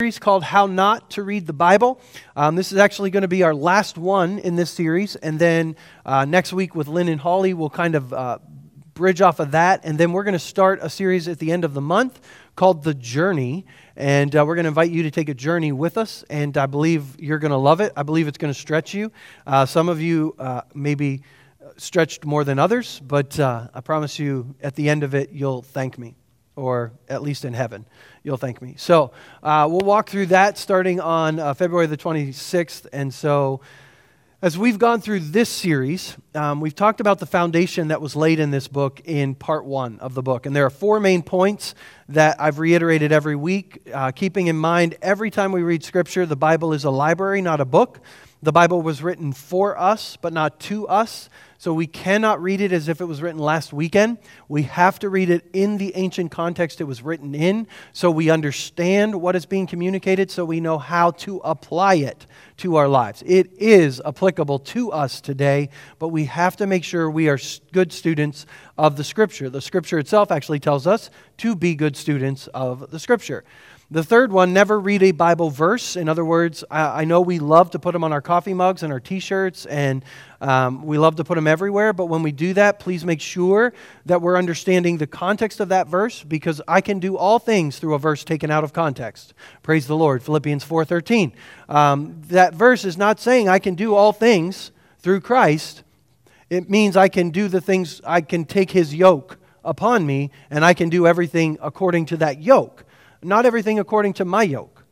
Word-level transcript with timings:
series 0.00 0.18
called 0.18 0.42
How 0.42 0.64
Not 0.64 1.10
to 1.10 1.22
Read 1.22 1.46
the 1.46 1.52
Bible. 1.52 2.00
Um, 2.34 2.56
this 2.56 2.72
is 2.72 2.78
actually 2.78 3.10
going 3.10 3.20
to 3.20 3.28
be 3.28 3.42
our 3.42 3.54
last 3.54 3.98
one 3.98 4.38
in 4.38 4.56
this 4.56 4.70
series. 4.70 5.14
And 5.14 5.38
then 5.38 5.76
uh, 6.06 6.24
next 6.24 6.54
week 6.54 6.74
with 6.74 6.88
Lynn 6.88 7.06
and 7.10 7.20
Holly, 7.20 7.52
we'll 7.52 7.68
kind 7.68 7.94
of 7.94 8.10
uh, 8.10 8.38
bridge 8.94 9.20
off 9.20 9.40
of 9.40 9.50
that. 9.50 9.82
And 9.84 9.98
then 9.98 10.12
we're 10.12 10.24
going 10.24 10.32
to 10.32 10.38
start 10.38 10.78
a 10.80 10.88
series 10.88 11.28
at 11.28 11.38
the 11.38 11.52
end 11.52 11.66
of 11.66 11.74
the 11.74 11.82
month 11.82 12.18
called 12.56 12.82
The 12.82 12.94
Journey. 12.94 13.66
And 13.94 14.34
uh, 14.34 14.42
we're 14.46 14.54
going 14.54 14.64
to 14.64 14.68
invite 14.68 14.90
you 14.90 15.02
to 15.02 15.10
take 15.10 15.28
a 15.28 15.34
journey 15.34 15.70
with 15.70 15.98
us. 15.98 16.24
And 16.30 16.56
I 16.56 16.64
believe 16.64 17.20
you're 17.20 17.38
going 17.38 17.50
to 17.50 17.58
love 17.58 17.82
it. 17.82 17.92
I 17.94 18.02
believe 18.02 18.26
it's 18.26 18.38
going 18.38 18.54
to 18.54 18.58
stretch 18.58 18.94
you. 18.94 19.12
Uh, 19.46 19.66
some 19.66 19.90
of 19.90 20.00
you 20.00 20.34
uh, 20.38 20.62
maybe 20.72 21.24
stretched 21.76 22.24
more 22.24 22.42
than 22.42 22.58
others, 22.58 23.02
but 23.04 23.38
uh, 23.38 23.68
I 23.74 23.82
promise 23.82 24.18
you 24.18 24.54
at 24.62 24.76
the 24.76 24.88
end 24.88 25.02
of 25.02 25.14
it, 25.14 25.30
you'll 25.30 25.60
thank 25.60 25.98
me, 25.98 26.14
or 26.60 26.92
at 27.08 27.22
least 27.22 27.44
in 27.44 27.54
heaven 27.54 27.86
you'll 28.22 28.36
thank 28.36 28.60
me. 28.60 28.74
So 28.76 29.12
uh, 29.42 29.66
we'll 29.70 29.80
walk 29.80 30.08
through 30.08 30.26
that 30.26 30.58
starting 30.58 31.00
on 31.00 31.38
uh, 31.38 31.54
February 31.54 31.86
the 31.86 31.96
26th. 31.96 32.86
And 32.92 33.12
so 33.12 33.60
as 34.42 34.56
we've 34.56 34.78
gone 34.78 35.00
through 35.00 35.20
this 35.20 35.48
series, 35.48 36.16
um, 36.34 36.60
we've 36.60 36.74
talked 36.74 37.00
about 37.00 37.18
the 37.18 37.26
foundation 37.26 37.88
that 37.88 38.00
was 38.00 38.16
laid 38.16 38.40
in 38.40 38.50
this 38.50 38.68
book 38.68 39.00
in 39.04 39.34
part 39.34 39.64
one 39.64 39.98
of 40.00 40.14
the 40.14 40.22
book. 40.22 40.46
And 40.46 40.54
there 40.54 40.64
are 40.66 40.70
four 40.70 41.00
main 41.00 41.22
points 41.22 41.74
that 42.08 42.40
I've 42.40 42.58
reiterated 42.58 43.12
every 43.12 43.36
week, 43.36 43.82
uh, 43.92 44.12
keeping 44.12 44.46
in 44.46 44.56
mind 44.56 44.96
every 45.02 45.30
time 45.30 45.52
we 45.52 45.62
read 45.62 45.84
Scripture, 45.84 46.26
the 46.26 46.36
Bible 46.36 46.72
is 46.72 46.84
a 46.84 46.90
library, 46.90 47.42
not 47.42 47.60
a 47.60 47.66
book. 47.66 48.00
The 48.42 48.52
Bible 48.52 48.80
was 48.80 49.02
written 49.02 49.34
for 49.34 49.78
us, 49.78 50.16
but 50.16 50.32
not 50.32 50.58
to 50.60 50.88
us. 50.88 51.28
So 51.58 51.74
we 51.74 51.86
cannot 51.86 52.40
read 52.40 52.62
it 52.62 52.72
as 52.72 52.88
if 52.88 53.02
it 53.02 53.04
was 53.04 53.20
written 53.20 53.38
last 53.38 53.70
weekend. 53.70 54.16
We 54.48 54.62
have 54.62 54.98
to 55.00 55.10
read 55.10 55.28
it 55.28 55.44
in 55.52 55.76
the 55.76 55.94
ancient 55.94 56.30
context 56.30 56.80
it 56.80 56.84
was 56.84 57.02
written 57.02 57.34
in 57.34 57.66
so 57.92 58.10
we 58.10 58.30
understand 58.30 59.20
what 59.20 59.36
is 59.36 59.44
being 59.44 59.66
communicated, 59.66 60.30
so 60.30 60.46
we 60.46 60.58
know 60.58 60.78
how 60.78 61.10
to 61.10 61.36
apply 61.44 61.96
it 61.96 62.24
to 62.58 62.76
our 62.76 62.88
lives. 62.88 63.22
It 63.26 63.50
is 63.58 64.00
applicable 64.06 64.60
to 64.60 64.90
us 64.90 65.20
today, 65.20 65.68
but 65.98 66.08
we 66.08 66.24
have 66.24 66.56
to 66.56 66.66
make 66.66 66.82
sure 66.82 67.10
we 67.10 67.28
are 67.28 67.38
good 67.72 67.92
students 67.92 68.46
of 68.78 68.96
the 68.96 69.04
Scripture. 69.04 69.50
The 69.50 69.60
Scripture 69.60 69.98
itself 69.98 70.30
actually 70.30 70.60
tells 70.60 70.86
us 70.86 71.10
to 71.38 71.54
be 71.54 71.74
good 71.74 71.94
students 71.94 72.46
of 72.48 72.90
the 72.90 72.98
Scripture. 72.98 73.44
The 73.92 74.04
third 74.04 74.30
one, 74.30 74.52
never 74.52 74.78
read 74.78 75.02
a 75.02 75.10
Bible 75.10 75.50
verse. 75.50 75.96
In 75.96 76.08
other 76.08 76.24
words, 76.24 76.62
I, 76.70 77.00
I 77.00 77.04
know 77.04 77.20
we 77.20 77.40
love 77.40 77.72
to 77.72 77.80
put 77.80 77.92
them 77.92 78.04
on 78.04 78.12
our 78.12 78.20
coffee 78.20 78.54
mugs 78.54 78.84
and 78.84 78.92
our 78.92 79.00
t 79.00 79.18
shirts, 79.18 79.66
and 79.66 80.04
um, 80.40 80.84
we 80.86 80.96
love 80.96 81.16
to 81.16 81.24
put 81.24 81.34
them 81.34 81.48
everywhere, 81.48 81.92
but 81.92 82.06
when 82.06 82.22
we 82.22 82.30
do 82.30 82.54
that, 82.54 82.78
please 82.78 83.04
make 83.04 83.20
sure 83.20 83.72
that 84.06 84.22
we're 84.22 84.38
understanding 84.38 84.98
the 84.98 85.08
context 85.08 85.58
of 85.58 85.70
that 85.70 85.88
verse 85.88 86.22
because 86.22 86.62
I 86.68 86.80
can 86.80 87.00
do 87.00 87.16
all 87.16 87.40
things 87.40 87.80
through 87.80 87.94
a 87.94 87.98
verse 87.98 88.22
taken 88.22 88.48
out 88.48 88.62
of 88.62 88.72
context. 88.72 89.34
Praise 89.64 89.88
the 89.88 89.96
Lord. 89.96 90.22
Philippians 90.22 90.64
4.13. 90.64 91.32
Um, 91.68 92.22
that 92.28 92.54
verse 92.54 92.84
is 92.84 92.96
not 92.96 93.18
saying 93.18 93.48
I 93.48 93.58
can 93.58 93.74
do 93.74 93.96
all 93.96 94.12
things 94.12 94.70
through 95.00 95.20
Christ. 95.22 95.82
It 96.48 96.70
means 96.70 96.96
I 96.96 97.08
can 97.08 97.30
do 97.30 97.48
the 97.48 97.60
things, 97.60 98.00
I 98.06 98.20
can 98.20 98.44
take 98.44 98.70
his 98.70 98.94
yoke 98.94 99.38
upon 99.64 100.06
me, 100.06 100.30
and 100.48 100.64
I 100.64 100.74
can 100.74 100.90
do 100.90 101.08
everything 101.08 101.58
according 101.60 102.06
to 102.06 102.16
that 102.18 102.40
yoke 102.40 102.84
not 103.22 103.46
everything 103.46 103.78
according 103.78 104.14
to 104.14 104.24
my 104.24 104.42
yoke. 104.42 104.84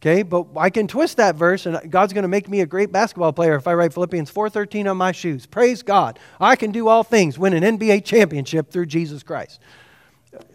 Okay, 0.00 0.24
but 0.24 0.48
I 0.56 0.68
can 0.68 0.88
twist 0.88 1.18
that 1.18 1.36
verse 1.36 1.64
and 1.64 1.78
God's 1.88 2.12
going 2.12 2.22
to 2.22 2.28
make 2.28 2.48
me 2.48 2.60
a 2.60 2.66
great 2.66 2.90
basketball 2.90 3.32
player 3.32 3.54
if 3.54 3.68
I 3.68 3.74
write 3.74 3.94
Philippians 3.94 4.32
4:13 4.32 4.90
on 4.90 4.96
my 4.96 5.12
shoes. 5.12 5.46
Praise 5.46 5.84
God. 5.84 6.18
I 6.40 6.56
can 6.56 6.72
do 6.72 6.88
all 6.88 7.04
things, 7.04 7.38
win 7.38 7.52
an 7.52 7.78
NBA 7.78 8.04
championship 8.04 8.72
through 8.72 8.86
Jesus 8.86 9.22
Christ. 9.22 9.60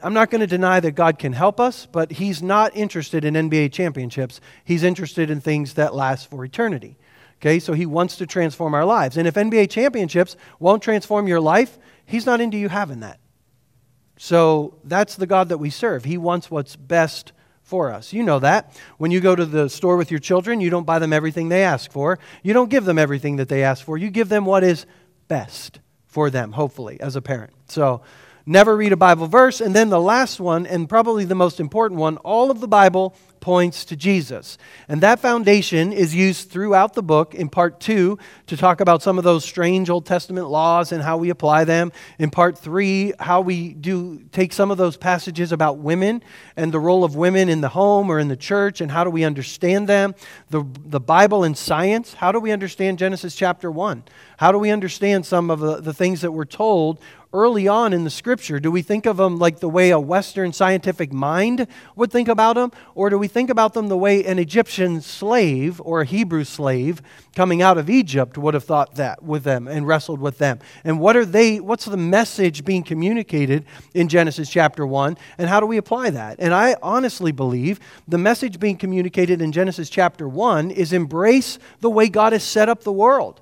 I'm 0.04 0.14
not 0.14 0.32
going 0.32 0.42
to 0.42 0.48
deny 0.48 0.80
that 0.82 0.92
God 0.92 1.18
can 1.18 1.34
help 1.34 1.60
us, 1.60 1.86
but 1.86 2.12
he's 2.12 2.42
not 2.42 2.76
interested 2.76 3.24
in 3.24 3.36
NBA 3.36 3.72
championships. 3.72 4.42
He's 4.66 4.84
interested 4.84 5.30
in 5.30 5.40
things 5.40 5.76
that 5.76 5.96
last 5.96 6.30
for 6.30 6.44
eternity. 6.44 6.98
Okay, 7.40 7.60
so 7.60 7.74
he 7.74 7.86
wants 7.86 8.18
to 8.18 8.26
transform 8.26 8.74
our 8.74 8.86
lives. 8.86 9.16
And 9.16 9.28
if 9.28 9.36
NBA 9.36 9.70
championships 9.70 10.36
won't 10.60 10.82
transform 10.82 11.28
your 11.28 11.40
life, 11.40 11.78
he's 12.06 12.26
not 12.26 12.42
into 12.42 12.58
you 12.58 12.70
having 12.70 13.00
that. 13.02 13.20
So 14.18 14.80
that's 14.84 15.16
the 15.16 15.28
God 15.28 15.50
that 15.50 15.60
we 15.60 15.70
serve. 15.70 16.04
He 16.04 16.18
wants 16.18 16.52
what's 16.52 16.76
best 16.76 17.32
for 17.62 17.92
us. 17.92 18.14
You 18.14 18.24
know 18.24 18.40
that. 18.40 18.76
When 18.98 19.12
you 19.12 19.20
go 19.20 19.36
to 19.36 19.46
the 19.46 19.70
store 19.70 19.98
with 19.98 20.10
your 20.10 20.20
children, 20.20 20.62
you 20.62 20.70
don't 20.70 20.86
buy 20.86 21.00
them 21.00 21.14
everything 21.14 21.50
they 21.50 21.64
ask 21.64 21.92
for. 21.92 22.18
You 22.42 22.54
don't 22.54 22.70
give 22.70 22.86
them 22.86 22.98
everything 22.98 23.36
that 23.38 23.50
they 23.50 23.64
ask 23.64 23.86
for. 23.86 23.98
You 23.98 24.10
give 24.10 24.30
them 24.30 24.46
what 24.46 24.64
is 24.64 24.86
best 25.28 25.80
for 26.06 26.30
them, 26.30 26.54
hopefully, 26.54 27.00
as 27.02 27.16
a 27.16 27.22
parent. 27.22 27.54
So 27.68 28.02
never 28.46 28.76
read 28.76 28.94
a 28.94 28.98
Bible 28.98 29.28
verse. 29.28 29.60
And 29.62 29.76
then 29.76 29.90
the 29.90 30.00
last 30.00 30.40
one, 30.40 30.66
and 30.66 30.88
probably 30.88 31.26
the 31.26 31.36
most 31.36 31.60
important 31.60 32.00
one, 32.00 32.18
all 32.18 32.50
of 32.50 32.62
the 32.62 32.68
Bible 32.68 33.14
points 33.40 33.86
to 33.86 33.96
Jesus. 33.96 34.58
And 34.88 35.02
that 35.02 35.20
foundation 35.20 35.92
is 35.94 36.16
used 36.16 36.50
throughout 36.50 36.94
the 36.94 37.04
book 37.04 37.36
in 37.36 37.50
part 37.50 37.80
two 37.80 38.18
to 38.48 38.58
talk 38.58 38.82
about 38.82 39.02
some 39.02 39.18
of 39.18 39.24
those 39.24 39.46
strange 39.46 39.90
Old 39.90 40.06
Testament 40.06 40.50
laws 40.50 40.92
and 40.92 41.02
how 41.02 41.18
we 41.18 41.30
apply 41.30 41.64
them. 41.64 41.92
In 42.20 42.30
part 42.30 42.58
three, 42.58 43.14
how 43.20 43.42
we 43.42 43.74
do 43.74 44.24
take 44.32 44.54
some 44.54 44.72
of 44.72 44.78
those 44.78 44.98
passages 44.98 45.52
about 45.52 45.78
women 45.78 46.24
and 46.56 46.72
the 46.72 46.80
role 46.80 47.04
of 47.04 47.16
women 47.16 47.50
in 47.50 47.62
the 47.62 47.70
home 47.70 48.10
or 48.10 48.20
in 48.20 48.28
the 48.28 48.36
church 48.36 48.82
and 48.82 48.92
how 48.92 49.04
do 49.04 49.10
we 49.10 49.24
understand 49.24 49.88
them. 49.88 50.16
The, 50.50 50.66
the 50.86 51.00
Bible 51.00 51.44
and 51.44 51.58
science, 51.58 52.14
how 52.14 52.32
do 52.32 52.40
we 52.40 52.52
understand 52.52 53.00
Genesis 53.00 53.36
chapter 53.36 53.72
one? 53.72 54.04
How 54.38 54.52
do 54.52 54.60
we 54.60 54.70
understand 54.70 55.26
some 55.26 55.50
of 55.50 55.60
the, 55.60 55.82
the 55.82 55.94
things 55.94 56.22
that 56.22 56.32
we're 56.32 56.46
told 56.46 57.00
early 57.34 57.68
on 57.68 57.94
in 57.94 58.04
the 58.04 58.10
scripture? 58.10 58.60
Do 58.60 58.72
we 58.72 58.82
think 58.82 59.06
of 59.06 59.18
them 59.18 59.38
like 59.38 59.60
the 59.60 59.70
way 59.70 59.90
a 59.90 60.00
Western 60.00 60.54
scientific 60.54 61.12
mind 61.12 61.68
would 61.96 62.12
think 62.12 62.28
about 62.28 62.56
them? 62.56 62.72
Or 62.96 63.10
do 63.10 63.18
we 63.18 63.28
think 63.28 63.50
about 63.50 63.74
them 63.74 63.88
the 63.88 63.98
way 63.98 64.24
an 64.24 64.40
Egyptian 64.40 65.02
slave 65.02 65.82
or 65.84 66.02
a 66.02 66.06
Hebrew 66.06 66.44
slave 66.44 67.02
coming 67.36 67.62
out 67.62 67.78
of 67.78 67.90
Egypt 67.90 68.38
would 68.38 68.54
have 68.54 68.64
thought 68.64 68.96
that 68.96 69.24
with 69.24 69.44
them 69.44 69.68
and 69.68 69.86
wrestled 69.86 70.22
with 70.22 70.38
them? 70.38 70.60
And 70.84 71.00
what 71.00 71.16
are 71.16 71.26
they, 71.26 71.60
what's 71.60 71.86
the 71.86 71.98
message 71.98 72.64
being 72.64 72.84
communicated 72.84 73.66
in 73.94 74.08
Genesis 74.08 74.50
chapter 74.50 74.86
1? 74.86 75.18
And 75.38 75.50
how 75.50 75.60
do 75.60 75.66
we 75.66 75.78
apply 75.78 76.12
that? 76.12 76.38
And 76.40 76.54
I 76.54 76.76
honestly 76.82 77.32
believe 77.32 77.80
the 78.08 78.18
message 78.18 78.60
being 78.60 78.78
communicated 78.78 79.42
in 79.42 79.52
Genesis 79.52 79.90
chapter 79.90 80.28
1 80.28 80.72
is 80.72 80.94
embrace 80.94 81.60
the 81.82 81.90
way 81.90 82.08
God 82.08 82.34
has 82.34 82.44
set 82.44 82.70
up 82.70 82.84
the 82.84 82.92
world. 82.92 83.42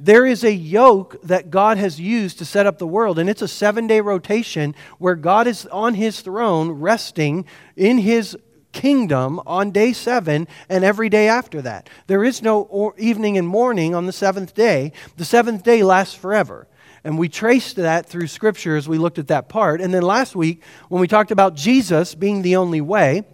There 0.00 0.26
is 0.26 0.42
a 0.42 0.52
yoke 0.52 1.20
that 1.22 1.50
God 1.50 1.78
has 1.78 2.00
used 2.00 2.38
to 2.38 2.44
set 2.44 2.66
up 2.66 2.78
the 2.78 2.86
world, 2.86 3.18
and 3.18 3.30
it's 3.30 3.42
a 3.42 3.48
seven 3.48 3.86
day 3.86 4.00
rotation 4.00 4.74
where 4.98 5.14
God 5.14 5.46
is 5.46 5.66
on 5.66 5.94
his 5.94 6.20
throne, 6.20 6.70
resting 6.70 7.44
in 7.76 7.98
his 7.98 8.36
kingdom 8.72 9.40
on 9.46 9.70
day 9.70 9.92
seven 9.92 10.48
and 10.68 10.84
every 10.84 11.08
day 11.08 11.28
after 11.28 11.62
that. 11.62 11.88
There 12.08 12.24
is 12.24 12.42
no 12.42 12.92
evening 12.98 13.38
and 13.38 13.46
morning 13.46 13.94
on 13.94 14.06
the 14.06 14.12
seventh 14.12 14.54
day. 14.54 14.92
The 15.16 15.24
seventh 15.24 15.62
day 15.62 15.82
lasts 15.82 16.14
forever. 16.14 16.66
And 17.04 17.18
we 17.18 17.28
traced 17.28 17.76
that 17.76 18.06
through 18.06 18.26
Scripture 18.26 18.76
as 18.76 18.88
we 18.88 18.98
looked 18.98 19.18
at 19.18 19.28
that 19.28 19.48
part. 19.48 19.80
And 19.80 19.92
then 19.94 20.02
last 20.02 20.34
week, 20.34 20.62
when 20.88 21.00
we 21.00 21.06
talked 21.06 21.30
about 21.30 21.54
Jesus 21.54 22.14
being 22.14 22.42
the 22.42 22.56
only 22.56 22.80
way, 22.80 23.24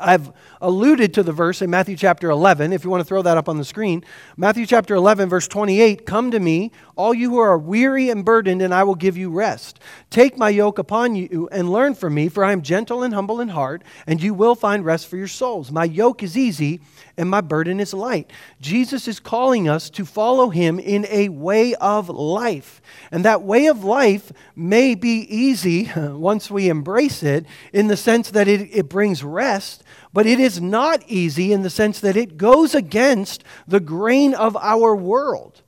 I've 0.00 0.32
alluded 0.64 1.12
to 1.12 1.22
the 1.22 1.32
verse 1.32 1.60
in 1.60 1.68
Matthew 1.68 1.94
chapter 1.94 2.30
11, 2.30 2.72
if 2.72 2.84
you 2.84 2.90
want 2.90 3.02
to 3.02 3.04
throw 3.04 3.20
that 3.20 3.36
up 3.36 3.50
on 3.50 3.58
the 3.58 3.64
screen. 3.66 4.02
Matthew 4.38 4.64
chapter 4.64 4.94
11, 4.94 5.28
verse 5.28 5.46
28 5.46 6.06
Come 6.06 6.30
to 6.30 6.40
me, 6.40 6.72
all 6.96 7.12
you 7.12 7.30
who 7.30 7.38
are 7.38 7.58
weary 7.58 8.08
and 8.08 8.24
burdened, 8.24 8.62
and 8.62 8.72
I 8.72 8.82
will 8.82 8.94
give 8.94 9.16
you 9.16 9.30
rest. 9.30 9.78
Take 10.08 10.38
my 10.38 10.48
yoke 10.48 10.78
upon 10.78 11.16
you 11.16 11.48
and 11.52 11.70
learn 11.70 11.94
from 11.94 12.14
me, 12.14 12.28
for 12.28 12.44
I 12.44 12.52
am 12.52 12.62
gentle 12.62 13.02
and 13.02 13.12
humble 13.12 13.40
in 13.40 13.48
heart, 13.48 13.82
and 14.06 14.22
you 14.22 14.32
will 14.32 14.54
find 14.54 14.84
rest 14.84 15.06
for 15.06 15.18
your 15.18 15.28
souls. 15.28 15.70
My 15.70 15.84
yoke 15.84 16.22
is 16.22 16.36
easy 16.36 16.80
and 17.16 17.30
my 17.30 17.40
burden 17.40 17.80
is 17.80 17.94
light. 17.94 18.30
Jesus 18.60 19.06
is 19.06 19.20
calling 19.20 19.68
us 19.68 19.90
to 19.90 20.04
follow 20.04 20.50
him 20.50 20.78
in 20.78 21.06
a 21.08 21.28
way 21.28 21.74
of 21.74 22.08
life. 22.08 22.80
And 23.10 23.24
that 23.24 23.42
way 23.42 23.66
of 23.66 23.84
life 23.84 24.32
may 24.56 24.94
be 24.94 25.20
easy 25.28 25.90
once 25.96 26.50
we 26.50 26.68
embrace 26.68 27.22
it 27.22 27.46
in 27.72 27.88
the 27.88 27.96
sense 27.96 28.30
that 28.30 28.48
it, 28.48 28.68
it 28.72 28.88
brings 28.88 29.22
rest, 29.22 29.84
but 30.12 30.26
it 30.26 30.40
is 30.40 30.53
not 30.60 31.02
easy 31.06 31.52
in 31.52 31.62
the 31.62 31.70
sense 31.70 32.00
that 32.00 32.16
it 32.16 32.36
goes 32.36 32.74
against 32.74 33.44
the 33.66 33.80
grain 33.80 34.34
of 34.34 34.56
our 34.56 34.94
world. 34.94 35.62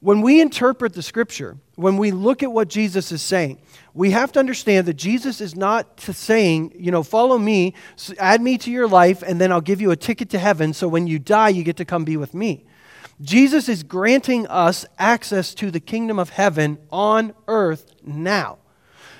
When 0.00 0.20
we 0.20 0.40
interpret 0.40 0.92
the 0.92 1.02
scripture, 1.02 1.56
when 1.74 1.96
we 1.96 2.10
look 2.10 2.42
at 2.42 2.52
what 2.52 2.68
Jesus 2.68 3.10
is 3.12 3.22
saying, 3.22 3.58
we 3.94 4.10
have 4.10 4.30
to 4.32 4.38
understand 4.38 4.86
that 4.86 4.94
Jesus 4.94 5.40
is 5.40 5.56
not 5.56 6.00
saying, 6.00 6.74
you 6.76 6.90
know, 6.90 7.02
follow 7.02 7.38
me, 7.38 7.74
add 8.18 8.42
me 8.42 8.58
to 8.58 8.70
your 8.70 8.86
life, 8.86 9.22
and 9.22 9.40
then 9.40 9.50
I'll 9.50 9.62
give 9.62 9.80
you 9.80 9.90
a 9.90 9.96
ticket 9.96 10.28
to 10.30 10.38
heaven 10.38 10.74
so 10.74 10.86
when 10.86 11.06
you 11.06 11.18
die, 11.18 11.48
you 11.48 11.64
get 11.64 11.78
to 11.78 11.84
come 11.84 12.04
be 12.04 12.16
with 12.16 12.34
me. 12.34 12.66
Jesus 13.22 13.68
is 13.68 13.82
granting 13.82 14.46
us 14.48 14.84
access 14.98 15.54
to 15.54 15.70
the 15.70 15.80
kingdom 15.80 16.18
of 16.18 16.30
heaven 16.30 16.78
on 16.90 17.32
earth 17.48 17.94
now. 18.04 18.58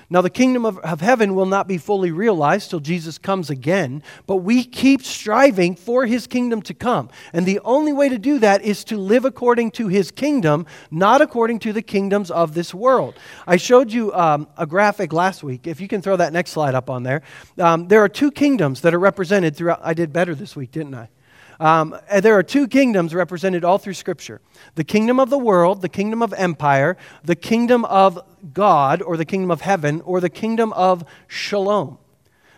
Now, 0.09 0.21
the 0.21 0.29
kingdom 0.29 0.65
of, 0.65 0.77
of, 0.79 1.01
heaven 1.01 1.35
will 1.35 1.45
not 1.45 1.67
be 1.67 1.77
fully 1.77 2.11
realized 2.11 2.69
till 2.69 2.79
Jesus 2.79 3.17
comes 3.17 3.49
again, 3.49 4.01
but 4.25 4.37
we 4.37 4.63
keep 4.63 5.01
striving 5.01 5.75
for 5.75 6.05
his 6.05 6.27
kingdom 6.27 6.61
to 6.61 6.73
come. 6.73 7.09
And 7.33 7.45
the 7.45 7.59
only 7.65 7.91
way 7.91 8.07
to 8.07 8.17
do 8.17 8.39
that 8.39 8.61
is 8.61 8.85
to 8.85 8.97
live 8.97 9.25
according 9.25 9.71
to 9.71 9.89
his 9.89 10.11
kingdom, 10.11 10.65
not 10.91 11.21
according 11.21 11.59
to 11.59 11.73
the 11.73 11.81
kingdoms 11.81 12.31
of 12.31 12.53
this 12.53 12.73
world. 12.73 13.15
I 13.45 13.57
showed 13.57 13.91
you 13.91 14.13
um, 14.13 14.47
a 14.57 14.65
graphic 14.65 15.11
last 15.11 15.43
week. 15.43 15.67
If 15.67 15.81
you 15.81 15.89
can 15.89 16.01
throw 16.01 16.15
that 16.15 16.31
next 16.31 16.51
slide 16.51 16.73
up 16.73 16.89
on 16.89 17.03
there. 17.03 17.21
Um, 17.57 17.89
there 17.89 18.01
are 18.01 18.09
two 18.09 18.31
kingdoms 18.31 18.81
that 18.81 18.93
are 18.93 18.99
represented 18.99 19.57
throughout. 19.57 19.81
I 19.83 19.93
did 19.93 20.13
better 20.13 20.33
this 20.33 20.55
week, 20.55 20.71
didn't 20.71 20.95
I? 20.95 21.09
Um, 21.59 21.97
there 22.21 22.37
are 22.37 22.43
two 22.43 22.67
kingdoms 22.67 23.15
represented 23.15 23.63
all 23.63 23.77
through 23.77 23.95
Scripture 23.95 24.41
the 24.75 24.83
kingdom 24.83 25.19
of 25.19 25.29
the 25.29 25.37
world, 25.37 25.81
the 25.81 25.89
kingdom 25.89 26.21
of 26.21 26.33
empire, 26.33 26.97
the 27.23 27.35
kingdom 27.35 27.85
of 27.85 28.19
God, 28.53 29.01
or 29.01 29.17
the 29.17 29.25
kingdom 29.25 29.51
of 29.51 29.61
heaven, 29.61 30.01
or 30.01 30.21
the 30.21 30.29
kingdom 30.29 30.71
of 30.73 31.03
shalom. 31.27 31.97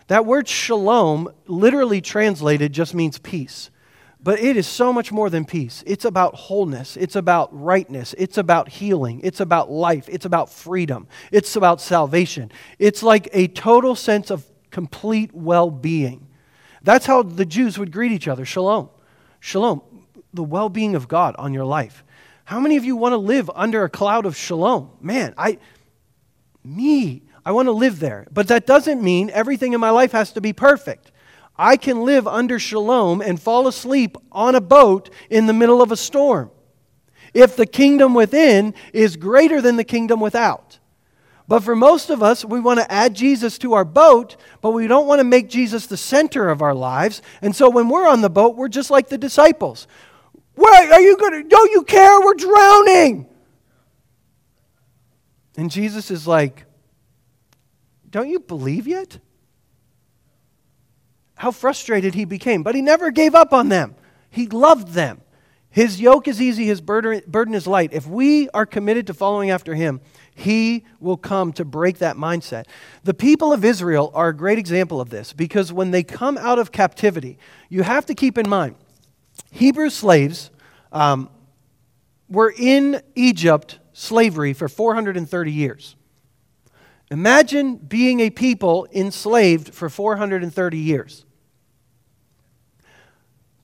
That 0.08 0.26
word 0.26 0.48
shalom, 0.48 1.32
literally 1.46 2.00
translated, 2.00 2.72
just 2.72 2.94
means 2.94 3.18
peace. 3.18 3.70
But 4.22 4.38
it 4.40 4.56
is 4.56 4.66
so 4.66 4.92
much 4.92 5.12
more 5.12 5.30
than 5.30 5.46
peace. 5.46 5.82
It's 5.86 6.04
about 6.04 6.34
wholeness. 6.34 6.96
It's 6.96 7.16
about 7.16 7.48
rightness. 7.58 8.14
It's 8.18 8.36
about 8.36 8.68
healing. 8.68 9.20
It's 9.24 9.40
about 9.40 9.70
life. 9.70 10.08
It's 10.10 10.26
about 10.26 10.50
freedom. 10.50 11.08
It's 11.32 11.56
about 11.56 11.80
salvation. 11.80 12.52
It's 12.78 13.02
like 13.02 13.30
a 13.32 13.48
total 13.48 13.94
sense 13.94 14.30
of 14.30 14.44
complete 14.70 15.32
well 15.32 15.70
being. 15.70 16.26
That's 16.82 17.06
how 17.06 17.22
the 17.22 17.44
Jews 17.44 17.78
would 17.78 17.92
greet 17.92 18.12
each 18.12 18.28
other 18.28 18.44
shalom. 18.44 18.88
Shalom, 19.40 19.82
the 20.32 20.42
well 20.42 20.68
being 20.68 20.94
of 20.94 21.08
God 21.08 21.34
on 21.38 21.54
your 21.54 21.64
life. 21.64 22.04
How 22.44 22.60
many 22.60 22.76
of 22.76 22.84
you 22.84 22.96
want 22.96 23.12
to 23.12 23.18
live 23.18 23.50
under 23.54 23.84
a 23.84 23.88
cloud 23.88 24.26
of 24.26 24.36
shalom? 24.36 24.90
Man, 25.00 25.34
I, 25.38 25.58
me, 26.64 27.22
I 27.44 27.52
want 27.52 27.66
to 27.66 27.72
live 27.72 28.00
there. 28.00 28.26
But 28.32 28.48
that 28.48 28.66
doesn't 28.66 29.02
mean 29.02 29.30
everything 29.30 29.72
in 29.72 29.80
my 29.80 29.90
life 29.90 30.12
has 30.12 30.32
to 30.32 30.40
be 30.40 30.52
perfect. 30.52 31.12
I 31.56 31.76
can 31.76 32.04
live 32.04 32.26
under 32.26 32.58
shalom 32.58 33.20
and 33.20 33.40
fall 33.40 33.68
asleep 33.68 34.16
on 34.32 34.54
a 34.54 34.60
boat 34.60 35.10
in 35.28 35.46
the 35.46 35.52
middle 35.52 35.80
of 35.80 35.92
a 35.92 35.96
storm 35.96 36.50
if 37.34 37.54
the 37.54 37.66
kingdom 37.66 38.14
within 38.14 38.74
is 38.92 39.16
greater 39.16 39.60
than 39.60 39.76
the 39.76 39.84
kingdom 39.84 40.18
without. 40.20 40.79
But 41.50 41.64
for 41.64 41.74
most 41.74 42.10
of 42.10 42.22
us, 42.22 42.44
we 42.44 42.60
want 42.60 42.78
to 42.78 42.92
add 42.92 43.12
Jesus 43.12 43.58
to 43.58 43.72
our 43.72 43.84
boat, 43.84 44.36
but 44.60 44.70
we 44.70 44.86
don't 44.86 45.08
want 45.08 45.18
to 45.18 45.24
make 45.24 45.48
Jesus 45.48 45.88
the 45.88 45.96
center 45.96 46.48
of 46.48 46.62
our 46.62 46.76
lives. 46.76 47.22
And 47.42 47.56
so 47.56 47.68
when 47.68 47.88
we're 47.88 48.06
on 48.06 48.20
the 48.20 48.30
boat, 48.30 48.54
we're 48.54 48.68
just 48.68 48.88
like 48.88 49.08
the 49.08 49.18
disciples. 49.18 49.88
Wait, 50.54 50.92
are 50.92 51.00
you 51.00 51.16
going 51.16 51.32
to, 51.32 51.48
don't 51.48 51.72
you 51.72 51.82
care? 51.82 52.20
We're 52.20 52.34
drowning. 52.34 53.26
And 55.56 55.72
Jesus 55.72 56.12
is 56.12 56.24
like, 56.24 56.66
Don't 58.08 58.28
you 58.28 58.38
believe 58.38 58.86
yet? 58.86 59.18
How 61.34 61.50
frustrated 61.50 62.14
he 62.14 62.26
became. 62.26 62.62
But 62.62 62.76
he 62.76 62.80
never 62.80 63.10
gave 63.10 63.34
up 63.34 63.52
on 63.52 63.70
them, 63.70 63.96
he 64.30 64.46
loved 64.46 64.92
them. 64.92 65.20
His 65.68 66.00
yoke 66.00 66.28
is 66.28 66.40
easy, 66.40 66.66
his 66.66 66.80
burden, 66.80 67.22
burden 67.26 67.54
is 67.54 67.66
light. 67.66 67.92
If 67.92 68.06
we 68.06 68.48
are 68.50 68.66
committed 68.66 69.08
to 69.08 69.14
following 69.14 69.50
after 69.50 69.74
him, 69.74 70.00
he 70.40 70.84
will 70.98 71.16
come 71.16 71.52
to 71.54 71.64
break 71.64 71.98
that 71.98 72.16
mindset. 72.16 72.66
The 73.04 73.14
people 73.14 73.52
of 73.52 73.64
Israel 73.64 74.10
are 74.14 74.28
a 74.28 74.36
great 74.36 74.58
example 74.58 75.00
of 75.00 75.10
this 75.10 75.32
because 75.32 75.72
when 75.72 75.90
they 75.90 76.02
come 76.02 76.38
out 76.38 76.58
of 76.58 76.72
captivity, 76.72 77.38
you 77.68 77.82
have 77.82 78.06
to 78.06 78.14
keep 78.14 78.38
in 78.38 78.48
mind 78.48 78.76
Hebrew 79.50 79.90
slaves 79.90 80.50
um, 80.92 81.28
were 82.28 82.52
in 82.56 83.02
Egypt 83.14 83.78
slavery 83.92 84.52
for 84.52 84.68
430 84.68 85.52
years. 85.52 85.96
Imagine 87.10 87.76
being 87.76 88.20
a 88.20 88.30
people 88.30 88.86
enslaved 88.92 89.74
for 89.74 89.88
430 89.88 90.78
years. 90.78 91.24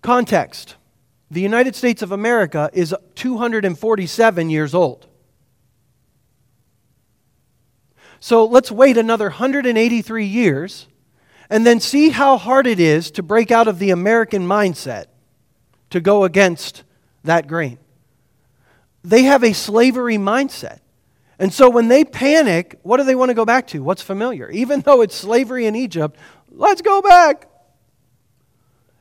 Context 0.02 0.76
the 1.30 1.40
United 1.40 1.74
States 1.74 2.02
of 2.02 2.12
America 2.12 2.70
is 2.72 2.94
247 3.16 4.50
years 4.50 4.74
old. 4.74 5.08
So 8.20 8.44
let's 8.44 8.70
wait 8.70 8.96
another 8.96 9.26
183 9.26 10.24
years 10.24 10.88
and 11.48 11.66
then 11.66 11.80
see 11.80 12.10
how 12.10 12.36
hard 12.36 12.66
it 12.66 12.80
is 12.80 13.10
to 13.12 13.22
break 13.22 13.50
out 13.50 13.68
of 13.68 13.78
the 13.78 13.90
American 13.90 14.46
mindset 14.46 15.06
to 15.90 16.00
go 16.00 16.24
against 16.24 16.82
that 17.24 17.46
grain. 17.46 17.78
They 19.04 19.22
have 19.22 19.44
a 19.44 19.52
slavery 19.52 20.16
mindset. 20.16 20.80
And 21.38 21.52
so 21.52 21.68
when 21.68 21.88
they 21.88 22.04
panic, 22.04 22.78
what 22.82 22.96
do 22.96 23.04
they 23.04 23.14
want 23.14 23.28
to 23.28 23.34
go 23.34 23.44
back 23.44 23.66
to? 23.68 23.82
What's 23.82 24.02
familiar? 24.02 24.50
Even 24.50 24.80
though 24.80 25.02
it's 25.02 25.14
slavery 25.14 25.66
in 25.66 25.76
Egypt, 25.76 26.18
let's 26.50 26.82
go 26.82 27.02
back. 27.02 27.48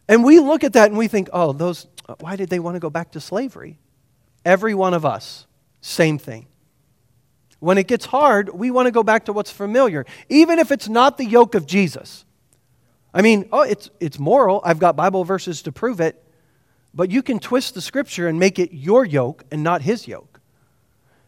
And 0.08 0.24
we 0.24 0.40
look 0.40 0.64
at 0.64 0.74
that 0.74 0.90
and 0.90 0.98
we 0.98 1.08
think, 1.08 1.30
oh, 1.34 1.54
those, 1.54 1.88
why 2.20 2.36
did 2.36 2.50
they 2.50 2.60
want 2.60 2.76
to 2.76 2.80
go 2.80 2.90
back 2.90 3.12
to 3.12 3.22
slavery? 3.22 3.80
Every 4.44 4.76
one 4.76 4.94
of 4.94 5.06
us, 5.06 5.48
same 5.82 6.20
thing. 6.20 6.48
When 7.66 7.80
it 7.80 7.88
gets 7.88 8.06
hard, 8.06 8.50
we 8.50 8.70
want 8.70 8.86
to 8.86 8.92
go 8.92 9.02
back 9.02 9.26
to 9.26 9.34
what's 9.34 9.50
familiar, 9.50 10.06
even 10.30 10.60
if 10.60 10.72
it's 10.72 10.88
not 10.88 11.18
the 11.18 11.26
yoke 11.26 11.56
of 11.56 11.66
Jesus. 11.66 12.24
I 13.12 13.24
mean, 13.24 13.50
oh, 13.52 13.64
it's, 13.64 13.90
it's 14.00 14.20
moral. 14.20 14.62
I've 14.64 14.78
got 14.78 14.96
Bible 14.96 15.24
verses 15.24 15.64
to 15.64 15.72
prove 15.72 16.00
it. 16.00 16.24
But 16.94 17.10
you 17.10 17.24
can 17.24 17.40
twist 17.40 17.74
the 17.74 17.82
scripture 17.82 18.28
and 18.28 18.38
make 18.38 18.60
it 18.60 18.72
your 18.72 19.04
yoke 19.04 19.46
and 19.50 19.64
not 19.64 19.82
his 19.82 20.08
yoke. 20.08 20.40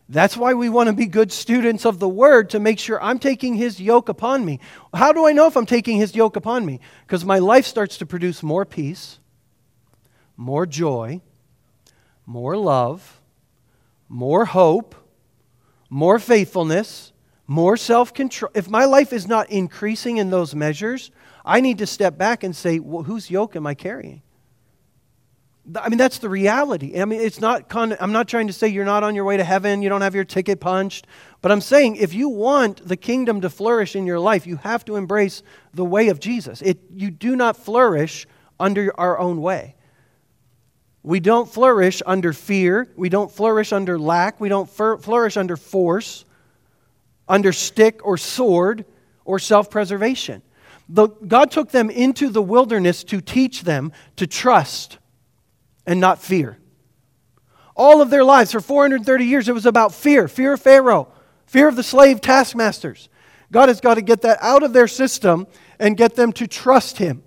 That's 0.09 0.37
why 0.37 0.53
we 0.53 0.69
want 0.69 0.89
to 0.89 0.93
be 0.93 1.07
good 1.07 1.31
students 1.31 1.87
of 1.87 1.97
the 1.97 2.07
word 2.07 2.51
to 2.51 2.59
make 2.59 2.77
sure 2.77 3.01
I'm 3.01 3.17
taking 3.17 3.55
his 3.55 3.81
yoke 3.81 4.07
upon 4.07 4.45
me. 4.45 4.59
How 4.93 5.13
do 5.13 5.25
I 5.25 5.31
know 5.31 5.47
if 5.47 5.57
I'm 5.57 5.65
taking 5.65 5.97
his 5.97 6.15
yoke 6.15 6.35
upon 6.35 6.67
me? 6.67 6.81
Because 7.07 7.25
my 7.25 7.39
life 7.39 7.65
starts 7.65 7.97
to 7.97 8.05
produce 8.05 8.43
more 8.43 8.63
peace, 8.63 9.17
more 10.35 10.67
joy, 10.67 11.19
more 12.27 12.55
love, 12.55 13.21
more 14.07 14.45
hope, 14.45 14.93
more 15.89 16.19
faithfulness, 16.19 17.13
more 17.47 17.77
self 17.77 18.13
control. 18.13 18.51
If 18.53 18.69
my 18.69 18.85
life 18.85 19.13
is 19.13 19.27
not 19.27 19.49
increasing 19.49 20.17
in 20.17 20.29
those 20.29 20.53
measures, 20.53 21.11
I 21.45 21.61
need 21.61 21.77
to 21.77 21.87
step 21.87 22.17
back 22.17 22.43
and 22.43 22.55
say, 22.55 22.79
well, 22.79 23.03
whose 23.03 23.31
yoke 23.31 23.55
am 23.55 23.65
I 23.65 23.73
carrying? 23.73 24.21
I 25.75 25.89
mean, 25.89 25.97
that's 25.97 26.19
the 26.19 26.29
reality. 26.29 26.99
I 26.99 27.05
mean, 27.05 27.19
it's 27.19 27.41
not, 27.41 27.67
con- 27.67 27.97
I'm 27.99 28.13
not 28.13 28.27
trying 28.27 28.47
to 28.47 28.53
say 28.53 28.69
you're 28.69 28.85
not 28.85 29.03
on 29.03 29.15
your 29.15 29.25
way 29.25 29.35
to 29.35 29.43
heaven, 29.43 29.81
you 29.81 29.89
don't 29.89 30.01
have 30.01 30.15
your 30.15 30.23
ticket 30.23 30.61
punched, 30.61 31.07
but 31.41 31.51
I'm 31.51 31.59
saying 31.59 31.97
if 31.97 32.13
you 32.13 32.29
want 32.29 32.87
the 32.87 32.95
kingdom 32.95 33.41
to 33.41 33.49
flourish 33.49 33.95
in 33.95 34.05
your 34.05 34.19
life, 34.19 34.47
you 34.47 34.57
have 34.57 34.85
to 34.85 34.95
embrace 34.95 35.43
the 35.73 35.83
way 35.83 36.07
of 36.07 36.19
Jesus. 36.19 36.61
It, 36.61 36.79
you 36.93 37.11
do 37.11 37.35
not 37.35 37.57
flourish 37.57 38.27
under 38.59 38.97
our 38.99 39.19
own 39.19 39.41
way. 39.41 39.75
We 41.03 41.19
don't 41.19 41.49
flourish 41.49 42.01
under 42.05 42.33
fear, 42.33 42.91
we 42.95 43.09
don't 43.09 43.31
flourish 43.31 43.71
under 43.71 43.97
lack, 43.97 44.39
we 44.41 44.49
don't 44.49 44.69
flourish 44.69 45.37
under 45.37 45.55
force, 45.55 46.25
under 47.27 47.53
stick 47.53 48.05
or 48.05 48.17
sword 48.17 48.85
or 49.23 49.39
self 49.39 49.69
preservation. 49.69 50.41
God 50.93 51.51
took 51.51 51.71
them 51.71 51.89
into 51.89 52.29
the 52.29 52.41
wilderness 52.41 53.03
to 53.05 53.19
teach 53.19 53.63
them 53.63 53.91
to 54.15 54.25
trust 54.25 54.97
and 55.85 55.99
not 55.99 56.21
fear. 56.21 56.57
All 57.75 58.01
of 58.01 58.09
their 58.09 58.23
lives, 58.23 58.51
for 58.51 58.61
430 58.61 59.25
years, 59.25 59.47
it 59.47 59.53
was 59.53 59.65
about 59.65 59.93
fear 59.93 60.27
fear 60.27 60.53
of 60.53 60.61
Pharaoh, 60.61 61.09
fear 61.45 61.67
of 61.67 61.75
the 61.75 61.83
slave 61.83 62.21
taskmasters. 62.21 63.09
God 63.51 63.69
has 63.69 63.79
got 63.81 63.95
to 63.95 64.01
get 64.01 64.21
that 64.21 64.39
out 64.41 64.63
of 64.63 64.73
their 64.73 64.87
system 64.87 65.47
and 65.79 65.95
get 65.95 66.15
them 66.15 66.33
to 66.33 66.47
trust 66.47 66.97
Him. 66.97 67.23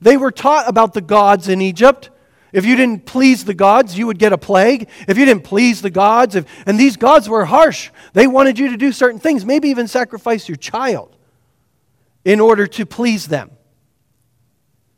They 0.00 0.16
were 0.16 0.32
taught 0.32 0.68
about 0.68 0.94
the 0.94 1.00
gods 1.00 1.48
in 1.48 1.62
Egypt. 1.62 2.10
If 2.52 2.66
you 2.66 2.76
didn't 2.76 3.06
please 3.06 3.44
the 3.44 3.54
gods, 3.54 3.96
you 3.96 4.06
would 4.06 4.18
get 4.18 4.32
a 4.32 4.38
plague. 4.38 4.88
If 5.08 5.16
you 5.16 5.24
didn't 5.24 5.44
please 5.44 5.80
the 5.80 5.90
gods, 5.90 6.34
if, 6.34 6.44
and 6.66 6.78
these 6.78 6.96
gods 6.96 7.28
were 7.28 7.46
harsh, 7.46 7.90
they 8.12 8.26
wanted 8.26 8.58
you 8.58 8.70
to 8.70 8.76
do 8.76 8.92
certain 8.92 9.18
things, 9.18 9.44
maybe 9.44 9.68
even 9.68 9.88
sacrifice 9.88 10.48
your 10.48 10.56
child 10.56 11.16
in 12.24 12.40
order 12.40 12.66
to 12.66 12.84
please 12.84 13.26
them. 13.26 13.50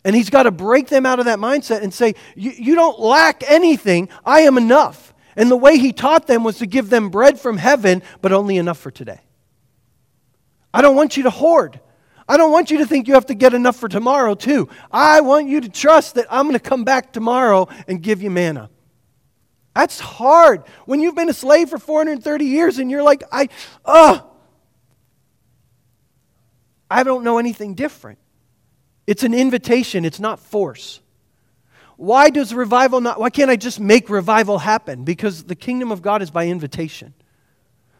And 0.05 0.15
he's 0.15 0.31
got 0.31 0.43
to 0.43 0.51
break 0.51 0.89
them 0.89 1.07
out 1.07 1.19
of 1.19 1.27
that 1.27 1.39
mindset 1.39 1.83
and 1.83 1.95
say, 1.95 2.15
You 2.35 2.75
don't 2.75 2.99
lack 2.99 3.43
anything. 3.49 4.09
I 4.25 4.41
am 4.41 4.59
enough. 4.59 5.15
And 5.37 5.51
the 5.51 5.57
way 5.57 5.79
he 5.79 5.93
taught 5.93 6.27
them 6.27 6.45
was 6.45 6.59
to 6.59 6.67
give 6.67 6.91
them 6.91 7.09
bread 7.09 7.41
from 7.41 7.57
heaven, 7.57 8.03
but 8.21 8.33
only 8.33 8.57
enough 8.57 8.79
for 8.79 8.91
today. 8.91 9.21
I 10.73 10.83
don't 10.83 10.97
want 10.97 11.17
you 11.17 11.23
to 11.23 11.31
hoard. 11.31 11.81
I 12.29 12.37
don't 12.37 12.53
want 12.53 12.71
you 12.71 12.79
to 12.79 12.87
think 12.87 13.07
you 13.07 13.15
have 13.15 13.27
to 13.27 13.35
get 13.35 13.55
enough 13.55 13.77
for 13.77 13.89
tomorrow, 13.89 14.35
too. 14.35 14.69
I 14.91 15.21
want 15.21 15.49
you 15.49 15.61
to 15.61 15.69
trust 15.69 16.15
that 16.15 16.27
I'm 16.31 16.47
going 16.47 16.55
to 16.55 16.59
come 16.59 16.85
back 16.85 17.13
tomorrow 17.13 17.69
and 17.87 18.03
give 18.03 18.23
you 18.23 18.31
manna. 18.31 18.71
That's 19.75 20.01
hard. 20.01 20.63
When 20.87 21.01
you've 21.01 21.17
been 21.17 21.29
a 21.29 21.35
slave 21.35 21.69
for 21.69 21.79
430 21.79 22.45
years 22.45 22.79
and 22.79 22.91
you're 22.91 23.03
like, 23.03 23.25
I, 23.31 23.49
uh, 23.85 24.21
I 26.91 27.03
don't 27.03 27.25
know 27.25 27.39
anything 27.39 27.75
different. 27.75 28.19
It's 29.07 29.23
an 29.23 29.35
invitation, 29.35 30.05
it's 30.05 30.21
not 30.21 30.39
force. 30.39 31.01
Why 31.97 32.31
does 32.31 32.55
revival 32.55 33.01
not, 33.01 33.21
why 33.21 33.31
can't 33.31 33.51
I 33.51 33.57
just 33.57 33.79
make 33.79 34.09
revival 34.09 34.59
happen? 34.59 35.05
Because 35.05 35.45
the 35.45 35.55
kingdom 35.55 35.93
of 35.93 36.03
God 36.03 36.23
is 36.23 36.31
by 36.31 36.47
invitation. 36.47 37.15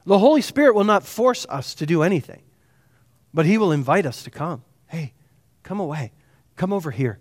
The 0.07 0.19
Holy 0.19 0.41
Spirit 0.41 0.75
will 0.75 0.85
not 0.85 1.05
force 1.05 1.47
us 1.49 1.75
to 1.77 1.87
do 1.87 2.03
anything, 2.03 2.43
but 3.35 3.45
He 3.45 3.59
will 3.59 3.73
invite 3.73 4.07
us 4.07 4.23
to 4.23 4.31
come. 4.31 4.63
Hey, 4.87 5.13
come 5.65 5.81
away. 5.81 6.13
Come 6.57 6.73
over 6.73 6.91
here. 6.91 7.19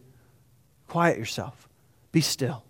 Quiet 0.88 1.18
yourself. 1.18 1.68
Be 2.12 2.22
still. 2.22 2.64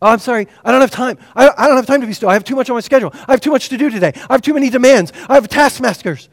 Oh, 0.00 0.10
I'm 0.10 0.18
sorry. 0.20 0.46
I 0.64 0.70
don't 0.70 0.80
have 0.80 0.90
time. 0.90 1.18
I, 1.34 1.48
I 1.48 1.66
don't 1.66 1.76
have 1.76 1.86
time 1.86 2.02
to 2.02 2.06
be 2.06 2.12
still. 2.12 2.28
I 2.28 2.34
have 2.34 2.44
too 2.44 2.54
much 2.54 2.70
on 2.70 2.76
my 2.76 2.80
schedule. 2.80 3.10
I 3.26 3.32
have 3.32 3.40
too 3.40 3.50
much 3.50 3.70
to 3.70 3.78
do 3.78 3.90
today. 3.90 4.12
I 4.28 4.34
have 4.34 4.42
too 4.42 4.54
many 4.54 4.70
demands. 4.70 5.12
I 5.28 5.34
have 5.34 5.48
taskmasters. 5.48 6.28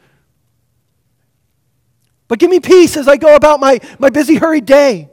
But 2.28 2.38
give 2.38 2.50
me 2.50 2.60
peace 2.60 2.96
as 2.96 3.08
I 3.08 3.16
go 3.16 3.34
about 3.34 3.58
my, 3.58 3.80
my 3.98 4.10
busy, 4.10 4.36
hurried 4.36 4.66
day. 4.66 5.10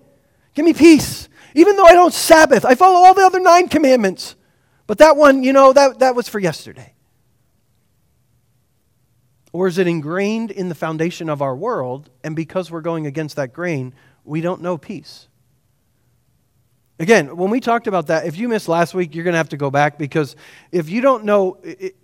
Give 0.53 0.65
me 0.65 0.73
peace. 0.73 1.29
Even 1.55 1.77
though 1.77 1.85
I 1.85 1.93
don't 1.93 2.13
Sabbath, 2.13 2.65
I 2.65 2.75
follow 2.75 3.05
all 3.05 3.13
the 3.13 3.25
other 3.25 3.39
nine 3.39 3.69
commandments. 3.69 4.35
But 4.87 4.97
that 4.97 5.15
one, 5.15 5.43
you 5.43 5.53
know, 5.53 5.73
that, 5.73 5.99
that 5.99 6.15
was 6.15 6.27
for 6.27 6.39
yesterday. 6.39 6.92
Or 9.53 9.67
is 9.67 9.77
it 9.77 9.87
ingrained 9.87 10.51
in 10.51 10.67
the 10.67 10.75
foundation 10.75 11.29
of 11.29 11.41
our 11.41 11.55
world, 11.55 12.09
and 12.23 12.35
because 12.35 12.69
we're 12.69 12.81
going 12.81 13.05
against 13.05 13.35
that 13.37 13.53
grain, 13.53 13.93
we 14.25 14.41
don't 14.41 14.61
know 14.61 14.77
peace? 14.77 15.27
Again, 16.99 17.37
when 17.37 17.49
we 17.49 17.59
talked 17.59 17.87
about 17.87 18.07
that, 18.07 18.25
if 18.25 18.37
you 18.37 18.49
missed 18.49 18.67
last 18.67 18.93
week, 18.93 19.13
you're 19.13 19.23
going 19.23 19.33
to 19.33 19.37
have 19.37 19.49
to 19.49 19.57
go 19.57 19.71
back 19.71 19.97
because 19.97 20.35
if 20.71 20.89
you 20.89 21.01
don't 21.01 21.23
know, 21.23 21.57
it, 21.63 21.95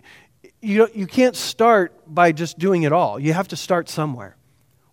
you, 0.60 0.88
you 0.94 1.06
can't 1.06 1.36
start 1.36 1.92
by 2.06 2.32
just 2.32 2.58
doing 2.58 2.84
it 2.84 2.92
all. 2.92 3.18
You 3.18 3.32
have 3.32 3.48
to 3.48 3.56
start 3.56 3.88
somewhere. 3.88 4.36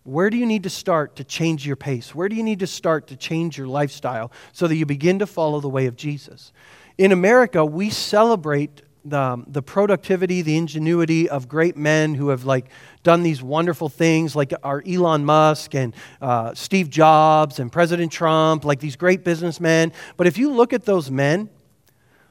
Where 0.04 0.30
do 0.30 0.36
you 0.36 0.46
need 0.46 0.62
to 0.62 0.70
start 0.70 1.16
to 1.16 1.24
change 1.24 1.66
your 1.66 1.76
pace? 1.76 2.14
Where 2.14 2.28
do 2.28 2.36
you 2.36 2.42
need 2.42 2.60
to 2.60 2.66
start 2.66 3.08
to 3.08 3.16
change 3.16 3.58
your 3.58 3.66
lifestyle 3.66 4.32
so 4.52 4.66
that 4.66 4.76
you 4.76 4.86
begin 4.86 5.18
to 5.18 5.26
follow 5.26 5.60
the 5.60 5.68
way 5.68 5.86
of 5.86 5.96
Jesus? 5.96 6.52
In 6.96 7.12
America, 7.12 7.64
we 7.64 7.90
celebrate 7.90 8.82
the, 9.04 9.42
the 9.46 9.62
productivity, 9.62 10.42
the 10.42 10.56
ingenuity 10.56 11.28
of 11.28 11.48
great 11.48 11.76
men 11.76 12.14
who 12.14 12.28
have 12.28 12.44
like 12.44 12.66
done 13.02 13.22
these 13.22 13.42
wonderful 13.42 13.88
things, 13.88 14.36
like 14.36 14.52
our 14.62 14.82
Elon 14.86 15.24
Musk 15.24 15.74
and 15.74 15.94
uh, 16.20 16.54
Steve 16.54 16.90
Jobs 16.90 17.58
and 17.58 17.70
President 17.70 18.12
Trump, 18.12 18.64
like 18.64 18.80
these 18.80 18.96
great 18.96 19.24
businessmen. 19.24 19.92
But 20.16 20.26
if 20.26 20.38
you 20.38 20.50
look 20.52 20.72
at 20.72 20.84
those 20.84 21.10
men, 21.10 21.48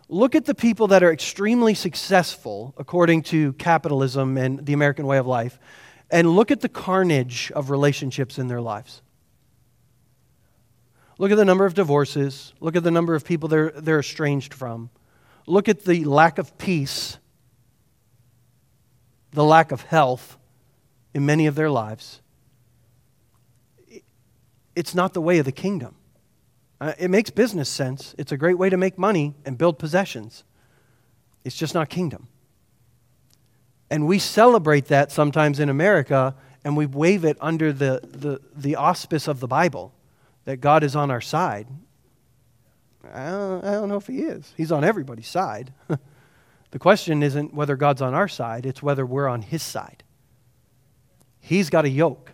look 0.10 0.36
at 0.36 0.46
the 0.46 0.56
people 0.56 0.88
that 0.88 1.04
are 1.04 1.12
extremely 1.12 1.74
successful 1.74 2.74
according 2.78 3.24
to 3.24 3.54
capitalism 3.54 4.38
and 4.38 4.66
the 4.66 4.74
American 4.74 5.06
way 5.06 5.18
of 5.18 5.28
life, 5.28 5.60
and 6.10 6.30
look 6.30 6.52
at 6.52 6.62
the 6.62 6.70
carnage 6.70 7.52
of 7.52 7.70
relationships 7.70 8.38
in 8.38 8.48
their 8.48 8.62
lives. 8.62 9.02
Look 11.18 11.32
at 11.32 11.38
the 11.38 11.46
number 11.46 11.66
of 11.66 11.74
divorces. 11.74 12.54
Look 12.60 12.76
at 12.76 12.84
the 12.84 12.92
number 12.92 13.16
of 13.16 13.26
people 13.26 13.50
they're, 13.50 13.72
they're 13.72 14.00
estranged 14.00 14.54
from. 14.54 14.90
Look 15.48 15.68
at 15.68 15.86
the 15.86 16.04
lack 16.04 16.38
of 16.38 16.58
peace, 16.58 17.18
the 19.32 19.44
lack 19.44 19.72
of 19.72 19.82
health 19.82 20.38
in 21.13 21.25
many 21.25 21.48
of 21.48 21.56
their 21.56 21.72
lives. 21.72 22.22
It's 24.75 24.94
not 24.94 25.13
the 25.13 25.22
way 25.22 25.39
of 25.39 25.46
the 25.46 25.51
kingdom. 25.51 25.96
Uh, 26.80 26.94
it 27.00 27.10
makes 27.10 27.30
business 27.32 27.70
sense. 27.70 28.13
It's 28.18 28.32
a 28.32 28.38
great 28.38 28.58
way 28.58 28.70
to 28.70 28.77
make 28.77 29.00
money 29.00 29.34
and 29.46 29.58
build 29.58 29.80
possessions. 29.80 30.44
It's 31.44 31.56
just 31.56 31.74
not 31.74 31.89
kingdom. 31.89 32.27
And 33.89 34.06
we 34.06 34.20
celebrate 34.20 34.88
that 34.88 35.12
sometimes 35.12 35.60
in 35.60 35.70
America 35.70 36.36
and 36.63 36.75
we 36.75 36.86
wave 36.86 37.24
it 37.24 37.38
under 37.39 37.72
the, 37.72 38.01
the, 38.04 38.42
the 38.54 38.75
auspice 38.75 39.27
of 39.27 39.39
the 39.39 39.48
Bible 39.48 39.94
that 40.44 40.58
God 40.58 40.84
is 40.84 40.96
on 40.96 41.10
our 41.10 41.22
side. 41.22 41.68
I 43.14 43.30
don't, 43.30 43.66
I 43.66 43.72
don't 43.74 43.90
know 43.90 43.98
if 43.98 44.08
He 44.08 44.20
is. 44.20 44.54
He's 44.58 44.72
on 44.72 44.84
everybody's 44.84 45.28
side. 45.28 45.74
the 46.72 46.80
question 46.80 47.24
isn't 47.24 47.54
whether 47.54 47.76
God's 47.76 48.02
on 48.02 48.14
our 48.14 48.28
side, 48.28 48.66
it's 48.66 48.84
whether 48.84 49.06
we're 49.06 49.28
on 49.28 49.42
His 49.42 49.64
side. 49.64 50.04
He's 51.40 51.70
got 51.70 51.86
a 51.86 51.90
yoke. 51.90 52.32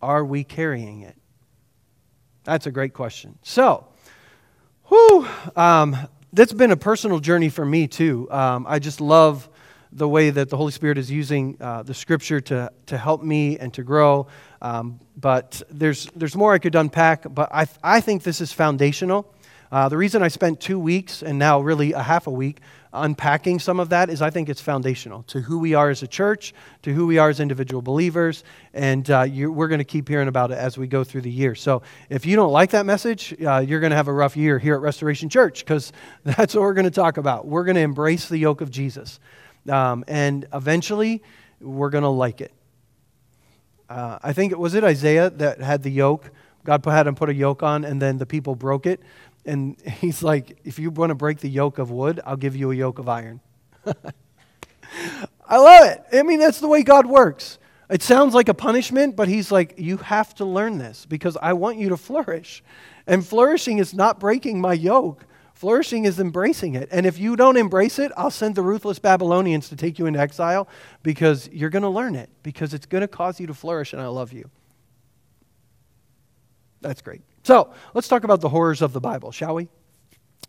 Are 0.00 0.24
we 0.24 0.44
carrying 0.44 1.00
it? 1.00 1.16
That's 2.44 2.66
a 2.66 2.70
great 2.70 2.94
question. 2.94 3.38
So, 3.42 3.88
whew, 4.84 5.26
um, 5.56 5.96
that's 6.32 6.52
been 6.52 6.70
a 6.70 6.76
personal 6.76 7.18
journey 7.18 7.48
for 7.48 7.64
me 7.64 7.88
too. 7.88 8.28
Um, 8.30 8.66
I 8.68 8.78
just 8.78 9.00
love 9.00 9.48
the 9.92 10.08
way 10.08 10.30
that 10.30 10.50
the 10.50 10.56
Holy 10.56 10.72
Spirit 10.72 10.98
is 10.98 11.10
using 11.10 11.56
uh, 11.60 11.82
the 11.82 11.94
Scripture 11.94 12.40
to, 12.42 12.70
to 12.86 12.98
help 12.98 13.22
me 13.22 13.58
and 13.58 13.72
to 13.74 13.82
grow. 13.82 14.26
Um, 14.60 15.00
but 15.16 15.62
there's, 15.70 16.06
there's 16.14 16.36
more 16.36 16.52
I 16.52 16.58
could 16.58 16.74
unpack, 16.74 17.24
but 17.28 17.48
I, 17.52 17.66
I 17.82 18.00
think 18.00 18.22
this 18.22 18.40
is 18.40 18.52
foundational. 18.52 19.32
Uh, 19.70 19.88
the 19.88 19.96
reason 19.96 20.22
I 20.22 20.28
spent 20.28 20.60
two 20.60 20.78
weeks 20.78 21.22
and 21.22 21.38
now 21.38 21.60
really 21.60 21.92
a 21.92 22.02
half 22.02 22.26
a 22.26 22.30
week 22.30 22.60
unpacking 22.92 23.58
some 23.58 23.78
of 23.78 23.90
that 23.90 24.10
is 24.10 24.22
I 24.22 24.30
think 24.30 24.48
it's 24.48 24.60
foundational 24.60 25.22
to 25.24 25.40
who 25.40 25.58
we 25.58 25.74
are 25.74 25.90
as 25.90 26.02
a 26.02 26.06
church, 26.06 26.54
to 26.82 26.92
who 26.92 27.06
we 27.06 27.18
are 27.18 27.28
as 27.28 27.40
individual 27.40 27.82
believers, 27.82 28.42
and 28.72 29.08
uh, 29.10 29.26
we're 29.30 29.68
going 29.68 29.78
to 29.78 29.84
keep 29.84 30.08
hearing 30.08 30.28
about 30.28 30.50
it 30.50 30.58
as 30.58 30.78
we 30.78 30.86
go 30.86 31.04
through 31.04 31.22
the 31.22 31.30
year. 31.30 31.54
So 31.54 31.82
if 32.08 32.26
you 32.26 32.36
don't 32.36 32.52
like 32.52 32.70
that 32.70 32.86
message, 32.86 33.34
uh, 33.44 33.58
you're 33.58 33.80
going 33.80 33.90
to 33.90 33.96
have 33.96 34.08
a 34.08 34.12
rough 34.12 34.36
year 34.36 34.58
here 34.58 34.74
at 34.74 34.80
Restoration 34.80 35.28
Church 35.28 35.60
because 35.64 35.92
that's 36.24 36.54
what 36.54 36.62
we're 36.62 36.74
going 36.74 36.84
to 36.84 36.90
talk 36.90 37.18
about. 37.18 37.46
We're 37.46 37.64
going 37.64 37.76
to 37.76 37.82
embrace 37.82 38.28
the 38.28 38.38
yoke 38.38 38.60
of 38.60 38.70
Jesus, 38.70 39.20
um, 39.68 40.04
and 40.08 40.46
eventually 40.52 41.22
we're 41.60 41.90
going 41.90 42.04
to 42.04 42.08
like 42.08 42.40
it. 42.40 42.52
Uh, 43.88 44.18
I 44.22 44.32
think 44.32 44.52
it 44.52 44.58
was 44.58 44.74
it 44.74 44.84
Isaiah 44.84 45.30
that 45.30 45.60
had 45.60 45.82
the 45.82 45.90
yoke. 45.90 46.30
God 46.64 46.84
had 46.84 47.06
him 47.06 47.14
put 47.14 47.28
a 47.28 47.34
yoke 47.34 47.62
on, 47.62 47.84
and 47.84 48.02
then 48.02 48.18
the 48.18 48.26
people 48.26 48.56
broke 48.56 48.86
it. 48.86 49.00
And 49.46 49.80
he's 50.00 50.22
like, 50.22 50.58
if 50.64 50.78
you 50.78 50.90
want 50.90 51.10
to 51.10 51.14
break 51.14 51.38
the 51.38 51.48
yoke 51.48 51.78
of 51.78 51.90
wood, 51.90 52.20
I'll 52.26 52.36
give 52.36 52.54
you 52.56 52.70
a 52.70 52.74
yoke 52.74 52.98
of 52.98 53.08
iron. 53.08 53.40
I 55.48 55.56
love 55.56 55.86
it. 55.86 56.02
I 56.12 56.22
mean, 56.22 56.40
that's 56.40 56.60
the 56.60 56.68
way 56.68 56.82
God 56.82 57.06
works. 57.06 57.58
It 57.88 58.02
sounds 58.02 58.34
like 58.34 58.48
a 58.48 58.54
punishment, 58.54 59.14
but 59.14 59.28
he's 59.28 59.52
like, 59.52 59.74
you 59.78 59.98
have 59.98 60.34
to 60.36 60.44
learn 60.44 60.78
this 60.78 61.06
because 61.06 61.36
I 61.40 61.52
want 61.52 61.78
you 61.78 61.88
to 61.90 61.96
flourish. 61.96 62.64
And 63.06 63.24
flourishing 63.24 63.78
is 63.78 63.94
not 63.94 64.18
breaking 64.18 64.60
my 64.60 64.72
yoke. 64.72 65.24
Flourishing 65.54 66.04
is 66.04 66.18
embracing 66.18 66.74
it. 66.74 66.88
And 66.90 67.06
if 67.06 67.18
you 67.18 67.36
don't 67.36 67.56
embrace 67.56 67.98
it, 67.98 68.10
I'll 68.16 68.32
send 68.32 68.56
the 68.56 68.62
ruthless 68.62 68.98
Babylonians 68.98 69.68
to 69.68 69.76
take 69.76 69.98
you 69.98 70.06
into 70.06 70.18
exile 70.18 70.68
because 71.02 71.48
you're 71.52 71.70
going 71.70 71.84
to 71.84 71.88
learn 71.88 72.16
it, 72.16 72.28
because 72.42 72.74
it's 72.74 72.86
going 72.86 73.02
to 73.02 73.08
cause 73.08 73.38
you 73.38 73.46
to 73.46 73.54
flourish, 73.54 73.92
and 73.92 74.02
I 74.02 74.08
love 74.08 74.32
you. 74.32 74.50
That's 76.80 77.00
great. 77.00 77.22
So 77.46 77.72
let's 77.94 78.08
talk 78.08 78.24
about 78.24 78.40
the 78.40 78.48
horrors 78.48 78.82
of 78.82 78.92
the 78.92 79.00
Bible, 79.00 79.30
shall 79.30 79.54
we? 79.54 79.68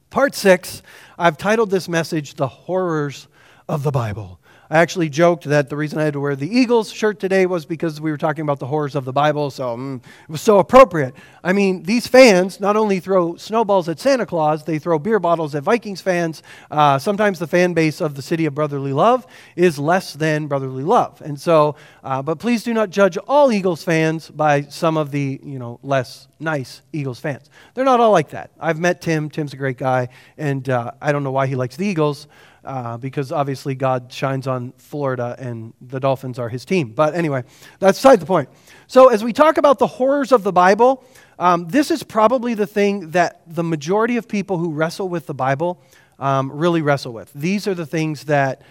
Part 0.09 0.33
six, 0.33 0.81
I've 1.15 1.37
titled 1.37 1.69
this 1.69 1.87
message, 1.87 2.33
The 2.33 2.47
Horrors 2.47 3.27
of 3.69 3.83
the 3.83 3.91
Bible. 3.91 4.39
I 4.69 4.79
actually 4.79 5.09
joked 5.09 5.45
that 5.45 5.69
the 5.69 5.77
reason 5.77 5.97
I 5.99 6.03
had 6.03 6.13
to 6.13 6.19
wear 6.19 6.35
the 6.35 6.49
Eagles 6.49 6.91
shirt 6.91 7.19
today 7.19 7.45
was 7.45 7.65
because 7.65 8.01
we 8.01 8.11
were 8.11 8.17
talking 8.17 8.41
about 8.41 8.59
the 8.59 8.65
horrors 8.65 8.95
of 8.95 9.05
the 9.05 9.13
Bible, 9.13 9.49
so 9.49 9.77
mm, 9.77 9.97
it 9.97 10.29
was 10.29 10.41
so 10.41 10.59
appropriate. 10.59 11.15
I 11.41 11.53
mean, 11.53 11.83
these 11.83 12.05
fans 12.05 12.59
not 12.59 12.75
only 12.75 12.99
throw 12.99 13.37
snowballs 13.37 13.87
at 13.87 13.99
Santa 13.99 14.25
Claus, 14.25 14.65
they 14.65 14.77
throw 14.77 14.99
beer 14.99 15.19
bottles 15.19 15.55
at 15.55 15.63
Vikings 15.63 16.01
fans. 16.01 16.43
Uh, 16.69 16.99
sometimes 16.99 17.39
the 17.39 17.47
fan 17.47 17.73
base 17.73 18.01
of 18.01 18.15
the 18.15 18.21
city 18.21 18.45
of 18.45 18.53
brotherly 18.55 18.91
love 18.91 19.25
is 19.55 19.79
less 19.79 20.13
than 20.13 20.47
brotherly 20.47 20.83
love. 20.83 21.21
And 21.21 21.39
so, 21.39 21.75
uh, 22.03 22.21
but 22.21 22.39
please 22.39 22.63
do 22.63 22.73
not 22.73 22.89
judge 22.89 23.17
all 23.27 23.53
Eagles 23.53 23.83
fans 23.83 24.29
by 24.29 24.63
some 24.63 24.97
of 24.97 25.11
the, 25.11 25.39
you 25.43 25.59
know, 25.59 25.79
less 25.81 26.27
nice 26.39 26.81
Eagles 26.91 27.19
fans. 27.19 27.49
They're 27.73 27.85
not 27.85 28.01
all 28.01 28.11
like 28.11 28.29
that. 28.31 28.51
I've 28.59 28.79
met 28.79 29.01
Tim. 29.01 29.29
Tim's 29.29 29.53
a 29.53 29.57
great 29.57 29.77
guy, 29.77 30.09
and 30.37 30.67
uh, 30.69 30.91
I 31.01 31.13
don't 31.13 31.23
know 31.23 31.31
why 31.31 31.47
he 31.47 31.55
likes 31.55 31.77
the 31.77 31.85
Eagles 31.85 32.27
uh, 32.67 32.97
because 32.97 33.31
obviously 33.31 33.75
God 33.75 34.11
shines 34.11 34.45
on 34.45 34.73
Florida 34.77 35.35
and 35.39 35.73
the 35.81 35.99
Dolphins 35.99 36.37
are 36.37 36.49
his 36.49 36.65
team. 36.65 36.89
But 36.89 37.15
anyway, 37.15 37.43
that's 37.79 37.97
beside 37.97 38.19
the 38.19 38.25
point. 38.25 38.49
So, 38.87 39.07
as 39.07 39.23
we 39.23 39.33
talk 39.33 39.57
about 39.57 39.79
the 39.79 39.87
horrors 39.87 40.31
of 40.31 40.43
the 40.43 40.51
Bible, 40.51 41.03
um, 41.39 41.67
this 41.69 41.89
is 41.91 42.03
probably 42.03 42.53
the 42.53 42.67
thing 42.67 43.11
that 43.11 43.41
the 43.47 43.63
majority 43.63 44.17
of 44.17 44.27
people 44.27 44.57
who 44.57 44.73
wrestle 44.73 45.07
with 45.07 45.27
the 45.27 45.33
Bible 45.33 45.81
um, 46.19 46.51
really 46.51 46.81
wrestle 46.81 47.13
with. 47.13 47.31
These 47.33 47.67
are 47.67 47.73
the 47.73 47.85
things 47.85 48.25
that 48.25 48.61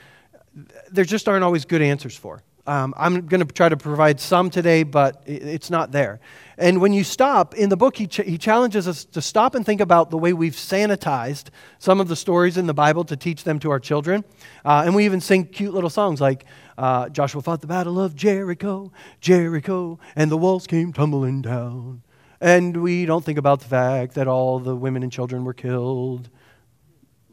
there 0.90 1.04
just 1.04 1.28
aren't 1.28 1.44
always 1.44 1.64
good 1.64 1.82
answers 1.82 2.16
for. 2.16 2.42
Um, 2.66 2.94
I'm 2.96 3.26
going 3.26 3.46
to 3.46 3.52
try 3.52 3.68
to 3.68 3.76
provide 3.76 4.20
some 4.20 4.50
today, 4.50 4.82
but 4.82 5.22
it's 5.26 5.70
not 5.70 5.92
there. 5.92 6.20
And 6.58 6.80
when 6.80 6.92
you 6.92 7.04
stop, 7.04 7.54
in 7.54 7.68
the 7.68 7.76
book, 7.76 7.96
he, 7.96 8.06
ch- 8.06 8.24
he 8.24 8.38
challenges 8.38 8.88
us 8.88 9.04
to 9.04 9.20
stop 9.20 9.54
and 9.54 9.64
think 9.64 9.80
about 9.80 10.10
the 10.10 10.18
way 10.18 10.32
we've 10.32 10.54
sanitized 10.54 11.48
some 11.78 12.00
of 12.00 12.08
the 12.08 12.16
stories 12.16 12.56
in 12.56 12.66
the 12.66 12.74
Bible 12.74 13.04
to 13.04 13.16
teach 13.16 13.44
them 13.44 13.58
to 13.60 13.70
our 13.70 13.78
children. 13.78 14.24
Uh, 14.64 14.82
and 14.84 14.94
we 14.94 15.04
even 15.04 15.20
sing 15.20 15.44
cute 15.44 15.74
little 15.74 15.90
songs 15.90 16.20
like 16.20 16.44
uh, 16.78 17.08
Joshua 17.10 17.42
fought 17.42 17.60
the 17.60 17.66
battle 17.66 18.00
of 18.00 18.14
Jericho, 18.14 18.90
Jericho, 19.20 19.98
and 20.16 20.30
the 20.30 20.36
walls 20.36 20.66
came 20.66 20.92
tumbling 20.92 21.42
down. 21.42 22.02
And 22.40 22.82
we 22.82 23.06
don't 23.06 23.24
think 23.24 23.38
about 23.38 23.60
the 23.60 23.68
fact 23.68 24.14
that 24.14 24.28
all 24.28 24.58
the 24.58 24.76
women 24.76 25.02
and 25.02 25.12
children 25.12 25.44
were 25.44 25.54
killed 25.54 26.28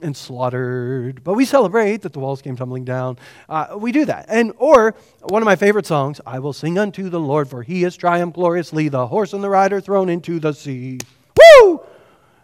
and 0.03 0.15
slaughtered, 0.15 1.23
but 1.23 1.33
we 1.33 1.45
celebrate 1.45 2.01
that 2.01 2.13
the 2.13 2.19
walls 2.19 2.41
came 2.41 2.55
tumbling 2.55 2.83
down. 2.83 3.17
Uh, 3.47 3.75
we 3.77 3.91
do 3.91 4.05
that. 4.05 4.25
And 4.27 4.53
or 4.57 4.95
one 5.21 5.41
of 5.41 5.45
my 5.45 5.55
favorite 5.55 5.85
songs, 5.85 6.19
I 6.25 6.39
will 6.39 6.53
sing 6.53 6.77
unto 6.77 7.09
the 7.09 7.19
Lord, 7.19 7.49
for 7.49 7.63
he 7.63 7.81
has 7.83 7.95
triumphed 7.95 8.35
gloriously, 8.35 8.89
the 8.89 9.07
horse 9.07 9.33
and 9.33 9.43
the 9.43 9.49
rider 9.49 9.81
thrown 9.81 10.09
into 10.09 10.39
the 10.39 10.53
sea. 10.53 10.99
Woo! 11.37 11.81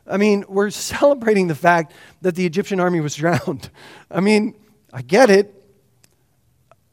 I 0.07 0.17
mean, 0.17 0.45
we're 0.47 0.69
celebrating 0.71 1.47
the 1.47 1.55
fact 1.55 1.93
that 2.21 2.35
the 2.35 2.45
Egyptian 2.45 2.79
army 2.79 3.01
was 3.01 3.15
drowned. 3.23 3.69
I 4.09 4.21
mean, 4.21 4.55
I 4.91 5.01
get 5.01 5.29
it. 5.29 5.53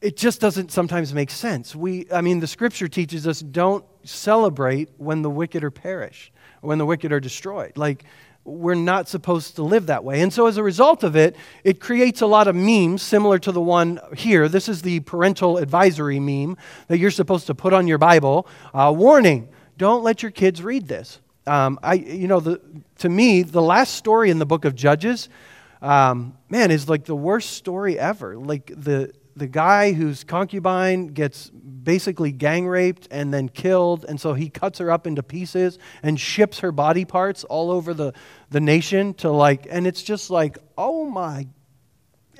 it 0.01 0.17
just 0.17 0.39
doesn't 0.39 0.71
sometimes 0.71 1.13
make 1.13 1.31
sense. 1.31 1.75
We, 1.75 2.07
I 2.11 2.21
mean, 2.21 2.39
the 2.39 2.47
scripture 2.47 2.87
teaches 2.87 3.25
us 3.25 3.39
don't 3.39 3.83
celebrate 4.03 4.89
when 4.97 5.21
the 5.21 5.29
wicked 5.29 5.63
are 5.63 5.71
perished, 5.71 6.31
when 6.61 6.77
the 6.77 6.85
wicked 6.85 7.11
are 7.11 7.19
destroyed. 7.19 7.77
Like, 7.77 8.03
we're 8.47 8.75
not 8.75 9.09
supposed 9.09 9.57
to 9.57 9.63
live 9.63 9.87
that 9.87 10.03
way. 10.03 10.21
And 10.21 10.31
so, 10.31 10.47
as 10.47 10.57
a 10.57 10.63
result 10.63 11.03
of 11.03 11.15
it, 11.15 11.35
it 11.63 11.79
creates 11.79 12.21
a 12.21 12.27
lot 12.27 12.47
of 12.47 12.55
memes 12.55 13.01
similar 13.01 13.37
to 13.39 13.51
the 13.51 13.61
one 13.61 13.99
here. 14.15 14.47
This 14.47 14.69
is 14.69 14.81
the 14.81 15.01
parental 15.01 15.57
advisory 15.57 16.19
meme 16.19 16.57
that 16.87 16.97
you're 16.97 17.11
supposed 17.11 17.47
to 17.47 17.55
put 17.55 17.73
on 17.73 17.87
your 17.87 17.97
Bible. 17.97 18.47
Uh, 18.73 18.93
warning 18.95 19.49
don't 19.77 20.03
let 20.03 20.23
your 20.23 20.31
kids 20.31 20.63
read 20.63 20.87
this. 20.87 21.19
Um, 21.45 21.79
I, 21.83 21.93
you 21.95 22.27
know, 22.27 22.39
the, 22.39 22.61
to 22.99 23.09
me, 23.09 23.43
the 23.43 23.61
last 23.61 23.93
story 23.93 24.29
in 24.29 24.39
the 24.39 24.45
book 24.45 24.65
of 24.65 24.75
Judges, 24.75 25.29
um, 25.81 26.35
man, 26.49 26.71
is 26.71 26.89
like 26.89 27.05
the 27.05 27.15
worst 27.15 27.51
story 27.51 27.99
ever. 27.99 28.37
Like 28.37 28.71
the, 28.75 29.13
the 29.37 29.47
guy 29.47 29.93
whose 29.93 30.23
concubine 30.23 31.07
gets 31.07 31.49
basically 31.49 32.31
gang 32.31 32.67
raped 32.67 33.07
and 33.11 33.33
then 33.33 33.49
killed, 33.49 34.05
and 34.07 34.19
so 34.19 34.33
he 34.33 34.49
cuts 34.49 34.79
her 34.79 34.91
up 34.91 35.07
into 35.07 35.23
pieces 35.23 35.79
and 36.03 36.19
ships 36.19 36.59
her 36.59 36.71
body 36.71 37.05
parts 37.05 37.43
all 37.45 37.71
over 37.71 37.93
the, 37.93 38.13
the 38.49 38.59
nation 38.59 39.13
to 39.15 39.29
like, 39.31 39.67
and 39.69 39.87
it's 39.87 40.03
just 40.03 40.29
like, 40.29 40.57
oh 40.77 41.05
my, 41.05 41.47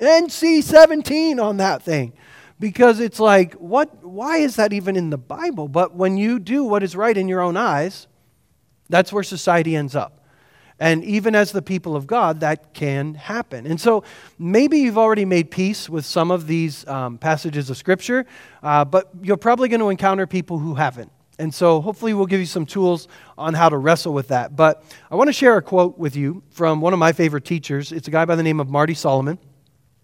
NC 0.00 0.62
17 0.62 1.40
on 1.40 1.56
that 1.58 1.82
thing. 1.82 2.12
Because 2.60 2.98
it's 2.98 3.20
like, 3.20 3.54
what, 3.54 4.04
why 4.04 4.38
is 4.38 4.56
that 4.56 4.72
even 4.72 4.96
in 4.96 5.10
the 5.10 5.18
Bible? 5.18 5.68
But 5.68 5.94
when 5.94 6.16
you 6.16 6.40
do 6.40 6.64
what 6.64 6.82
is 6.82 6.96
right 6.96 7.16
in 7.16 7.28
your 7.28 7.40
own 7.40 7.56
eyes, 7.56 8.08
that's 8.88 9.12
where 9.12 9.22
society 9.22 9.76
ends 9.76 9.94
up. 9.94 10.17
And 10.80 11.04
even 11.04 11.34
as 11.34 11.50
the 11.52 11.62
people 11.62 11.96
of 11.96 12.06
God, 12.06 12.40
that 12.40 12.72
can 12.72 13.14
happen. 13.14 13.66
And 13.66 13.80
so 13.80 14.04
maybe 14.38 14.78
you've 14.78 14.98
already 14.98 15.24
made 15.24 15.50
peace 15.50 15.88
with 15.88 16.04
some 16.04 16.30
of 16.30 16.46
these 16.46 16.86
um, 16.86 17.18
passages 17.18 17.68
of 17.68 17.76
Scripture, 17.76 18.26
uh, 18.62 18.84
but 18.84 19.10
you're 19.20 19.36
probably 19.36 19.68
going 19.68 19.80
to 19.80 19.88
encounter 19.88 20.26
people 20.26 20.58
who 20.58 20.74
haven't. 20.74 21.10
And 21.40 21.54
so 21.54 21.80
hopefully 21.80 22.14
we'll 22.14 22.26
give 22.26 22.40
you 22.40 22.46
some 22.46 22.66
tools 22.66 23.06
on 23.36 23.54
how 23.54 23.68
to 23.68 23.76
wrestle 23.76 24.12
with 24.12 24.28
that. 24.28 24.56
But 24.56 24.82
I 25.10 25.14
want 25.14 25.28
to 25.28 25.32
share 25.32 25.56
a 25.56 25.62
quote 25.62 25.98
with 25.98 26.16
you 26.16 26.42
from 26.50 26.80
one 26.80 26.92
of 26.92 26.98
my 26.98 27.12
favorite 27.12 27.44
teachers. 27.44 27.92
It's 27.92 28.08
a 28.08 28.10
guy 28.10 28.24
by 28.24 28.34
the 28.34 28.42
name 28.42 28.58
of 28.58 28.68
Marty 28.68 28.94
Solomon. 28.94 29.38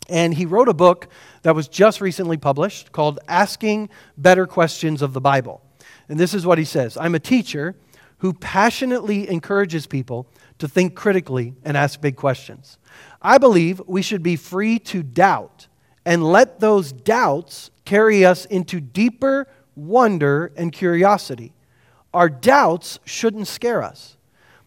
And 0.08 0.34
he 0.34 0.46
wrote 0.46 0.68
a 0.68 0.74
book 0.74 1.08
that 1.42 1.54
was 1.54 1.66
just 1.66 2.00
recently 2.00 2.36
published 2.36 2.92
called 2.92 3.18
Asking 3.26 3.88
Better 4.16 4.46
Questions 4.46 5.02
of 5.02 5.12
the 5.12 5.20
Bible. 5.20 5.62
And 6.08 6.20
this 6.20 6.34
is 6.34 6.46
what 6.46 6.58
he 6.58 6.64
says 6.64 6.96
I'm 6.96 7.14
a 7.14 7.20
teacher 7.20 7.74
who 8.18 8.32
passionately 8.32 9.28
encourages 9.28 9.86
people 9.86 10.26
to 10.58 10.68
think 10.68 10.94
critically 10.94 11.54
and 11.64 11.76
ask 11.76 12.00
big 12.00 12.16
questions. 12.16 12.78
I 13.20 13.38
believe 13.38 13.80
we 13.86 14.02
should 14.02 14.22
be 14.22 14.36
free 14.36 14.78
to 14.80 15.02
doubt 15.02 15.66
and 16.04 16.22
let 16.24 16.60
those 16.60 16.92
doubts 16.92 17.70
carry 17.84 18.24
us 18.24 18.44
into 18.46 18.80
deeper 18.80 19.48
wonder 19.74 20.52
and 20.56 20.72
curiosity. 20.72 21.52
Our 22.12 22.28
doubts 22.28 22.98
shouldn't 23.04 23.48
scare 23.48 23.82
us, 23.82 24.16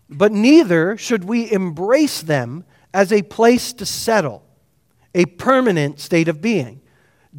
but 0.10 0.32
neither 0.32 0.98
should 0.98 1.24
we 1.24 1.52
embrace 1.52 2.22
them 2.22 2.66
as 2.94 3.12
a 3.12 3.22
place 3.22 3.74
to 3.74 3.86
settle, 3.86 4.44
a 5.14 5.26
permanent 5.26 6.00
state 6.00 6.28
of 6.28 6.42
being. 6.42 6.82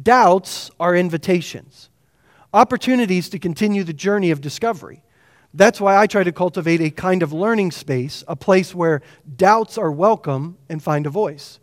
Doubts 0.01 0.71
are 0.79 0.95
invitations, 0.95 1.89
opportunities 2.53 3.29
to 3.29 3.39
continue 3.39 3.83
the 3.83 3.93
journey 3.93 4.31
of 4.31 4.41
discovery. 4.41 5.03
That's 5.53 5.81
why 5.81 5.97
I 5.97 6.05
try 6.05 6.23
to 6.23 6.31
cultivate 6.31 6.79
a 6.79 6.91
kind 6.91 7.23
of 7.23 7.33
learning 7.33 7.71
space, 7.71 8.23
a 8.27 8.35
place 8.35 8.75
where 8.75 9.01
doubts 9.35 9.77
are 9.77 9.91
welcome 9.91 10.57
and 10.69 10.81
find 10.81 11.07
a 11.07 11.09
voice. 11.09 11.59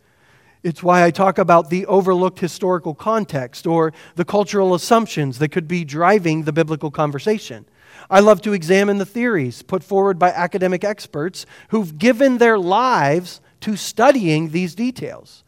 It's 0.61 0.83
why 0.83 1.05
I 1.05 1.11
talk 1.11 1.37
about 1.37 1.69
the 1.69 1.85
overlooked 1.85 2.39
historical 2.39 2.93
context 2.93 3.65
or 3.65 3.93
the 4.15 4.25
cultural 4.25 4.73
assumptions 4.73 5.39
that 5.39 5.49
could 5.49 5.67
be 5.67 5.85
driving 5.85 6.43
the 6.43 6.51
biblical 6.51 6.91
conversation. 6.91 7.65
I 8.09 8.19
love 8.19 8.41
to 8.41 8.53
examine 8.53 8.97
the 8.97 9.05
theories 9.05 9.61
put 9.61 9.83
forward 9.83 10.19
by 10.19 10.31
academic 10.31 10.83
experts 10.83 11.45
who've 11.69 11.97
given 11.97 12.37
their 12.37 12.59
lives 12.59 13.39
to 13.61 13.77
studying 13.77 14.49
these 14.49 14.75
details. 14.75 15.45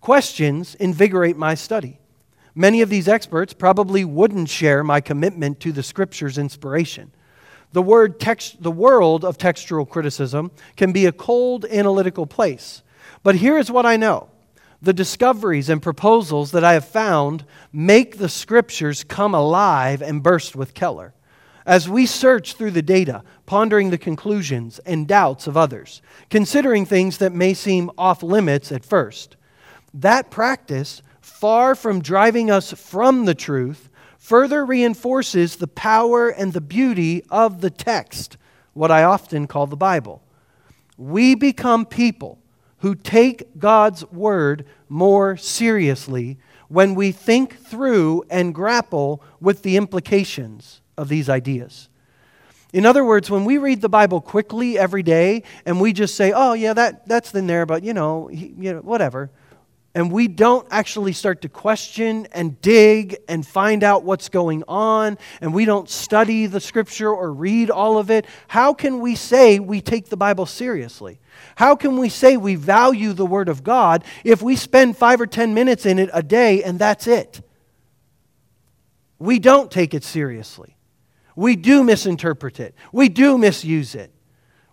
Questions 0.00 0.74
invigorate 0.74 1.36
my 1.36 1.54
study. 1.54 1.98
Many 2.54 2.82
of 2.82 2.90
these 2.90 3.08
experts 3.08 3.54
probably 3.54 4.04
wouldn't 4.04 4.50
share 4.50 4.84
my 4.84 5.00
commitment 5.00 5.60
to 5.60 5.72
the 5.72 5.82
scripture's 5.82 6.36
inspiration. 6.36 7.12
The, 7.72 7.82
word 7.82 8.18
text, 8.18 8.62
the 8.62 8.70
world 8.70 9.24
of 9.24 9.38
textual 9.38 9.86
criticism 9.86 10.50
can 10.76 10.92
be 10.92 11.06
a 11.06 11.12
cold 11.12 11.64
analytical 11.66 12.26
place. 12.26 12.82
But 13.22 13.36
here 13.36 13.58
is 13.58 13.70
what 13.70 13.86
I 13.86 13.96
know 13.96 14.28
the 14.82 14.92
discoveries 14.92 15.68
and 15.68 15.82
proposals 15.82 16.52
that 16.52 16.64
I 16.64 16.72
have 16.72 16.86
found 16.86 17.44
make 17.70 18.16
the 18.16 18.30
scriptures 18.30 19.04
come 19.04 19.34
alive 19.34 20.00
and 20.00 20.22
burst 20.22 20.56
with 20.56 20.72
Keller. 20.72 21.12
As 21.66 21.88
we 21.88 22.06
search 22.06 22.54
through 22.54 22.70
the 22.70 22.82
data, 22.82 23.22
pondering 23.44 23.90
the 23.90 23.98
conclusions 23.98 24.78
and 24.80 25.06
doubts 25.06 25.46
of 25.46 25.56
others, 25.56 26.00
considering 26.30 26.86
things 26.86 27.18
that 27.18 27.32
may 27.32 27.52
seem 27.52 27.90
off 27.98 28.22
limits 28.22 28.72
at 28.72 28.84
first, 28.84 29.36
that 29.92 30.30
practice, 30.30 31.02
far 31.20 31.74
from 31.74 32.00
driving 32.00 32.50
us 32.50 32.72
from 32.72 33.26
the 33.26 33.34
truth, 33.34 33.89
further 34.20 34.64
reinforces 34.64 35.56
the 35.56 35.66
power 35.66 36.28
and 36.28 36.52
the 36.52 36.60
beauty 36.60 37.24
of 37.30 37.62
the 37.62 37.70
text, 37.70 38.36
what 38.74 38.90
I 38.90 39.02
often 39.02 39.46
call 39.48 39.66
the 39.66 39.76
Bible. 39.76 40.22
We 40.96 41.34
become 41.34 41.86
people 41.86 42.38
who 42.78 42.94
take 42.94 43.58
God's 43.58 44.04
word 44.12 44.66
more 44.88 45.36
seriously 45.38 46.38
when 46.68 46.94
we 46.94 47.12
think 47.12 47.58
through 47.58 48.22
and 48.30 48.54
grapple 48.54 49.22
with 49.40 49.62
the 49.62 49.76
implications 49.76 50.82
of 50.96 51.08
these 51.08 51.28
ideas. 51.28 51.88
In 52.72 52.86
other 52.86 53.04
words, 53.04 53.30
when 53.30 53.44
we 53.44 53.58
read 53.58 53.80
the 53.80 53.88
Bible 53.88 54.20
quickly 54.20 54.78
every 54.78 55.02
day 55.02 55.42
and 55.64 55.80
we 55.80 55.92
just 55.92 56.14
say, 56.14 56.30
oh, 56.32 56.52
yeah, 56.52 56.74
that, 56.74 57.08
that's 57.08 57.34
in 57.34 57.46
there, 57.46 57.66
but 57.66 57.82
you 57.82 57.94
know, 57.94 58.28
he, 58.28 58.54
you 58.58 58.74
know, 58.74 58.80
whatever, 58.80 59.30
and 59.94 60.12
we 60.12 60.28
don't 60.28 60.66
actually 60.70 61.12
start 61.12 61.42
to 61.42 61.48
question 61.48 62.28
and 62.32 62.60
dig 62.60 63.16
and 63.28 63.44
find 63.44 63.82
out 63.82 64.04
what's 64.04 64.28
going 64.28 64.62
on, 64.68 65.18
and 65.40 65.52
we 65.52 65.64
don't 65.64 65.88
study 65.88 66.46
the 66.46 66.60
scripture 66.60 67.10
or 67.10 67.32
read 67.32 67.70
all 67.70 67.98
of 67.98 68.10
it, 68.10 68.26
how 68.48 68.72
can 68.72 69.00
we 69.00 69.16
say 69.16 69.58
we 69.58 69.80
take 69.80 70.08
the 70.08 70.16
Bible 70.16 70.46
seriously? 70.46 71.18
How 71.56 71.74
can 71.74 71.96
we 71.96 72.08
say 72.08 72.36
we 72.36 72.54
value 72.54 73.12
the 73.12 73.26
Word 73.26 73.48
of 73.48 73.64
God 73.64 74.04
if 74.22 74.42
we 74.42 74.54
spend 74.54 74.96
five 74.96 75.20
or 75.20 75.26
ten 75.26 75.54
minutes 75.54 75.84
in 75.86 75.98
it 75.98 76.10
a 76.12 76.22
day 76.22 76.62
and 76.62 76.78
that's 76.78 77.06
it? 77.06 77.40
We 79.18 79.38
don't 79.38 79.70
take 79.70 79.92
it 79.92 80.04
seriously. 80.04 80.76
We 81.34 81.56
do 81.56 81.82
misinterpret 81.82 82.60
it, 82.60 82.74
we 82.92 83.08
do 83.08 83.36
misuse 83.38 83.94
it. 83.94 84.12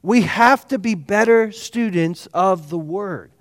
We 0.04 0.22
have 0.22 0.68
to 0.68 0.78
be 0.78 0.94
better 0.94 1.52
students 1.52 2.28
of 2.28 2.70
the 2.70 2.78
Word. 2.78 3.32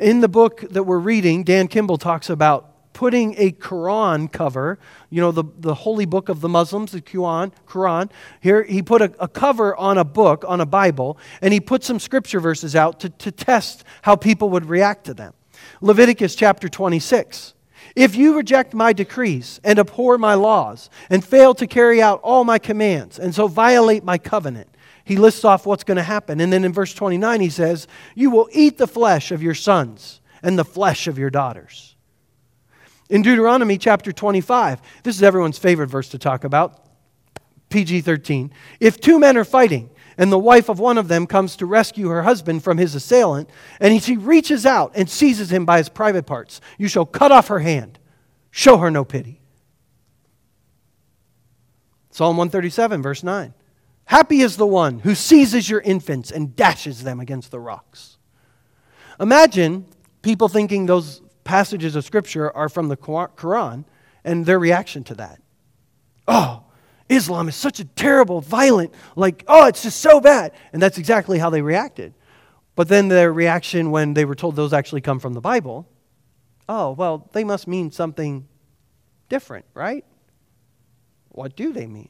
In 0.00 0.22
the 0.22 0.28
book 0.28 0.62
that 0.70 0.84
we're 0.84 0.98
reading, 0.98 1.44
Dan 1.44 1.68
Kimball 1.68 1.98
talks 1.98 2.30
about 2.30 2.92
putting 2.94 3.34
a 3.36 3.52
Quran 3.52 4.32
cover, 4.32 4.78
you 5.10 5.20
know, 5.20 5.30
the, 5.30 5.44
the 5.58 5.74
holy 5.74 6.06
book 6.06 6.30
of 6.30 6.40
the 6.40 6.48
Muslims, 6.48 6.92
the 6.92 7.02
Quran, 7.02 7.52
Quran. 7.68 8.10
Here, 8.40 8.62
he 8.62 8.80
put 8.80 9.02
a, 9.02 9.12
a 9.20 9.28
cover 9.28 9.76
on 9.76 9.98
a 9.98 10.04
book, 10.04 10.42
on 10.48 10.62
a 10.62 10.64
Bible, 10.64 11.18
and 11.42 11.52
he 11.52 11.60
put 11.60 11.84
some 11.84 11.98
scripture 11.98 12.40
verses 12.40 12.74
out 12.74 12.98
to, 13.00 13.10
to 13.10 13.30
test 13.30 13.84
how 14.00 14.16
people 14.16 14.48
would 14.48 14.70
react 14.70 15.04
to 15.04 15.12
them. 15.12 15.34
Leviticus 15.82 16.34
chapter 16.34 16.70
26. 16.70 17.52
If 17.94 18.16
you 18.16 18.34
reject 18.34 18.72
my 18.72 18.94
decrees 18.94 19.60
and 19.62 19.78
abhor 19.78 20.16
my 20.16 20.32
laws 20.32 20.88
and 21.10 21.22
fail 21.22 21.52
to 21.56 21.66
carry 21.66 22.00
out 22.00 22.20
all 22.22 22.44
my 22.44 22.58
commands 22.58 23.18
and 23.18 23.34
so 23.34 23.48
violate 23.48 24.02
my 24.02 24.16
covenant, 24.16 24.69
he 25.10 25.16
lists 25.16 25.44
off 25.44 25.66
what's 25.66 25.82
going 25.82 25.96
to 25.96 26.04
happen. 26.04 26.40
And 26.40 26.52
then 26.52 26.62
in 26.62 26.72
verse 26.72 26.94
29, 26.94 27.40
he 27.40 27.50
says, 27.50 27.88
You 28.14 28.30
will 28.30 28.48
eat 28.52 28.78
the 28.78 28.86
flesh 28.86 29.32
of 29.32 29.42
your 29.42 29.54
sons 29.54 30.20
and 30.40 30.56
the 30.56 30.64
flesh 30.64 31.08
of 31.08 31.18
your 31.18 31.30
daughters. 31.30 31.96
In 33.08 33.22
Deuteronomy 33.22 33.76
chapter 33.76 34.12
25, 34.12 34.80
this 35.02 35.16
is 35.16 35.24
everyone's 35.24 35.58
favorite 35.58 35.88
verse 35.88 36.10
to 36.10 36.18
talk 36.18 36.44
about, 36.44 36.86
PG 37.70 38.02
13. 38.02 38.52
If 38.78 39.00
two 39.00 39.18
men 39.18 39.36
are 39.36 39.44
fighting, 39.44 39.90
and 40.16 40.30
the 40.30 40.38
wife 40.38 40.68
of 40.68 40.78
one 40.78 40.96
of 40.96 41.08
them 41.08 41.26
comes 41.26 41.56
to 41.56 41.66
rescue 41.66 42.06
her 42.06 42.22
husband 42.22 42.62
from 42.62 42.78
his 42.78 42.94
assailant, 42.94 43.50
and 43.80 44.00
she 44.00 44.16
reaches 44.16 44.64
out 44.64 44.92
and 44.94 45.10
seizes 45.10 45.50
him 45.50 45.64
by 45.64 45.78
his 45.78 45.88
private 45.88 46.24
parts, 46.24 46.60
you 46.78 46.86
shall 46.86 47.04
cut 47.04 47.32
off 47.32 47.48
her 47.48 47.58
hand. 47.58 47.98
Show 48.52 48.76
her 48.76 48.92
no 48.92 49.04
pity. 49.04 49.40
Psalm 52.12 52.36
137, 52.36 53.02
verse 53.02 53.24
9. 53.24 53.54
Happy 54.10 54.40
is 54.40 54.56
the 54.56 54.66
one 54.66 54.98
who 54.98 55.14
seizes 55.14 55.70
your 55.70 55.80
infants 55.82 56.32
and 56.32 56.56
dashes 56.56 57.04
them 57.04 57.20
against 57.20 57.52
the 57.52 57.60
rocks. 57.60 58.18
Imagine 59.20 59.86
people 60.20 60.48
thinking 60.48 60.84
those 60.84 61.22
passages 61.44 61.94
of 61.94 62.04
Scripture 62.04 62.50
are 62.56 62.68
from 62.68 62.88
the 62.88 62.96
Quran 62.96 63.84
and 64.24 64.44
their 64.44 64.58
reaction 64.58 65.04
to 65.04 65.14
that. 65.14 65.40
Oh, 66.26 66.64
Islam 67.08 67.46
is 67.46 67.54
such 67.54 67.78
a 67.78 67.84
terrible, 67.84 68.40
violent, 68.40 68.92
like, 69.14 69.44
oh, 69.46 69.68
it's 69.68 69.84
just 69.84 70.00
so 70.00 70.20
bad. 70.20 70.54
And 70.72 70.82
that's 70.82 70.98
exactly 70.98 71.38
how 71.38 71.50
they 71.50 71.62
reacted. 71.62 72.12
But 72.74 72.88
then 72.88 73.06
their 73.06 73.32
reaction 73.32 73.92
when 73.92 74.14
they 74.14 74.24
were 74.24 74.34
told 74.34 74.56
those 74.56 74.72
actually 74.72 75.02
come 75.02 75.20
from 75.20 75.34
the 75.34 75.40
Bible 75.40 75.86
oh, 76.68 76.90
well, 76.90 77.28
they 77.32 77.44
must 77.44 77.68
mean 77.68 77.92
something 77.92 78.48
different, 79.28 79.66
right? 79.72 80.04
What 81.28 81.54
do 81.54 81.72
they 81.72 81.86
mean? 81.86 82.08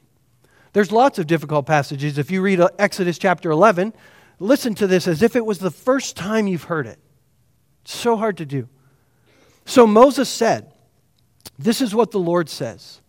There's 0.73 0.91
lots 0.91 1.19
of 1.19 1.27
difficult 1.27 1.65
passages. 1.65 2.17
If 2.17 2.31
you 2.31 2.41
read 2.41 2.59
uh, 2.59 2.69
Exodus 2.79 3.17
chapter 3.17 3.51
11, 3.51 3.93
listen 4.39 4.73
to 4.75 4.87
this 4.87 5.07
as 5.07 5.21
if 5.21 5.35
it 5.35 5.45
was 5.45 5.59
the 5.59 5.71
first 5.71 6.15
time 6.15 6.47
you've 6.47 6.63
heard 6.63 6.87
it. 6.87 6.99
It's 7.83 7.95
so 7.95 8.15
hard 8.15 8.37
to 8.37 8.45
do. 8.45 8.69
So 9.65 9.85
Moses 9.85 10.29
said, 10.29 10.71
This 11.59 11.81
is 11.81 11.93
what 11.93 12.11
the 12.11 12.19
Lord 12.19 12.49
says. 12.49 13.01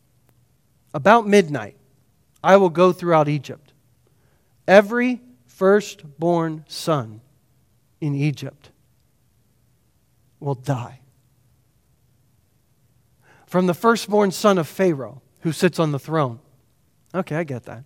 About 0.94 1.26
midnight, 1.26 1.76
I 2.42 2.56
will 2.56 2.70
go 2.70 2.92
throughout 2.92 3.28
Egypt. 3.28 3.72
Every 4.66 5.20
firstborn 5.46 6.64
son 6.68 7.20
in 8.00 8.14
Egypt 8.14 8.70
will 10.40 10.54
die. 10.54 11.00
From 13.46 13.66
the 13.66 13.74
firstborn 13.74 14.32
son 14.32 14.58
of 14.58 14.66
Pharaoh, 14.66 15.22
who 15.40 15.52
sits 15.52 15.78
on 15.78 15.92
the 15.92 15.98
throne. 15.98 16.40
Okay, 17.14 17.36
I 17.36 17.44
get 17.44 17.64
that. 17.64 17.84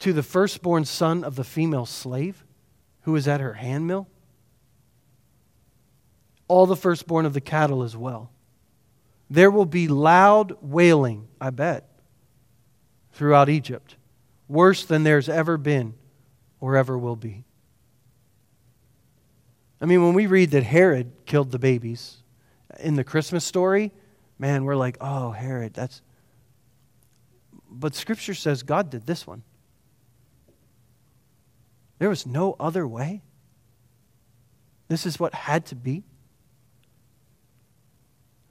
To 0.00 0.12
the 0.12 0.22
firstborn 0.22 0.84
son 0.84 1.24
of 1.24 1.36
the 1.36 1.44
female 1.44 1.86
slave, 1.86 2.44
who 3.02 3.16
is 3.16 3.26
at 3.26 3.40
her 3.40 3.54
handmill. 3.54 4.08
All 6.48 6.66
the 6.66 6.76
firstborn 6.76 7.24
of 7.24 7.32
the 7.32 7.40
cattle 7.40 7.82
as 7.82 7.96
well. 7.96 8.30
There 9.30 9.50
will 9.50 9.66
be 9.66 9.88
loud 9.88 10.56
wailing, 10.60 11.28
I 11.40 11.50
bet, 11.50 11.88
throughout 13.12 13.48
Egypt, 13.48 13.96
worse 14.48 14.84
than 14.84 15.02
there's 15.02 15.28
ever 15.28 15.56
been 15.56 15.94
or 16.60 16.76
ever 16.76 16.96
will 16.96 17.16
be. 17.16 17.44
I 19.80 19.86
mean, 19.86 20.04
when 20.04 20.14
we 20.14 20.26
read 20.26 20.50
that 20.50 20.62
Herod 20.62 21.12
killed 21.26 21.50
the 21.50 21.58
babies 21.58 22.18
in 22.78 22.96
the 22.96 23.04
Christmas 23.04 23.44
story, 23.44 23.92
man, 24.38 24.64
we're 24.64 24.76
like, 24.76 24.96
oh, 25.00 25.30
Herod, 25.30 25.74
that's. 25.74 26.02
But 27.78 27.94
Scripture 27.94 28.34
says 28.34 28.62
God 28.62 28.90
did 28.90 29.06
this 29.06 29.26
one. 29.26 29.42
There 31.98 32.08
was 32.08 32.26
no 32.26 32.56
other 32.58 32.86
way. 32.86 33.22
This 34.88 35.06
is 35.06 35.18
what 35.18 35.34
had 35.34 35.66
to 35.66 35.74
be. 35.74 36.04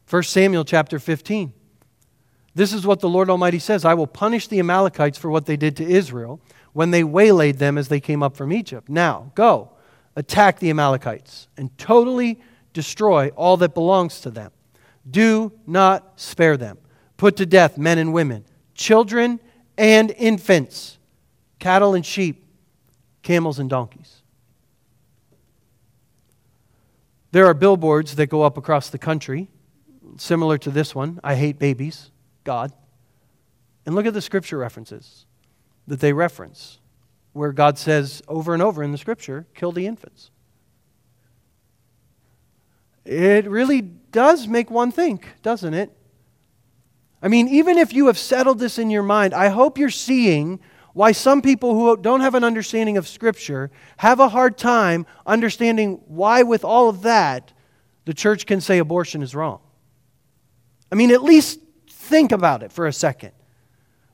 1 0.10 0.24
Samuel 0.24 0.66
chapter 0.66 1.00
15. 1.00 1.54
This 2.54 2.72
is 2.72 2.86
what 2.86 3.00
the 3.00 3.10
Lord 3.10 3.30
Almighty 3.30 3.60
says 3.60 3.84
I 3.86 3.94
will 3.94 4.08
punish 4.08 4.48
the 4.48 4.60
Amalekites 4.60 5.18
for 5.18 5.30
what 5.30 5.46
they 5.46 5.58
did 5.58 5.76
to 5.78 5.84
Israel 5.84 6.40
when 6.74 6.92
they 6.92 7.04
waylaid 7.04 7.58
them 7.58 7.78
as 7.78 7.88
they 7.88 8.00
came 8.00 8.24
up 8.24 8.36
from 8.36 8.54
Egypt. 8.54 8.90
Now, 8.90 9.32
go 9.36 9.72
attack 10.16 10.60
the 10.60 10.70
Amalekites 10.70 11.48
and 11.58 11.76
totally 11.78 12.40
destroy 12.74 13.30
all 13.30 13.58
that 13.58 13.74
belongs 13.74 14.22
to 14.22 14.30
them. 14.30 14.52
Do 15.10 15.52
not 15.68 16.20
spare 16.20 16.58
them. 16.58 16.78
Put 17.18 17.38
to 17.38 17.46
death 17.46 17.78
men 17.78 17.98
and 17.98 18.14
women, 18.14 18.46
children 18.76 19.40
and 19.78 20.12
infants, 20.12 20.98
cattle 21.60 21.96
and 21.96 22.06
sheep, 22.06 22.46
camels 23.24 23.58
and 23.58 23.70
donkeys. 23.70 24.22
There 27.32 27.46
are 27.46 27.54
billboards 27.54 28.16
that 28.16 28.28
go 28.28 28.44
up 28.44 28.58
across 28.58 28.90
the 28.90 28.98
country, 28.98 29.50
similar 30.18 30.58
to 30.60 30.70
this 30.70 30.94
one 30.94 31.20
I 31.24 31.36
hate 31.36 31.60
babies, 31.60 32.12
God. 32.44 32.72
And 33.86 33.96
look 33.96 34.06
at 34.06 34.14
the 34.14 34.22
scripture 34.22 34.58
references 34.58 35.26
that 35.88 36.00
they 36.00 36.14
reference 36.14 36.80
where 37.34 37.52
God 37.52 37.78
says 37.78 38.24
over 38.30 38.54
and 38.54 38.64
over 38.64 38.82
in 38.82 38.94
the 38.94 38.98
scripture, 38.98 39.46
kill 39.54 39.74
the 39.74 39.86
infants. 39.86 40.32
It 43.04 43.48
really 43.50 43.82
does 43.82 44.48
make 44.48 44.72
one 44.72 44.92
think, 44.92 45.28
doesn't 45.44 45.74
it? 45.74 45.92
I 47.22 47.28
mean, 47.28 47.48
even 47.48 47.78
if 47.78 47.94
you 47.94 48.08
have 48.08 48.18
settled 48.18 48.60
this 48.60 48.78
in 48.78 48.90
your 48.90 49.04
mind, 49.04 49.34
I 49.34 49.50
hope 49.50 49.78
you're 49.78 49.90
seeing 49.90 50.60
why 50.94 51.12
some 51.12 51.42
people 51.42 51.74
who 51.74 51.98
don't 51.98 52.22
have 52.22 52.36
an 52.36 52.44
understanding 52.44 52.98
of 52.98 53.08
Scripture 53.08 53.72
have 53.98 54.20
a 54.20 54.30
hard 54.30 54.58
time 54.58 55.06
understanding 55.26 56.02
why, 56.08 56.44
with 56.44 56.64
all 56.64 56.88
of 56.88 57.02
that, 57.02 57.52
the 58.06 58.14
church 58.14 58.46
can 58.46 58.62
say 58.62 58.78
abortion 58.78 59.22
is 59.22 59.36
wrong. 59.36 59.60
I 60.92 60.96
mean, 60.96 61.12
at 61.12 61.24
least 61.24 61.60
think 61.90 62.32
about 62.32 62.64
it 62.64 62.72
for 62.72 62.88
a 62.88 62.94
second. 62.94 63.32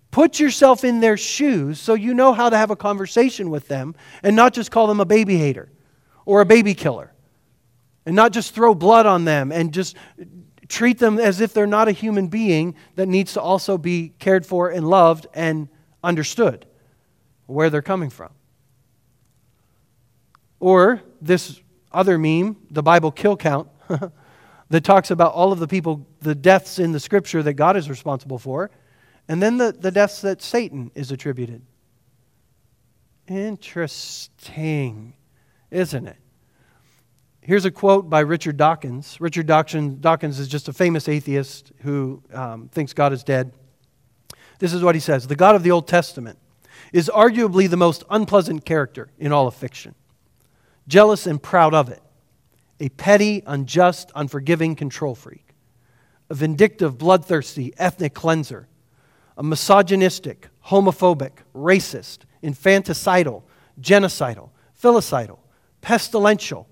Put 0.10 0.40
yourself 0.40 0.84
in 0.84 1.00
their 1.00 1.18
shoes 1.18 1.80
so 1.80 1.94
you 1.94 2.14
know 2.14 2.34
how 2.34 2.50
to 2.50 2.58
have 2.58 2.72
a 2.72 2.76
conversation 2.76 3.50
with 3.50 3.68
them 3.68 3.96
and 4.24 4.36
not 4.36 4.54
just 4.54 4.72
call 4.72 4.88
them 4.88 5.00
a 5.00 5.06
baby 5.06 5.38
hater 5.38 5.72
or 6.26 6.42
a 6.42 6.46
baby 6.46 6.74
killer. 6.74 7.14
And 8.06 8.16
not 8.16 8.32
just 8.34 8.56
throw 8.56 8.74
blood 8.74 9.06
on 9.06 9.26
them 9.26 9.52
and 9.52 9.72
just 9.72 9.96
treat 10.72 11.00
them 11.00 11.20
as 11.20 11.42
if 11.42 11.54
they're 11.54 11.68
not 11.68 11.88
a 11.88 11.92
human 11.92 12.28
being 12.28 12.76
that 12.96 13.08
needs 13.08 13.34
to 13.34 13.42
also 13.42 13.78
be 13.78 14.14
cared 14.20 14.46
for 14.46 14.70
and 14.70 14.88
loved 14.88 15.28
and 15.34 15.68
understood 16.04 16.66
where 17.46 17.70
they're 17.70 17.82
coming 17.82 18.10
from. 18.10 18.32
Or 20.60 21.02
this 21.22 21.60
other 21.92 22.18
meme, 22.18 22.56
the 22.70 22.84
Bible 22.84 23.12
kill 23.12 23.36
count, 23.36 23.68
that 24.70 24.84
talks 24.84 25.12
about 25.12 25.34
all 25.34 25.52
of 25.52 25.60
the 25.60 25.68
people, 25.68 26.08
the 26.22 26.36
deaths 26.36 26.80
in 26.80 26.94
the 26.94 27.00
scripture 27.00 27.44
that 27.44 27.54
God 27.54 27.76
is 27.76 27.90
responsible 27.90 28.40
for 28.40 28.72
and 29.28 29.42
then 29.42 29.58
the, 29.58 29.72
the 29.72 29.92
deaths 29.92 30.22
that 30.22 30.42
Satan 30.42 30.92
is 30.96 31.12
attributed. 31.12 31.62
Interesting, 33.28 35.14
isn't 35.70 36.08
it? 36.08 36.18
Here's 37.42 37.66
a 37.66 37.72
quote 37.72 38.10
by 38.10 38.20
Richard 38.20 38.58
Dawkins. 38.58 39.20
Richard 39.20 39.48
Dawkins 39.48 40.40
is 40.40 40.48
just 40.48 40.68
a 40.68 40.74
famous 40.74 41.08
atheist 41.08 41.72
who 41.82 42.22
um, 42.34 42.70
thinks 42.70 42.94
God 42.94 43.14
is 43.14 43.24
dead. 43.24 43.52
This 44.60 44.74
is 44.74 44.84
what 44.84 44.94
he 44.94 45.02
says 45.02 45.28
The 45.28 45.36
God 45.36 45.56
of 45.56 45.64
the 45.64 45.72
Old 45.72 45.88
Testament 45.88 46.38
is 46.94 47.10
arguably 47.14 47.70
the 47.70 47.78
most 47.78 48.04
unpleasant 48.10 48.66
character 48.66 49.10
in 49.18 49.32
all 49.32 49.48
of 49.48 49.56
fiction, 49.56 49.96
jealous 50.88 51.26
and 51.26 51.42
proud 51.42 51.74
of 51.74 51.90
it, 51.90 52.02
a 52.80 52.90
petty, 52.90 53.42
unjust, 53.48 54.12
unforgiving 54.14 54.76
control 54.76 55.16
freak, 55.16 55.56
a 56.30 56.36
vindictive, 56.36 56.98
bloodthirsty 56.98 57.74
ethnic 57.78 58.14
cleanser 58.14 58.68
a 59.38 59.44
misogynistic, 59.44 60.50
homophobic, 60.68 61.32
racist, 61.56 62.20
infanticidal, 62.44 63.42
genocidal, 63.80 64.50
filicidal, 64.80 65.40
pestilential, 65.82 66.68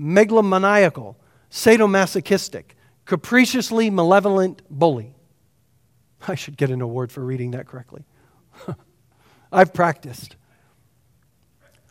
megalomaniacal, 0.00 1.16
sadomasochistic, 1.50 2.64
capriciously 3.04 3.90
malevolent 3.90 4.62
bully. 4.70 5.14
I 6.26 6.34
should 6.34 6.56
get 6.56 6.70
an 6.70 6.80
award 6.80 7.12
for 7.12 7.24
reading 7.24 7.52
that 7.52 7.66
correctly. 7.66 8.04
I've 9.52 9.72
practiced. 9.72 10.36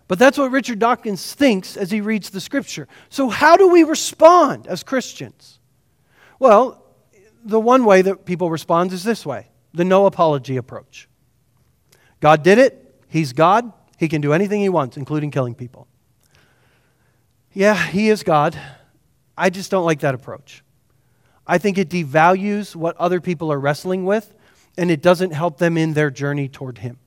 But 0.07 0.19
that's 0.19 0.37
what 0.37 0.51
Richard 0.51 0.79
Dawkins 0.79 1.33
thinks 1.33 1.75
as 1.75 1.91
he 1.91 2.01
reads 2.01 2.29
the 2.29 2.39
scripture. 2.39 2.87
So, 3.09 3.29
how 3.29 3.57
do 3.57 3.67
we 3.67 3.83
respond 3.83 4.67
as 4.67 4.83
Christians? 4.83 5.59
Well, 6.39 6.83
the 7.43 7.59
one 7.59 7.83
way 7.83 8.01
that 8.01 8.25
people 8.25 8.49
respond 8.49 8.93
is 8.93 9.03
this 9.03 9.25
way 9.25 9.47
the 9.73 9.85
no 9.85 10.05
apology 10.05 10.57
approach. 10.57 11.09
God 12.19 12.43
did 12.43 12.57
it. 12.57 12.95
He's 13.09 13.33
God. 13.33 13.71
He 13.97 14.07
can 14.07 14.21
do 14.21 14.33
anything 14.33 14.61
he 14.61 14.69
wants, 14.69 14.97
including 14.97 15.31
killing 15.31 15.55
people. 15.55 15.87
Yeah, 17.57 17.73
he 17.87 18.09
is 18.09 18.21
God. 18.21 18.55
I 19.35 19.49
just 19.49 19.71
don't 19.71 19.83
like 19.83 20.01
that 20.01 20.13
approach. 20.13 20.63
I 21.47 21.57
think 21.57 21.79
it 21.79 21.89
devalues 21.89 22.75
what 22.75 22.95
other 22.97 23.19
people 23.19 23.51
are 23.51 23.59
wrestling 23.59 24.05
with, 24.05 24.31
and 24.77 24.91
it 24.91 25.01
doesn't 25.01 25.31
help 25.31 25.57
them 25.57 25.75
in 25.75 25.93
their 25.93 26.11
journey 26.11 26.49
toward 26.49 26.77
him. 26.77 26.99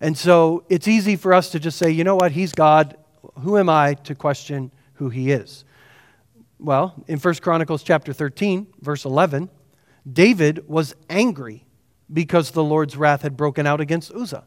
And 0.00 0.18
so 0.18 0.64
it's 0.68 0.88
easy 0.88 1.14
for 1.14 1.32
us 1.32 1.50
to 1.50 1.60
just 1.60 1.78
say, 1.78 1.88
you 1.88 2.02
know 2.02 2.16
what, 2.16 2.32
he's 2.32 2.52
God. 2.52 2.96
Who 3.42 3.56
am 3.58 3.68
I 3.68 3.94
to 3.94 4.16
question 4.16 4.72
who 4.94 5.08
he 5.08 5.30
is? 5.30 5.64
Well, 6.58 7.04
in 7.06 7.20
1 7.20 7.34
Chronicles 7.36 7.84
chapter 7.84 8.12
13, 8.12 8.66
verse 8.80 9.04
11, 9.04 9.50
David 10.12 10.68
was 10.68 10.96
angry 11.08 11.64
because 12.12 12.50
the 12.50 12.64
Lord's 12.64 12.96
wrath 12.96 13.22
had 13.22 13.36
broken 13.36 13.68
out 13.68 13.80
against 13.80 14.10
Uzzah. 14.10 14.46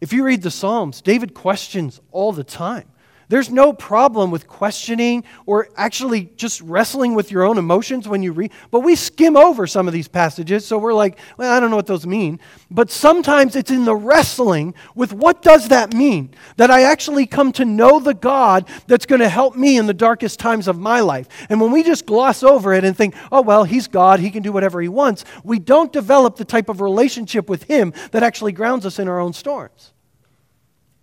If 0.00 0.12
you 0.12 0.22
read 0.22 0.42
the 0.42 0.52
Psalms, 0.52 1.02
David 1.02 1.34
questions 1.34 2.00
all 2.12 2.30
the 2.30 2.44
time. 2.44 2.91
There's 3.32 3.48
no 3.48 3.72
problem 3.72 4.30
with 4.30 4.46
questioning 4.46 5.24
or 5.46 5.70
actually 5.74 6.24
just 6.36 6.60
wrestling 6.60 7.14
with 7.14 7.30
your 7.30 7.44
own 7.44 7.56
emotions 7.56 8.06
when 8.06 8.22
you 8.22 8.30
read. 8.30 8.52
But 8.70 8.80
we 8.80 8.94
skim 8.94 9.38
over 9.38 9.66
some 9.66 9.88
of 9.88 9.94
these 9.94 10.06
passages, 10.06 10.66
so 10.66 10.76
we're 10.76 10.92
like, 10.92 11.18
well, 11.38 11.50
I 11.50 11.58
don't 11.58 11.70
know 11.70 11.76
what 11.76 11.86
those 11.86 12.06
mean. 12.06 12.40
But 12.70 12.90
sometimes 12.90 13.56
it's 13.56 13.70
in 13.70 13.86
the 13.86 13.96
wrestling 13.96 14.74
with 14.94 15.14
what 15.14 15.40
does 15.40 15.68
that 15.68 15.94
mean 15.94 16.34
that 16.58 16.70
I 16.70 16.82
actually 16.82 17.24
come 17.24 17.52
to 17.52 17.64
know 17.64 18.00
the 18.00 18.12
God 18.12 18.68
that's 18.86 19.06
going 19.06 19.22
to 19.22 19.30
help 19.30 19.56
me 19.56 19.78
in 19.78 19.86
the 19.86 19.94
darkest 19.94 20.38
times 20.38 20.68
of 20.68 20.78
my 20.78 21.00
life. 21.00 21.26
And 21.48 21.58
when 21.58 21.72
we 21.72 21.82
just 21.82 22.04
gloss 22.04 22.42
over 22.42 22.74
it 22.74 22.84
and 22.84 22.94
think, 22.94 23.14
oh, 23.32 23.40
well, 23.40 23.64
he's 23.64 23.88
God, 23.88 24.20
he 24.20 24.30
can 24.30 24.42
do 24.42 24.52
whatever 24.52 24.82
he 24.82 24.88
wants, 24.88 25.24
we 25.42 25.58
don't 25.58 25.90
develop 25.90 26.36
the 26.36 26.44
type 26.44 26.68
of 26.68 26.82
relationship 26.82 27.48
with 27.48 27.62
him 27.62 27.94
that 28.10 28.22
actually 28.22 28.52
grounds 28.52 28.84
us 28.84 28.98
in 28.98 29.08
our 29.08 29.20
own 29.20 29.32
storms 29.32 29.91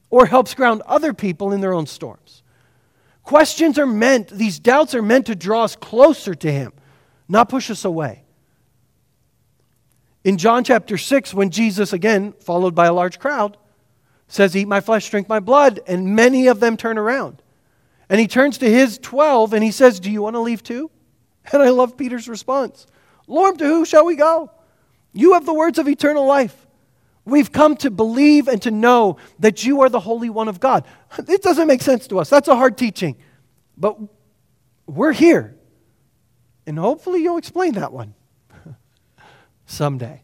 or 0.09 0.25
helps 0.25 0.53
ground 0.53 0.81
other 0.85 1.13
people 1.13 1.51
in 1.51 1.61
their 1.61 1.73
own 1.73 1.85
storms. 1.85 2.43
Questions 3.23 3.77
are 3.77 3.85
meant, 3.85 4.29
these 4.29 4.59
doubts 4.59 4.95
are 4.95 5.01
meant 5.01 5.27
to 5.27 5.35
draw 5.35 5.63
us 5.63 5.75
closer 5.75 6.33
to 6.33 6.51
Him, 6.51 6.73
not 7.27 7.49
push 7.49 7.69
us 7.69 7.85
away. 7.85 8.23
In 10.23 10.37
John 10.37 10.63
chapter 10.63 10.97
6, 10.97 11.33
when 11.33 11.49
Jesus, 11.49 11.93
again, 11.93 12.33
followed 12.33 12.75
by 12.75 12.87
a 12.87 12.93
large 12.93 13.19
crowd, 13.19 13.57
says, 14.27 14.55
Eat 14.55 14.67
my 14.67 14.81
flesh, 14.81 15.09
drink 15.09 15.29
my 15.29 15.39
blood, 15.39 15.79
and 15.87 16.15
many 16.15 16.47
of 16.47 16.59
them 16.59 16.75
turn 16.75 16.97
around. 16.97 17.41
And 18.09 18.19
he 18.19 18.27
turns 18.27 18.57
to 18.59 18.69
his 18.69 18.97
12 18.97 19.53
and 19.53 19.63
he 19.63 19.71
says, 19.71 19.99
Do 19.99 20.11
you 20.11 20.21
want 20.21 20.35
to 20.35 20.39
leave 20.39 20.63
too? 20.63 20.89
And 21.51 21.61
I 21.63 21.69
love 21.69 21.97
Peter's 21.97 22.27
response 22.27 22.85
Lord, 23.27 23.59
to 23.59 23.65
who 23.65 23.85
shall 23.85 24.05
we 24.05 24.15
go? 24.15 24.51
You 25.13 25.33
have 25.33 25.45
the 25.45 25.53
words 25.53 25.79
of 25.79 25.87
eternal 25.87 26.25
life. 26.25 26.67
We've 27.29 27.51
come 27.51 27.75
to 27.77 27.91
believe 27.91 28.47
and 28.47 28.61
to 28.63 28.71
know 28.71 29.17
that 29.39 29.63
you 29.63 29.81
are 29.81 29.89
the 29.89 29.99
Holy 29.99 30.29
One 30.29 30.47
of 30.47 30.59
God. 30.59 30.85
It 31.27 31.41
doesn't 31.41 31.67
make 31.67 31.81
sense 31.81 32.07
to 32.07 32.19
us. 32.19 32.29
That's 32.29 32.47
a 32.47 32.55
hard 32.55 32.77
teaching. 32.77 33.17
But 33.77 33.97
we're 34.85 35.13
here. 35.13 35.55
And 36.65 36.77
hopefully 36.77 37.21
you'll 37.23 37.37
explain 37.37 37.73
that 37.73 37.91
one 37.91 38.13
someday. 39.65 40.23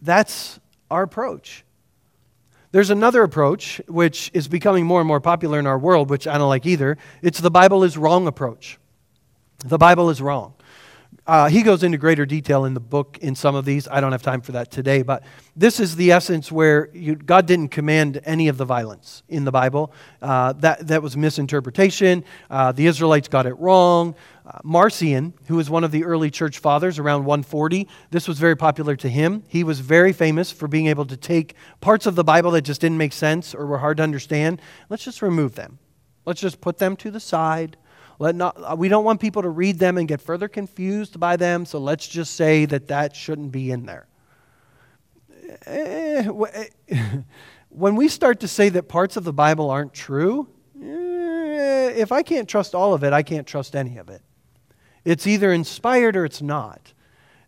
That's 0.00 0.60
our 0.90 1.02
approach. 1.02 1.64
There's 2.72 2.90
another 2.90 3.22
approach 3.22 3.80
which 3.86 4.30
is 4.34 4.48
becoming 4.48 4.86
more 4.86 5.00
and 5.00 5.06
more 5.06 5.20
popular 5.20 5.58
in 5.58 5.66
our 5.66 5.78
world, 5.78 6.10
which 6.10 6.26
I 6.26 6.38
don't 6.38 6.48
like 6.48 6.66
either. 6.66 6.96
It's 7.20 7.38
the 7.38 7.50
Bible 7.50 7.84
is 7.84 7.96
wrong 7.96 8.26
approach. 8.26 8.78
The 9.64 9.78
Bible 9.78 10.10
is 10.10 10.20
wrong. 10.20 10.54
Uh, 11.24 11.48
he 11.48 11.62
goes 11.62 11.84
into 11.84 11.96
greater 11.96 12.26
detail 12.26 12.64
in 12.64 12.74
the 12.74 12.80
book 12.80 13.16
in 13.20 13.36
some 13.36 13.54
of 13.54 13.64
these. 13.64 13.86
I 13.86 14.00
don't 14.00 14.10
have 14.10 14.22
time 14.22 14.40
for 14.40 14.52
that 14.52 14.72
today, 14.72 15.02
but 15.02 15.22
this 15.54 15.78
is 15.78 15.94
the 15.94 16.10
essence 16.10 16.50
where 16.50 16.90
you, 16.92 17.14
God 17.14 17.46
didn't 17.46 17.68
command 17.68 18.20
any 18.24 18.48
of 18.48 18.56
the 18.56 18.64
violence 18.64 19.22
in 19.28 19.44
the 19.44 19.52
Bible. 19.52 19.92
Uh, 20.20 20.52
that, 20.54 20.88
that 20.88 21.00
was 21.00 21.16
misinterpretation. 21.16 22.24
Uh, 22.50 22.72
the 22.72 22.86
Israelites 22.86 23.28
got 23.28 23.46
it 23.46 23.54
wrong. 23.54 24.16
Uh, 24.44 24.58
Marcion, 24.64 25.32
who 25.46 25.54
was 25.54 25.70
one 25.70 25.84
of 25.84 25.92
the 25.92 26.04
early 26.04 26.28
church 26.28 26.58
fathers 26.58 26.98
around 26.98 27.24
140, 27.24 27.86
this 28.10 28.26
was 28.26 28.40
very 28.40 28.56
popular 28.56 28.96
to 28.96 29.08
him. 29.08 29.44
He 29.46 29.62
was 29.62 29.78
very 29.78 30.12
famous 30.12 30.50
for 30.50 30.66
being 30.66 30.88
able 30.88 31.06
to 31.06 31.16
take 31.16 31.54
parts 31.80 32.06
of 32.06 32.16
the 32.16 32.24
Bible 32.24 32.50
that 32.50 32.62
just 32.62 32.80
didn't 32.80 32.98
make 32.98 33.12
sense 33.12 33.54
or 33.54 33.66
were 33.66 33.78
hard 33.78 33.98
to 33.98 34.02
understand. 34.02 34.60
Let's 34.88 35.04
just 35.04 35.22
remove 35.22 35.54
them. 35.54 35.78
Let's 36.24 36.40
just 36.40 36.60
put 36.60 36.78
them 36.78 36.96
to 36.96 37.12
the 37.12 37.20
side 37.20 37.76
let 38.18 38.34
not, 38.34 38.56
uh, 38.58 38.76
we 38.76 38.88
don't 38.88 39.04
want 39.04 39.20
people 39.20 39.42
to 39.42 39.48
read 39.48 39.78
them 39.78 39.98
and 39.98 40.06
get 40.06 40.20
further 40.20 40.48
confused 40.48 41.18
by 41.18 41.36
them, 41.36 41.64
so 41.64 41.78
let's 41.78 42.06
just 42.06 42.34
say 42.34 42.64
that 42.66 42.88
that 42.88 43.16
shouldn't 43.16 43.52
be 43.52 43.70
in 43.70 43.86
there. 43.86 44.06
Eh, 45.66 46.28
eh, 46.88 47.06
when 47.68 47.96
we 47.96 48.08
start 48.08 48.40
to 48.40 48.48
say 48.48 48.68
that 48.70 48.88
parts 48.88 49.16
of 49.16 49.24
the 49.24 49.32
Bible 49.32 49.70
aren't 49.70 49.92
true, 49.92 50.48
eh, 50.80 51.90
if 51.96 52.12
I 52.12 52.22
can't 52.22 52.48
trust 52.48 52.74
all 52.74 52.94
of 52.94 53.02
it, 53.02 53.12
I 53.12 53.22
can't 53.22 53.46
trust 53.46 53.74
any 53.74 53.96
of 53.96 54.08
it. 54.08 54.22
It's 55.04 55.26
either 55.26 55.52
inspired 55.52 56.16
or 56.16 56.24
it's 56.24 56.42
not. 56.42 56.92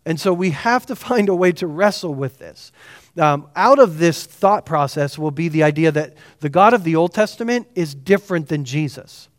And 0.05 0.19
so 0.19 0.33
we 0.33 0.51
have 0.51 0.85
to 0.87 0.95
find 0.95 1.29
a 1.29 1.35
way 1.35 1.51
to 1.53 1.67
wrestle 1.67 2.13
with 2.13 2.37
this. 2.37 2.71
Um, 3.17 3.47
out 3.55 3.79
of 3.79 3.97
this 3.97 4.25
thought 4.25 4.65
process 4.65 5.17
will 5.17 5.31
be 5.31 5.47
the 5.47 5.63
idea 5.63 5.91
that 5.91 6.15
the 6.41 6.49
God 6.49 6.73
of 6.73 6.83
the 6.83 6.95
Old 6.95 7.13
Testament 7.13 7.67
is 7.75 7.95
different 7.95 8.49
than 8.49 8.65
Jesus 8.65 9.29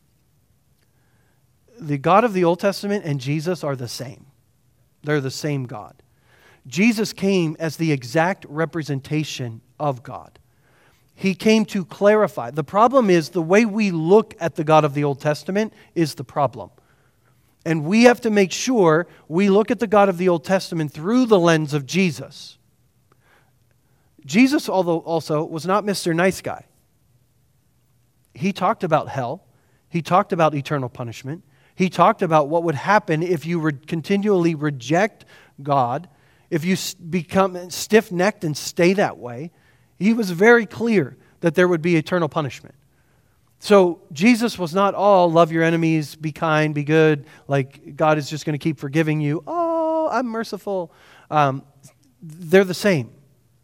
the 1.78 1.98
God 1.98 2.24
of 2.24 2.32
the 2.32 2.44
Old 2.44 2.60
Testament 2.60 3.04
and 3.04 3.20
Jesus 3.20 3.64
are 3.64 3.76
the 3.76 3.88
same. 3.88 4.26
They're 5.02 5.20
the 5.20 5.30
same 5.30 5.64
God. 5.64 6.02
Jesus 6.66 7.12
came 7.12 7.56
as 7.58 7.76
the 7.76 7.92
exact 7.92 8.44
representation 8.48 9.60
of 9.78 10.02
God. 10.02 10.38
He 11.14 11.34
came 11.34 11.64
to 11.66 11.84
clarify. 11.84 12.50
The 12.50 12.64
problem 12.64 13.08
is 13.08 13.30
the 13.30 13.40
way 13.40 13.64
we 13.64 13.90
look 13.90 14.34
at 14.38 14.56
the 14.56 14.64
God 14.64 14.84
of 14.84 14.92
the 14.92 15.04
Old 15.04 15.20
Testament 15.20 15.72
is 15.94 16.14
the 16.14 16.24
problem. 16.24 16.70
And 17.64 17.84
we 17.84 18.04
have 18.04 18.20
to 18.20 18.30
make 18.30 18.52
sure 18.52 19.06
we 19.28 19.48
look 19.48 19.70
at 19.70 19.78
the 19.78 19.86
God 19.86 20.08
of 20.08 20.18
the 20.18 20.28
Old 20.28 20.44
Testament 20.44 20.92
through 20.92 21.26
the 21.26 21.38
lens 21.38 21.72
of 21.72 21.86
Jesus. 21.86 22.58
Jesus, 24.26 24.68
although 24.68 24.98
also, 24.98 25.44
was 25.44 25.66
not 25.66 25.84
Mr. 25.84 26.14
Nice 26.14 26.40
Guy. 26.40 26.66
He 28.34 28.52
talked 28.52 28.84
about 28.84 29.08
hell, 29.08 29.46
he 29.88 30.02
talked 30.02 30.32
about 30.32 30.54
eternal 30.54 30.88
punishment, 30.88 31.42
he 31.76 31.88
talked 31.88 32.22
about 32.22 32.48
what 32.48 32.64
would 32.64 32.74
happen 32.74 33.22
if 33.22 33.46
you 33.46 33.60
re- 33.60 33.72
continually 33.86 34.54
reject 34.54 35.24
God, 35.62 36.08
if 36.50 36.64
you 36.64 36.76
become 37.08 37.70
stiff 37.70 38.10
necked 38.10 38.42
and 38.42 38.56
stay 38.56 38.94
that 38.94 39.18
way. 39.18 39.52
He 39.98 40.12
was 40.12 40.30
very 40.30 40.66
clear 40.66 41.16
that 41.40 41.54
there 41.54 41.68
would 41.68 41.82
be 41.82 41.96
eternal 41.96 42.28
punishment. 42.28 42.74
So 43.58 44.00
Jesus 44.12 44.58
was 44.58 44.74
not 44.74 44.94
all 44.94 45.30
love 45.30 45.52
your 45.52 45.62
enemies, 45.62 46.16
be 46.16 46.32
kind, 46.32 46.74
be 46.74 46.84
good, 46.84 47.26
like 47.46 47.94
God 47.94 48.18
is 48.18 48.28
just 48.28 48.44
going 48.44 48.58
to 48.58 48.62
keep 48.62 48.78
forgiving 48.78 49.20
you. 49.20 49.42
Oh, 49.46 50.08
I'm 50.10 50.26
merciful. 50.26 50.92
Um, 51.30 51.62
they're 52.22 52.64
the 52.64 52.74
same 52.74 53.12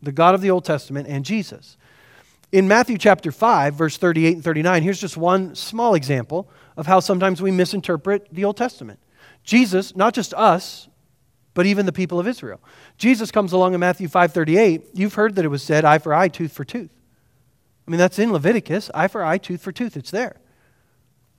the 0.02 0.12
God 0.12 0.34
of 0.34 0.40
the 0.40 0.50
Old 0.50 0.64
Testament 0.64 1.08
and 1.08 1.24
Jesus. 1.24 1.76
In 2.50 2.68
Matthew 2.68 2.98
chapter 2.98 3.32
5, 3.32 3.74
verse 3.74 3.96
38 3.96 4.34
and 4.34 4.44
39, 4.44 4.82
here's 4.82 5.00
just 5.00 5.16
one 5.16 5.54
small 5.54 5.94
example 5.94 6.50
of 6.76 6.86
how 6.86 7.00
sometimes 7.00 7.42
we 7.42 7.50
misinterpret 7.50 8.28
the 8.32 8.44
Old 8.44 8.56
Testament. 8.56 8.98
Jesus, 9.44 9.96
not 9.96 10.14
just 10.14 10.32
us, 10.34 10.88
but 11.54 11.66
even 11.66 11.86
the 11.86 11.92
people 11.92 12.18
of 12.18 12.26
Israel. 12.26 12.60
Jesus 12.96 13.30
comes 13.30 13.52
along 13.52 13.74
in 13.74 13.80
Matthew 13.80 14.08
5:38. 14.08 14.82
You've 14.94 15.14
heard 15.14 15.34
that 15.34 15.44
it 15.44 15.48
was 15.48 15.62
said 15.62 15.84
eye 15.84 15.98
for 15.98 16.14
eye, 16.14 16.28
tooth 16.28 16.52
for 16.52 16.64
tooth. 16.64 16.90
I 17.86 17.90
mean, 17.90 17.98
that's 17.98 18.18
in 18.18 18.32
Leviticus, 18.32 18.90
eye 18.94 19.08
for 19.08 19.24
eye, 19.24 19.38
tooth 19.38 19.60
for 19.60 19.72
tooth. 19.72 19.96
It's 19.96 20.10
there. 20.10 20.36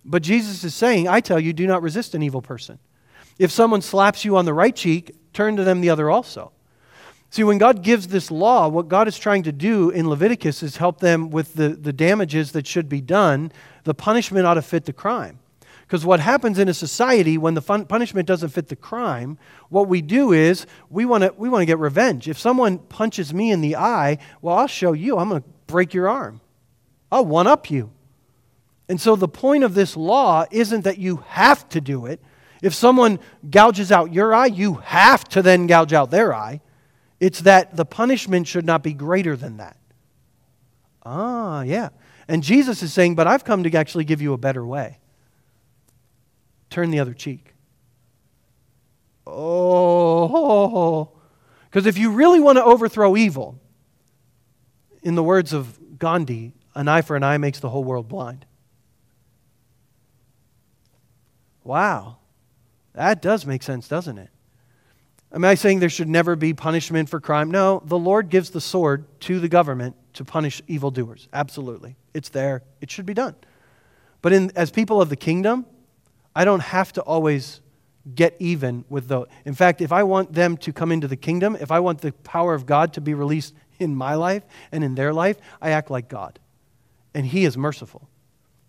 But 0.05 0.21
Jesus 0.21 0.63
is 0.63 0.75
saying, 0.75 1.07
I 1.07 1.21
tell 1.21 1.39
you, 1.39 1.53
do 1.53 1.65
not 1.65 1.81
resist 1.81 2.13
an 2.13 2.21
evil 2.21 2.41
person. 2.41 2.79
If 3.39 3.51
someone 3.51 3.81
slaps 3.81 4.25
you 4.25 4.35
on 4.37 4.45
the 4.45 4.53
right 4.53 4.75
cheek, 4.75 5.15
turn 5.33 5.55
to 5.55 5.63
them 5.63 5.81
the 5.81 5.89
other 5.89 6.09
also. 6.09 6.51
See, 7.29 7.43
when 7.43 7.57
God 7.57 7.81
gives 7.81 8.09
this 8.09 8.29
law, 8.29 8.67
what 8.67 8.89
God 8.89 9.07
is 9.07 9.17
trying 9.17 9.41
to 9.43 9.51
do 9.51 9.89
in 9.89 10.07
Leviticus 10.07 10.61
is 10.61 10.77
help 10.77 10.99
them 10.99 11.31
with 11.31 11.55
the, 11.55 11.69
the 11.69 11.93
damages 11.93 12.51
that 12.51 12.67
should 12.67 12.87
be 12.87 13.01
done. 13.01 13.51
The 13.83 13.93
punishment 13.93 14.45
ought 14.45 14.55
to 14.55 14.61
fit 14.61 14.85
the 14.85 14.93
crime. 14.93 15.39
Because 15.81 16.05
what 16.05 16.19
happens 16.19 16.57
in 16.57 16.69
a 16.69 16.73
society 16.73 17.37
when 17.37 17.53
the 17.53 17.61
punishment 17.61 18.27
doesn't 18.27 18.49
fit 18.49 18.69
the 18.69 18.75
crime, 18.75 19.37
what 19.69 19.87
we 19.87 20.01
do 20.01 20.31
is 20.31 20.65
we 20.89 21.05
want 21.05 21.23
to 21.23 21.33
we 21.37 21.49
want 21.49 21.61
to 21.61 21.65
get 21.65 21.77
revenge. 21.77 22.27
If 22.27 22.39
someone 22.39 22.79
punches 22.79 23.33
me 23.33 23.51
in 23.51 23.61
the 23.61 23.75
eye, 23.75 24.17
well, 24.41 24.57
I'll 24.57 24.67
show 24.67 24.93
you. 24.93 25.17
I'm 25.17 25.29
going 25.29 25.41
to 25.41 25.49
break 25.67 25.93
your 25.93 26.09
arm. 26.09 26.41
I'll 27.11 27.25
one 27.25 27.47
up 27.47 27.69
you. 27.69 27.91
And 28.89 28.99
so 28.99 29.15
the 29.15 29.27
point 29.27 29.63
of 29.63 29.75
this 29.75 29.95
law 29.95 30.45
isn't 30.51 30.83
that 30.83 30.97
you 30.97 31.17
have 31.27 31.67
to 31.69 31.81
do 31.81 32.05
it. 32.05 32.21
If 32.61 32.73
someone 32.73 33.19
gouges 33.49 33.91
out 33.91 34.13
your 34.13 34.33
eye, 34.33 34.47
you 34.47 34.75
have 34.75 35.25
to 35.25 35.41
then 35.41 35.67
gouge 35.67 35.93
out 35.93 36.11
their 36.11 36.33
eye. 36.33 36.61
It's 37.19 37.41
that 37.41 37.75
the 37.75 37.85
punishment 37.85 38.47
should 38.47 38.65
not 38.65 38.83
be 38.83 38.93
greater 38.93 39.35
than 39.35 39.57
that. 39.57 39.77
Ah, 41.05 41.61
yeah. 41.61 41.89
And 42.27 42.43
Jesus 42.43 42.81
is 42.83 42.93
saying, 42.93 43.15
But 43.15 43.27
I've 43.27 43.43
come 43.43 43.63
to 43.63 43.75
actually 43.75 44.05
give 44.05 44.21
you 44.21 44.33
a 44.33 44.37
better 44.37 44.65
way. 44.65 44.99
Turn 46.69 46.91
the 46.91 46.99
other 46.99 47.13
cheek. 47.13 47.53
Oh, 49.25 51.09
because 51.65 51.85
if 51.85 51.97
you 51.97 52.11
really 52.11 52.39
want 52.39 52.57
to 52.57 52.63
overthrow 52.63 53.15
evil, 53.15 53.59
in 55.01 55.15
the 55.15 55.23
words 55.23 55.53
of 55.53 55.99
Gandhi, 55.99 56.53
an 56.75 56.87
eye 56.87 57.01
for 57.01 57.15
an 57.15 57.23
eye 57.23 57.37
makes 57.37 57.59
the 57.59 57.69
whole 57.69 57.83
world 57.83 58.07
blind. 58.07 58.45
Wow. 61.63 62.17
That 62.93 63.21
does 63.21 63.45
make 63.45 63.63
sense, 63.63 63.87
doesn't 63.87 64.17
it? 64.17 64.29
Am 65.31 65.43
I 65.43 65.55
saying 65.55 65.79
there 65.79 65.89
should 65.89 66.09
never 66.09 66.35
be 66.35 66.53
punishment 66.53 67.09
for 67.09 67.19
crime? 67.19 67.49
No, 67.49 67.81
the 67.85 67.97
Lord 67.97 68.29
gives 68.29 68.51
the 68.51 68.61
sword 68.61 69.05
to 69.21 69.39
the 69.39 69.49
government 69.49 69.95
to 70.13 70.25
punish 70.25 70.61
evildoers. 70.67 71.27
Absolutely. 71.33 71.95
It's 72.13 72.29
there. 72.29 72.63
It 72.81 72.91
should 72.91 73.05
be 73.05 73.13
done. 73.13 73.35
But 74.21 74.33
in, 74.33 74.51
as 74.55 74.71
people 74.71 75.01
of 75.01 75.09
the 75.09 75.15
kingdom, 75.15 75.65
I 76.35 76.45
don't 76.45 76.61
have 76.61 76.93
to 76.93 77.01
always 77.01 77.61
get 78.15 78.35
even 78.39 78.85
with 78.89 79.07
those. 79.07 79.27
In 79.45 79.53
fact, 79.53 79.81
if 79.81 79.91
I 79.91 80.03
want 80.03 80.33
them 80.33 80.57
to 80.57 80.73
come 80.73 80.91
into 80.91 81.07
the 81.07 81.15
kingdom, 81.15 81.57
if 81.59 81.71
I 81.71 81.79
want 81.79 82.01
the 82.01 82.11
power 82.11 82.53
of 82.53 82.65
God 82.65 82.93
to 82.93 83.01
be 83.01 83.13
released 83.13 83.53
in 83.79 83.95
my 83.95 84.15
life 84.15 84.43
and 84.71 84.83
in 84.83 84.95
their 84.95 85.13
life, 85.13 85.37
I 85.61 85.71
act 85.71 85.89
like 85.89 86.09
God. 86.09 86.39
And 87.13 87.25
He 87.25 87.45
is 87.45 87.57
merciful. 87.57 88.09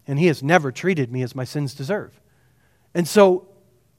And 0.07 0.19
He 0.19 0.27
has 0.27 0.43
never 0.43 0.71
treated 0.71 1.11
me 1.11 1.23
as 1.23 1.35
my 1.35 1.45
sins 1.45 1.75
deserve. 1.75 2.21
And 2.95 3.09
so 3.09 3.49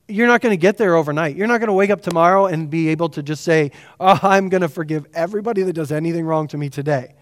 you're 0.07 0.27
not 0.27 0.41
going 0.41 0.53
to 0.53 0.57
get 0.61 0.77
there 0.77 0.95
overnight. 0.95 1.35
You're 1.35 1.47
not 1.47 1.59
going 1.59 1.67
to 1.67 1.73
wake 1.73 1.89
up 1.89 2.01
tomorrow 2.01 2.45
and 2.45 2.69
be 2.69 2.89
able 2.89 3.09
to 3.09 3.23
just 3.23 3.43
say, 3.43 3.71
oh, 3.99 4.19
I'm 4.21 4.49
going 4.49 4.61
to 4.61 4.69
forgive 4.69 5.05
everybody 5.13 5.63
that 5.63 5.73
does 5.73 5.91
anything 5.91 6.25
wrong 6.25 6.47
to 6.49 6.57
me 6.57 6.69
today. 6.69 7.15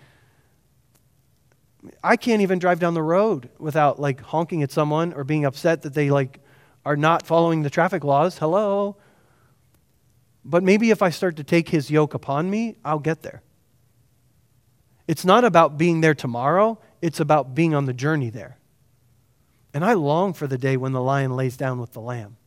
I 2.03 2.15
can't 2.15 2.41
even 2.41 2.59
drive 2.59 2.79
down 2.79 2.93
the 2.93 3.03
road 3.03 3.49
without 3.59 3.99
like 3.99 4.21
honking 4.21 4.63
at 4.63 4.71
someone 4.71 5.13
or 5.13 5.23
being 5.23 5.45
upset 5.45 5.81
that 5.81 5.93
they 5.93 6.09
like 6.09 6.39
are 6.85 6.95
not 6.95 7.25
following 7.25 7.63
the 7.63 7.69
traffic 7.69 8.03
laws. 8.03 8.37
Hello. 8.37 8.97
But 10.45 10.63
maybe 10.63 10.91
if 10.91 11.01
I 11.01 11.09
start 11.09 11.37
to 11.37 11.43
take 11.43 11.69
his 11.69 11.89
yoke 11.89 12.13
upon 12.13 12.49
me, 12.49 12.75
I'll 12.83 12.99
get 12.99 13.21
there. 13.21 13.41
It's 15.07 15.25
not 15.25 15.43
about 15.43 15.77
being 15.77 16.01
there 16.01 16.13
tomorrow, 16.13 16.79
it's 17.01 17.19
about 17.19 17.53
being 17.53 17.73
on 17.75 17.85
the 17.85 17.93
journey 17.93 18.29
there. 18.29 18.57
And 19.73 19.83
I 19.83 19.93
long 19.93 20.33
for 20.33 20.47
the 20.47 20.57
day 20.57 20.77
when 20.77 20.93
the 20.93 21.01
lion 21.01 21.35
lays 21.35 21.57
down 21.57 21.79
with 21.79 21.93
the 21.93 21.99
lamb. 21.99 22.37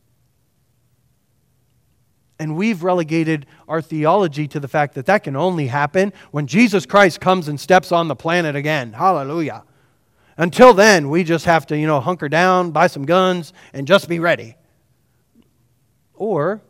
And 2.39 2.55
we've 2.55 2.83
relegated 2.83 3.47
our 3.67 3.81
theology 3.81 4.47
to 4.49 4.59
the 4.59 4.67
fact 4.67 4.93
that 4.95 5.07
that 5.07 5.23
can 5.23 5.35
only 5.35 5.67
happen 5.67 6.13
when 6.31 6.45
Jesus 6.45 6.85
Christ 6.85 7.19
comes 7.19 7.47
and 7.47 7.59
steps 7.59 7.91
on 7.91 8.07
the 8.07 8.15
planet 8.15 8.55
again. 8.55 8.93
Hallelujah. 8.93 9.63
Until 10.37 10.73
then, 10.73 11.09
we 11.09 11.23
just 11.23 11.45
have 11.45 11.65
to, 11.67 11.77
you 11.77 11.87
know, 11.87 11.99
hunker 11.99 12.29
down, 12.29 12.69
buy 12.71 12.87
some 12.87 13.05
guns, 13.05 13.53
and 13.73 13.87
just 13.87 14.07
be 14.07 14.19
ready. 14.19 14.55
Or 16.13 16.61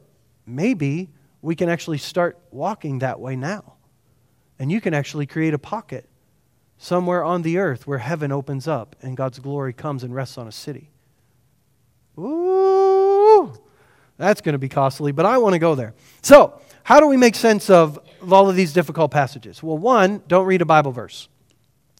maybe 0.45 1.10
we 1.41 1.56
can 1.56 1.67
actually 1.67 1.97
start 1.97 2.39
walking 2.49 2.99
that 2.99 3.19
way 3.19 3.36
now. 3.36 3.73
And 4.60 4.71
you 4.71 4.80
can 4.80 4.93
actually 4.93 5.25
create 5.25 5.53
a 5.53 5.60
pocket 5.60 6.10
somewhere 6.77 7.23
on 7.23 7.41
the 7.41 7.58
earth 7.58 7.86
where 7.86 7.97
heaven 7.97 8.32
opens 8.32 8.67
up 8.67 8.95
and 9.01 9.17
God's 9.17 9.39
glory 9.39 9.73
comes 9.73 10.03
and 10.03 10.15
rests 10.15 10.38
on 10.38 10.47
a 10.47 10.51
city. 10.51 10.91
Ooh, 12.17 13.53
that's 14.17 14.41
going 14.41 14.53
to 14.53 14.60
be 14.60 14.69
costly, 14.69 15.12
but 15.12 15.25
I 15.25 15.38
want 15.38 15.53
to 15.53 15.60
go 15.60 15.75
there. 15.75 15.93
So, 16.21 16.60
how 16.84 16.99
do 16.99 17.08
we 17.08 17.17
make 17.17 17.36
sense 17.36 17.69
of 17.69 17.99
all 18.32 18.49
of 18.49 18.56
these 18.56 18.73
difficult 18.73 19.12
passages? 19.12 19.62
Well, 19.62 19.77
one, 19.77 20.23
don't 20.27 20.45
read 20.45 20.62
a 20.62 20.65
Bible 20.65 20.91
verse. 20.91 21.27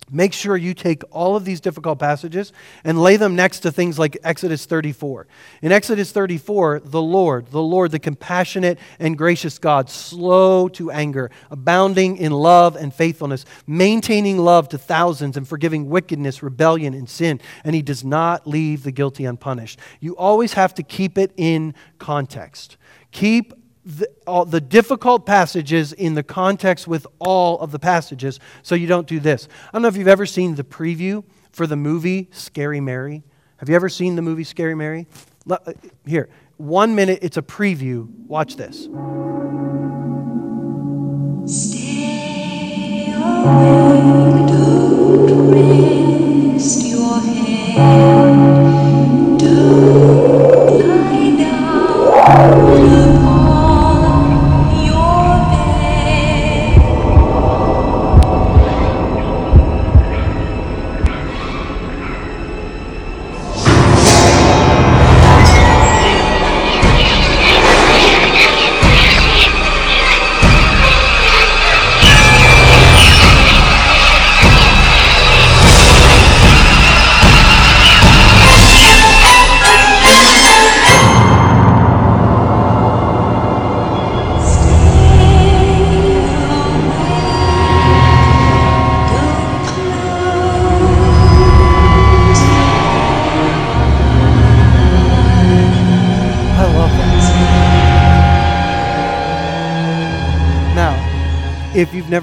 Make 0.10 0.32
sure 0.32 0.56
you 0.56 0.74
take 0.74 1.04
all 1.12 1.36
of 1.36 1.44
these 1.44 1.60
difficult 1.60 2.00
passages 2.00 2.54
and 2.86 3.02
lay 3.02 3.18
them 3.18 3.36
next 3.36 3.60
to 3.62 3.74
things 3.74 4.00
like 4.00 4.18
Exodus 4.24 4.66
34. 4.66 5.28
In 5.62 5.74
Exodus 5.74 6.14
34, 6.14 6.80
the 6.86 7.02
Lord, 7.02 7.48
the 7.48 7.62
Lord, 7.62 7.92
the 7.92 8.00
compassionate 8.00 8.80
and 9.00 9.18
gracious 9.18 9.60
God, 9.60 9.90
slow 9.90 10.70
to 10.70 10.92
anger, 10.92 11.30
abounding 11.52 12.16
in 12.16 12.32
love 12.32 12.78
and 12.78 12.94
faithfulness, 12.94 13.44
maintaining 13.68 14.38
love 14.38 14.70
to 14.70 14.78
thousands 14.78 15.36
and 15.36 15.46
forgiving 15.46 15.90
wickedness, 15.90 16.42
rebellion, 16.42 16.94
and 16.94 17.10
sin, 17.10 17.42
and 17.66 17.76
he 17.76 17.82
does 17.82 18.06
not 18.06 18.48
leave 18.48 18.84
the 18.84 18.94
guilty 18.94 19.26
unpunished. 19.26 19.78
You 20.00 20.16
always 20.16 20.54
have 20.54 20.74
to 20.76 20.84
keep 20.84 21.18
it 21.18 21.34
in 21.36 21.74
context. 22.00 22.78
Keep 23.12 23.67
the, 23.88 24.10
all, 24.28 24.44
the 24.44 24.60
difficult 24.60 25.26
passages 25.26 25.94
in 25.94 26.14
the 26.14 26.24
context 26.24 26.88
with 26.88 27.08
all 27.20 27.58
of 27.60 27.72
the 27.72 27.80
passages 27.80 28.40
so 28.62 28.76
you 28.76 28.86
don't 28.86 29.08
do 29.08 29.20
this. 29.20 29.48
I 29.68 29.72
don't 29.72 29.82
know 29.82 29.88
if 29.88 29.96
you've 29.96 30.10
ever 30.10 30.26
seen 30.26 30.56
the 30.56 30.64
preview 30.66 31.24
for 31.52 31.66
the 31.66 31.78
movie 31.78 32.28
Scary 32.32 32.82
Mary. 32.82 33.24
Have 33.58 33.70
you 33.70 33.76
ever 33.76 33.88
seen 33.88 34.18
the 34.18 34.22
movie 34.22 34.44
Scary 34.44 34.76
Mary? 34.76 35.08
Uh, 35.50 35.58
here, 36.06 36.28
one 36.58 36.96
minute, 36.96 37.20
it's 37.22 37.38
a 37.38 37.42
preview. 37.42 38.10
Watch 38.28 38.58
this. 38.58 38.90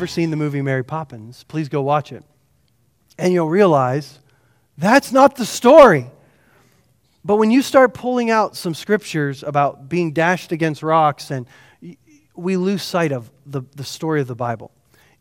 Never 0.04 0.10
seen 0.10 0.28
the 0.28 0.36
movie 0.36 0.60
Mary 0.60 0.84
Poppins, 0.84 1.44
please 1.44 1.70
go 1.70 1.80
watch 1.80 2.12
it. 2.12 2.22
And 3.16 3.32
you'll 3.32 3.48
realize 3.48 4.18
that's 4.76 5.12
not 5.12 5.36
the 5.36 5.46
story. 5.46 6.10
But 7.24 7.36
when 7.36 7.50
you 7.50 7.62
start 7.62 7.94
pulling 7.94 8.30
out 8.30 8.54
some 8.54 8.74
scriptures 8.74 9.42
about 9.42 9.88
being 9.88 10.12
dashed 10.12 10.52
against 10.52 10.82
rocks, 10.82 11.30
and 11.30 11.46
we 12.36 12.58
lose 12.58 12.82
sight 12.82 13.12
of 13.12 13.30
the, 13.46 13.62
the 13.76 13.82
story 13.82 14.20
of 14.20 14.26
the 14.26 14.34
Bible. 14.34 14.72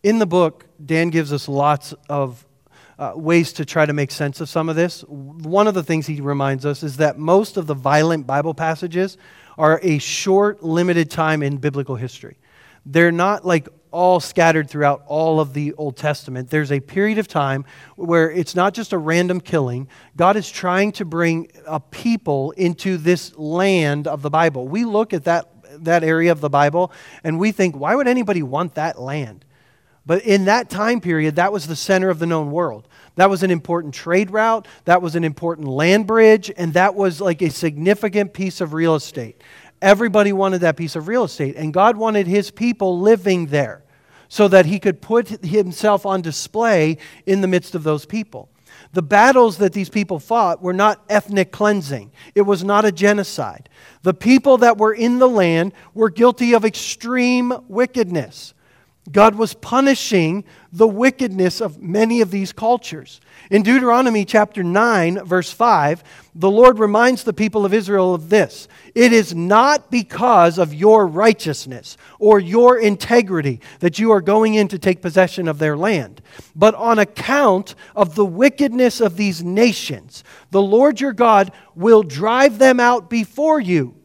In 0.01 0.19
the 0.19 0.25
book, 0.25 0.65
Dan 0.85 1.11
gives 1.11 1.31
us 1.31 1.47
lots 1.47 1.93
of 2.09 2.45
uh, 2.99 3.13
ways 3.15 3.53
to 3.53 3.63
try 3.63 3.85
to 3.85 3.93
make 3.93 4.11
sense 4.11 4.41
of 4.41 4.49
some 4.49 4.67
of 4.67 4.75
this. 4.75 5.05
One 5.07 5.65
of 5.65 5.75
the 5.75 5.83
things 5.83 6.07
he 6.07 6.19
reminds 6.19 6.65
us 6.65 6.83
is 6.83 6.97
that 6.97 7.17
most 7.17 7.55
of 7.55 7.67
the 7.67 7.73
violent 7.73 8.27
Bible 8.27 8.53
passages 8.53 9.17
are 9.57 9.79
a 9.81 9.97
short, 9.99 10.61
limited 10.61 11.09
time 11.09 11.41
in 11.41 11.55
biblical 11.55 11.95
history. 11.95 12.35
They're 12.85 13.13
not 13.13 13.45
like 13.45 13.69
all 13.93 14.19
scattered 14.19 14.67
throughout 14.67 15.03
all 15.05 15.39
of 15.39 15.53
the 15.53 15.71
Old 15.73 15.95
Testament. 15.95 16.49
There's 16.49 16.71
a 16.71 16.79
period 16.79 17.19
of 17.19 17.27
time 17.27 17.63
where 17.95 18.29
it's 18.29 18.55
not 18.55 18.73
just 18.73 18.91
a 18.91 18.97
random 18.97 19.39
killing. 19.39 19.87
God 20.17 20.35
is 20.35 20.49
trying 20.49 20.93
to 20.93 21.05
bring 21.05 21.51
a 21.67 21.79
people 21.79 22.51
into 22.51 22.97
this 22.97 23.37
land 23.37 24.07
of 24.07 24.23
the 24.23 24.31
Bible. 24.31 24.67
We 24.67 24.83
look 24.83 25.13
at 25.13 25.25
that, 25.25 25.47
that 25.83 26.03
area 26.03 26.31
of 26.31 26.41
the 26.41 26.49
Bible 26.49 26.91
and 27.23 27.39
we 27.39 27.51
think, 27.51 27.75
why 27.75 27.93
would 27.93 28.07
anybody 28.07 28.41
want 28.41 28.73
that 28.75 28.99
land? 28.99 29.45
But 30.05 30.23
in 30.23 30.45
that 30.45 30.69
time 30.69 30.99
period, 30.99 31.35
that 31.35 31.53
was 31.53 31.67
the 31.67 31.75
center 31.75 32.09
of 32.09 32.19
the 32.19 32.25
known 32.25 32.51
world. 32.51 32.87
That 33.15 33.29
was 33.29 33.43
an 33.43 33.51
important 33.51 33.93
trade 33.93 34.31
route, 34.31 34.67
that 34.85 35.01
was 35.01 35.15
an 35.15 35.23
important 35.23 35.67
land 35.67 36.07
bridge, 36.07 36.51
and 36.57 36.73
that 36.73 36.95
was 36.95 37.21
like 37.21 37.41
a 37.41 37.49
significant 37.49 38.33
piece 38.33 38.59
of 38.59 38.73
real 38.73 38.95
estate. 38.95 39.39
Everybody 39.83 40.31
wanted 40.31 40.61
that 40.61 40.77
piece 40.77 40.95
of 40.95 41.09
real 41.09 41.25
estate, 41.25 41.57
and 41.57 41.73
God 41.73 41.97
wanted 41.97 42.25
his 42.25 42.51
people 42.51 43.01
living 43.01 43.47
there 43.47 43.83
so 44.29 44.47
that 44.47 44.65
he 44.65 44.79
could 44.79 45.01
put 45.01 45.27
himself 45.43 46.05
on 46.05 46.21
display 46.21 46.97
in 47.25 47.41
the 47.41 47.49
midst 47.49 47.75
of 47.75 47.83
those 47.83 48.05
people. 48.05 48.47
The 48.93 49.01
battles 49.01 49.57
that 49.57 49.73
these 49.73 49.89
people 49.89 50.19
fought 50.19 50.61
were 50.61 50.71
not 50.71 51.03
ethnic 51.09 51.51
cleansing. 51.51 52.13
It 52.33 52.43
was 52.43 52.63
not 52.63 52.85
a 52.85 52.93
genocide. 52.93 53.67
The 54.03 54.13
people 54.13 54.57
that 54.59 54.77
were 54.77 54.93
in 54.93 55.19
the 55.19 55.27
land 55.27 55.73
were 55.93 56.09
guilty 56.09 56.53
of 56.53 56.63
extreme 56.63 57.53
wickedness. 57.67 58.53
God 59.11 59.35
was 59.35 59.53
punishing 59.53 60.45
the 60.71 60.87
wickedness 60.87 61.59
of 61.59 61.81
many 61.81 62.21
of 62.21 62.31
these 62.31 62.53
cultures. 62.53 63.19
In 63.51 63.61
Deuteronomy 63.61 64.23
chapter 64.23 64.63
9, 64.63 65.25
verse 65.25 65.51
5, 65.51 66.03
the 66.35 66.49
Lord 66.49 66.79
reminds 66.79 67.23
the 67.23 67.33
people 67.33 67.65
of 67.65 67.73
Israel 67.73 68.15
of 68.15 68.29
this 68.29 68.69
It 68.95 69.11
is 69.11 69.35
not 69.35 69.91
because 69.91 70.57
of 70.57 70.73
your 70.73 71.05
righteousness 71.05 71.97
or 72.17 72.39
your 72.39 72.79
integrity 72.79 73.59
that 73.79 73.99
you 73.99 74.11
are 74.11 74.21
going 74.21 74.53
in 74.53 74.69
to 74.69 74.79
take 74.79 75.01
possession 75.01 75.49
of 75.49 75.59
their 75.59 75.75
land, 75.75 76.21
but 76.55 76.73
on 76.75 76.97
account 76.97 77.75
of 77.97 78.15
the 78.15 78.25
wickedness 78.25 79.01
of 79.01 79.17
these 79.17 79.43
nations. 79.43 80.23
The 80.51 80.61
Lord 80.61 81.01
your 81.01 81.13
God 81.13 81.51
will 81.75 82.03
drive 82.03 82.57
them 82.57 82.79
out 82.79 83.09
before 83.09 83.59
you. 83.59 83.95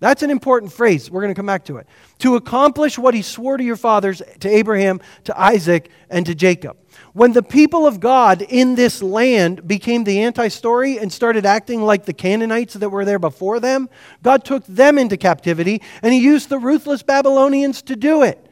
That's 0.00 0.22
an 0.22 0.30
important 0.30 0.72
phrase. 0.72 1.10
We're 1.10 1.22
going 1.22 1.34
to 1.34 1.38
come 1.38 1.46
back 1.46 1.64
to 1.64 1.78
it. 1.78 1.88
To 2.20 2.36
accomplish 2.36 2.98
what 2.98 3.14
he 3.14 3.22
swore 3.22 3.56
to 3.56 3.64
your 3.64 3.76
fathers, 3.76 4.22
to 4.40 4.48
Abraham, 4.48 5.00
to 5.24 5.38
Isaac, 5.38 5.90
and 6.08 6.24
to 6.26 6.36
Jacob. 6.36 6.76
When 7.14 7.32
the 7.32 7.42
people 7.42 7.84
of 7.86 7.98
God 7.98 8.42
in 8.42 8.76
this 8.76 9.02
land 9.02 9.66
became 9.66 10.04
the 10.04 10.20
anti 10.20 10.48
story 10.48 10.98
and 10.98 11.12
started 11.12 11.44
acting 11.44 11.82
like 11.82 12.04
the 12.04 12.12
Canaanites 12.12 12.74
that 12.74 12.90
were 12.90 13.04
there 13.04 13.18
before 13.18 13.58
them, 13.58 13.88
God 14.22 14.44
took 14.44 14.64
them 14.66 14.98
into 14.98 15.16
captivity 15.16 15.82
and 16.02 16.12
he 16.12 16.20
used 16.20 16.48
the 16.48 16.58
ruthless 16.58 17.02
Babylonians 17.02 17.82
to 17.82 17.96
do 17.96 18.22
it. 18.22 18.44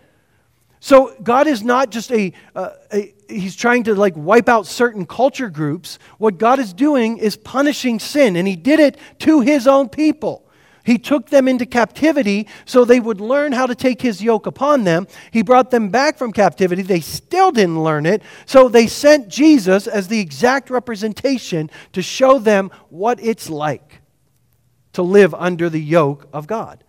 So 0.81 1.17
God 1.23 1.47
is 1.47 1.63
not 1.63 1.91
just 1.91 2.13
a, 2.13 2.33
uh, 2.55 2.71
a, 2.93 3.15
he's 3.29 3.57
trying 3.57 3.85
to 3.85 3.95
like 3.95 4.15
wipe 4.17 4.49
out 4.49 4.67
certain 4.67 5.07
culture 5.07 5.49
groups. 5.49 5.99
What 6.19 6.39
God 6.39 6.59
is 6.59 6.73
doing 6.73 7.19
is 7.19 7.37
punishing 7.37 7.99
sin, 7.99 8.37
and 8.37 8.47
he 8.47 8.57
did 8.57 8.79
it 8.79 8.99
to 9.21 9.41
his 9.41 9.67
own 9.67 9.89
people. 9.89 10.46
He 10.87 10.99
took 10.99 11.31
them 11.31 11.49
into 11.49 11.67
captivity 11.67 12.47
so 12.65 12.85
they 12.85 13.01
would 13.01 13.21
learn 13.21 13.51
how 13.51 13.67
to 13.67 13.75
take 13.75 14.01
his 14.01 14.23
yoke 14.23 14.47
upon 14.47 14.85
them. 14.85 15.09
He 15.33 15.43
brought 15.43 15.73
them 15.73 15.89
back 15.89 16.17
from 16.17 16.33
captivity. 16.33 16.83
They 16.83 17.01
still 17.01 17.51
didn't 17.51 17.83
learn 17.83 18.07
it. 18.07 18.23
So 18.47 18.69
they 18.69 18.87
sent 18.87 19.27
Jesus 19.27 19.89
as 19.89 20.07
the 20.07 20.21
exact 20.21 20.71
representation 20.71 21.71
to 21.93 22.03
show 22.03 22.39
them 22.39 22.71
what 22.89 23.19
it's 23.21 23.51
like 23.51 24.01
to 24.93 25.03
live 25.03 25.35
under 25.35 25.69
the 25.69 25.83
yoke 25.83 26.29
of 26.33 26.47
God. 26.47 26.85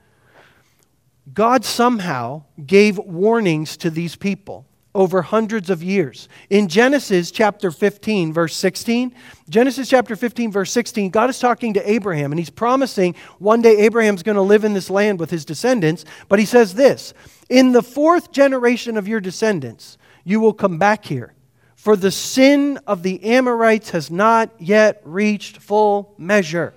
God 1.34 1.66
somehow 1.66 2.44
gave 2.64 3.00
warnings 3.00 3.78
to 3.78 3.90
these 3.90 4.16
people 4.16 4.67
over 4.98 5.22
hundreds 5.22 5.70
of 5.70 5.84
years. 5.84 6.28
In 6.50 6.68
Genesis 6.68 7.30
chapter 7.30 7.70
15, 7.70 8.34
verse 8.34 8.56
16, 8.56 9.14
Genesis 9.48 9.88
chapter 9.88 10.16
15, 10.16 10.52
verse 10.52 10.72
16, 10.72 11.12
God 11.12 11.30
is 11.30 11.38
talking 11.38 11.76
to 11.76 11.90
Abraham 11.90 12.32
and 12.32 12.40
he's 12.40 12.50
promising 12.50 13.14
one 13.38 13.62
day 13.62 13.78
Abraham's 13.78 14.24
going 14.24 14.38
to 14.38 14.42
live 14.42 14.64
in 14.64 14.74
this 14.74 14.90
land 14.90 15.20
with 15.20 15.30
his 15.30 15.46
descendants. 15.46 16.04
But 16.28 16.40
he 16.40 16.46
says 16.46 16.74
this 16.74 17.14
In 17.48 17.74
the 17.74 17.84
fourth 17.84 18.32
generation 18.32 18.98
of 18.98 19.08
your 19.08 19.22
descendants, 19.22 20.00
you 20.24 20.40
will 20.40 20.52
come 20.52 20.80
back 20.80 21.06
here. 21.06 21.36
For 21.76 21.96
the 21.96 22.12
sin 22.12 22.80
of 22.88 23.04
the 23.04 23.24
Amorites 23.24 23.92
has 23.92 24.10
not 24.10 24.50
yet 24.58 25.00
reached 25.06 25.58
full 25.58 26.16
measure. 26.18 26.74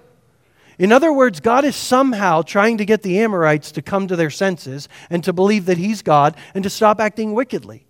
In 0.78 0.92
other 0.92 1.10
words, 1.10 1.40
God 1.40 1.64
is 1.64 1.74
somehow 1.74 2.42
trying 2.42 2.76
to 2.78 2.84
get 2.84 3.02
the 3.02 3.20
Amorites 3.20 3.72
to 3.72 3.82
come 3.82 4.08
to 4.08 4.16
their 4.16 4.30
senses 4.30 4.90
and 5.08 5.24
to 5.24 5.32
believe 5.32 5.64
that 5.64 5.78
He's 5.78 6.02
God 6.02 6.36
and 6.54 6.62
to 6.64 6.70
stop 6.70 7.00
acting 7.00 7.32
wickedly. 7.32 7.86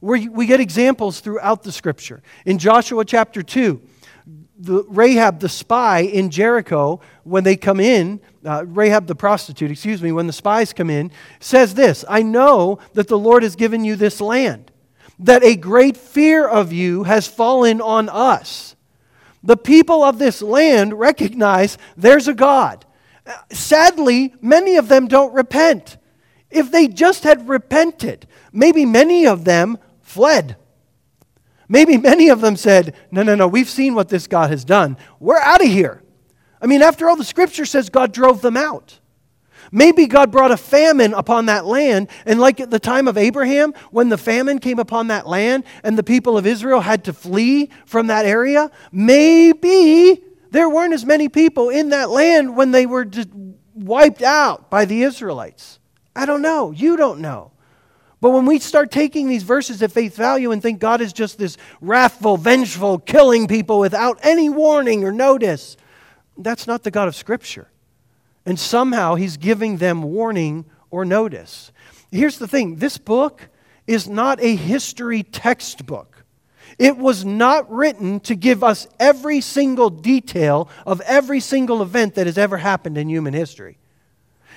We 0.00 0.28
we 0.28 0.46
get 0.46 0.60
examples 0.60 1.20
throughout 1.20 1.62
the 1.62 1.72
scripture. 1.72 2.22
In 2.44 2.58
Joshua 2.58 3.04
chapter 3.04 3.42
2, 3.42 3.80
the, 4.58 4.84
Rahab 4.88 5.40
the 5.40 5.48
spy 5.48 6.00
in 6.00 6.30
Jericho, 6.30 7.00
when 7.24 7.44
they 7.44 7.56
come 7.56 7.80
in, 7.80 8.20
uh, 8.44 8.64
Rahab 8.66 9.06
the 9.06 9.14
prostitute, 9.14 9.70
excuse 9.70 10.02
me, 10.02 10.12
when 10.12 10.26
the 10.26 10.32
spies 10.32 10.72
come 10.72 10.90
in, 10.90 11.10
says 11.40 11.74
this 11.74 12.04
I 12.08 12.22
know 12.22 12.78
that 12.94 13.08
the 13.08 13.18
Lord 13.18 13.42
has 13.42 13.56
given 13.56 13.84
you 13.84 13.96
this 13.96 14.20
land, 14.20 14.70
that 15.18 15.42
a 15.42 15.56
great 15.56 15.96
fear 15.96 16.46
of 16.46 16.72
you 16.72 17.04
has 17.04 17.26
fallen 17.26 17.80
on 17.80 18.08
us 18.08 18.76
the 19.46 19.56
people 19.56 20.02
of 20.02 20.18
this 20.18 20.42
land 20.42 20.98
recognize 20.98 21.78
there's 21.96 22.28
a 22.28 22.34
God. 22.34 22.84
Sadly, 23.50 24.34
many 24.40 24.76
of 24.76 24.88
them 24.88 25.06
don't 25.06 25.32
repent. 25.32 25.96
If 26.50 26.70
they 26.70 26.88
just 26.88 27.22
had 27.22 27.48
repented, 27.48 28.26
maybe 28.52 28.84
many 28.84 29.26
of 29.26 29.44
them 29.44 29.78
fled. 30.16 30.56
Maybe 31.68 31.96
many 31.96 32.28
of 32.28 32.40
them 32.40 32.56
said, 32.56 32.94
No, 33.10 33.22
no, 33.22 33.34
no, 33.34 33.46
we've 33.46 33.68
seen 33.68 33.94
what 33.94 34.08
this 34.08 34.26
God 34.26 34.50
has 34.50 34.64
done. 34.64 34.96
We're 35.20 35.38
out 35.38 35.62
of 35.62 35.68
here. 35.68 36.02
I 36.60 36.66
mean, 36.66 36.82
after 36.82 37.08
all, 37.08 37.16
the 37.16 37.24
scripture 37.24 37.66
says 37.66 37.90
God 37.90 38.12
drove 38.12 38.40
them 38.40 38.56
out. 38.56 38.98
Maybe 39.72 40.06
God 40.06 40.30
brought 40.30 40.52
a 40.52 40.56
famine 40.56 41.12
upon 41.12 41.46
that 41.46 41.66
land, 41.66 42.08
and 42.24 42.38
like 42.38 42.60
at 42.60 42.70
the 42.70 42.78
time 42.78 43.08
of 43.08 43.18
Abraham, 43.18 43.74
when 43.90 44.08
the 44.08 44.18
famine 44.18 44.58
came 44.58 44.78
upon 44.78 45.08
that 45.08 45.26
land 45.26 45.64
and 45.82 45.98
the 45.98 46.04
people 46.04 46.38
of 46.38 46.46
Israel 46.46 46.80
had 46.80 47.04
to 47.04 47.12
flee 47.12 47.70
from 47.84 48.06
that 48.06 48.26
area, 48.26 48.70
maybe 48.92 50.22
there 50.50 50.70
weren't 50.70 50.94
as 50.94 51.04
many 51.04 51.28
people 51.28 51.68
in 51.68 51.90
that 51.90 52.10
land 52.10 52.56
when 52.56 52.70
they 52.70 52.86
were 52.86 53.06
wiped 53.74 54.22
out 54.22 54.70
by 54.70 54.84
the 54.84 55.02
Israelites. 55.02 55.80
I 56.14 56.26
don't 56.26 56.42
know. 56.42 56.70
You 56.70 56.96
don't 56.96 57.20
know. 57.20 57.50
But 58.20 58.30
when 58.30 58.46
we 58.46 58.58
start 58.58 58.90
taking 58.90 59.28
these 59.28 59.42
verses 59.42 59.82
at 59.82 59.92
face 59.92 60.16
value 60.16 60.50
and 60.50 60.62
think 60.62 60.80
God 60.80 61.00
is 61.00 61.12
just 61.12 61.38
this 61.38 61.56
wrathful, 61.80 62.36
vengeful, 62.36 62.98
killing 62.98 63.46
people 63.46 63.78
without 63.78 64.18
any 64.22 64.48
warning 64.48 65.04
or 65.04 65.12
notice, 65.12 65.76
that's 66.38 66.66
not 66.66 66.82
the 66.82 66.90
God 66.90 67.08
of 67.08 67.16
Scripture. 67.16 67.68
And 68.46 68.58
somehow 68.58 69.16
he's 69.16 69.36
giving 69.36 69.76
them 69.78 70.02
warning 70.02 70.64
or 70.90 71.04
notice. 71.04 71.72
Here's 72.10 72.38
the 72.38 72.48
thing 72.48 72.76
this 72.76 72.96
book 72.96 73.48
is 73.86 74.08
not 74.08 74.40
a 74.40 74.56
history 74.56 75.22
textbook. 75.22 76.24
It 76.78 76.96
was 76.96 77.24
not 77.24 77.70
written 77.70 78.20
to 78.20 78.34
give 78.34 78.62
us 78.62 78.86
every 78.98 79.40
single 79.40 79.88
detail 79.88 80.68
of 80.86 81.00
every 81.02 81.40
single 81.40 81.82
event 81.82 82.14
that 82.14 82.26
has 82.26 82.36
ever 82.36 82.58
happened 82.58 82.98
in 82.98 83.08
human 83.08 83.34
history. 83.34 83.78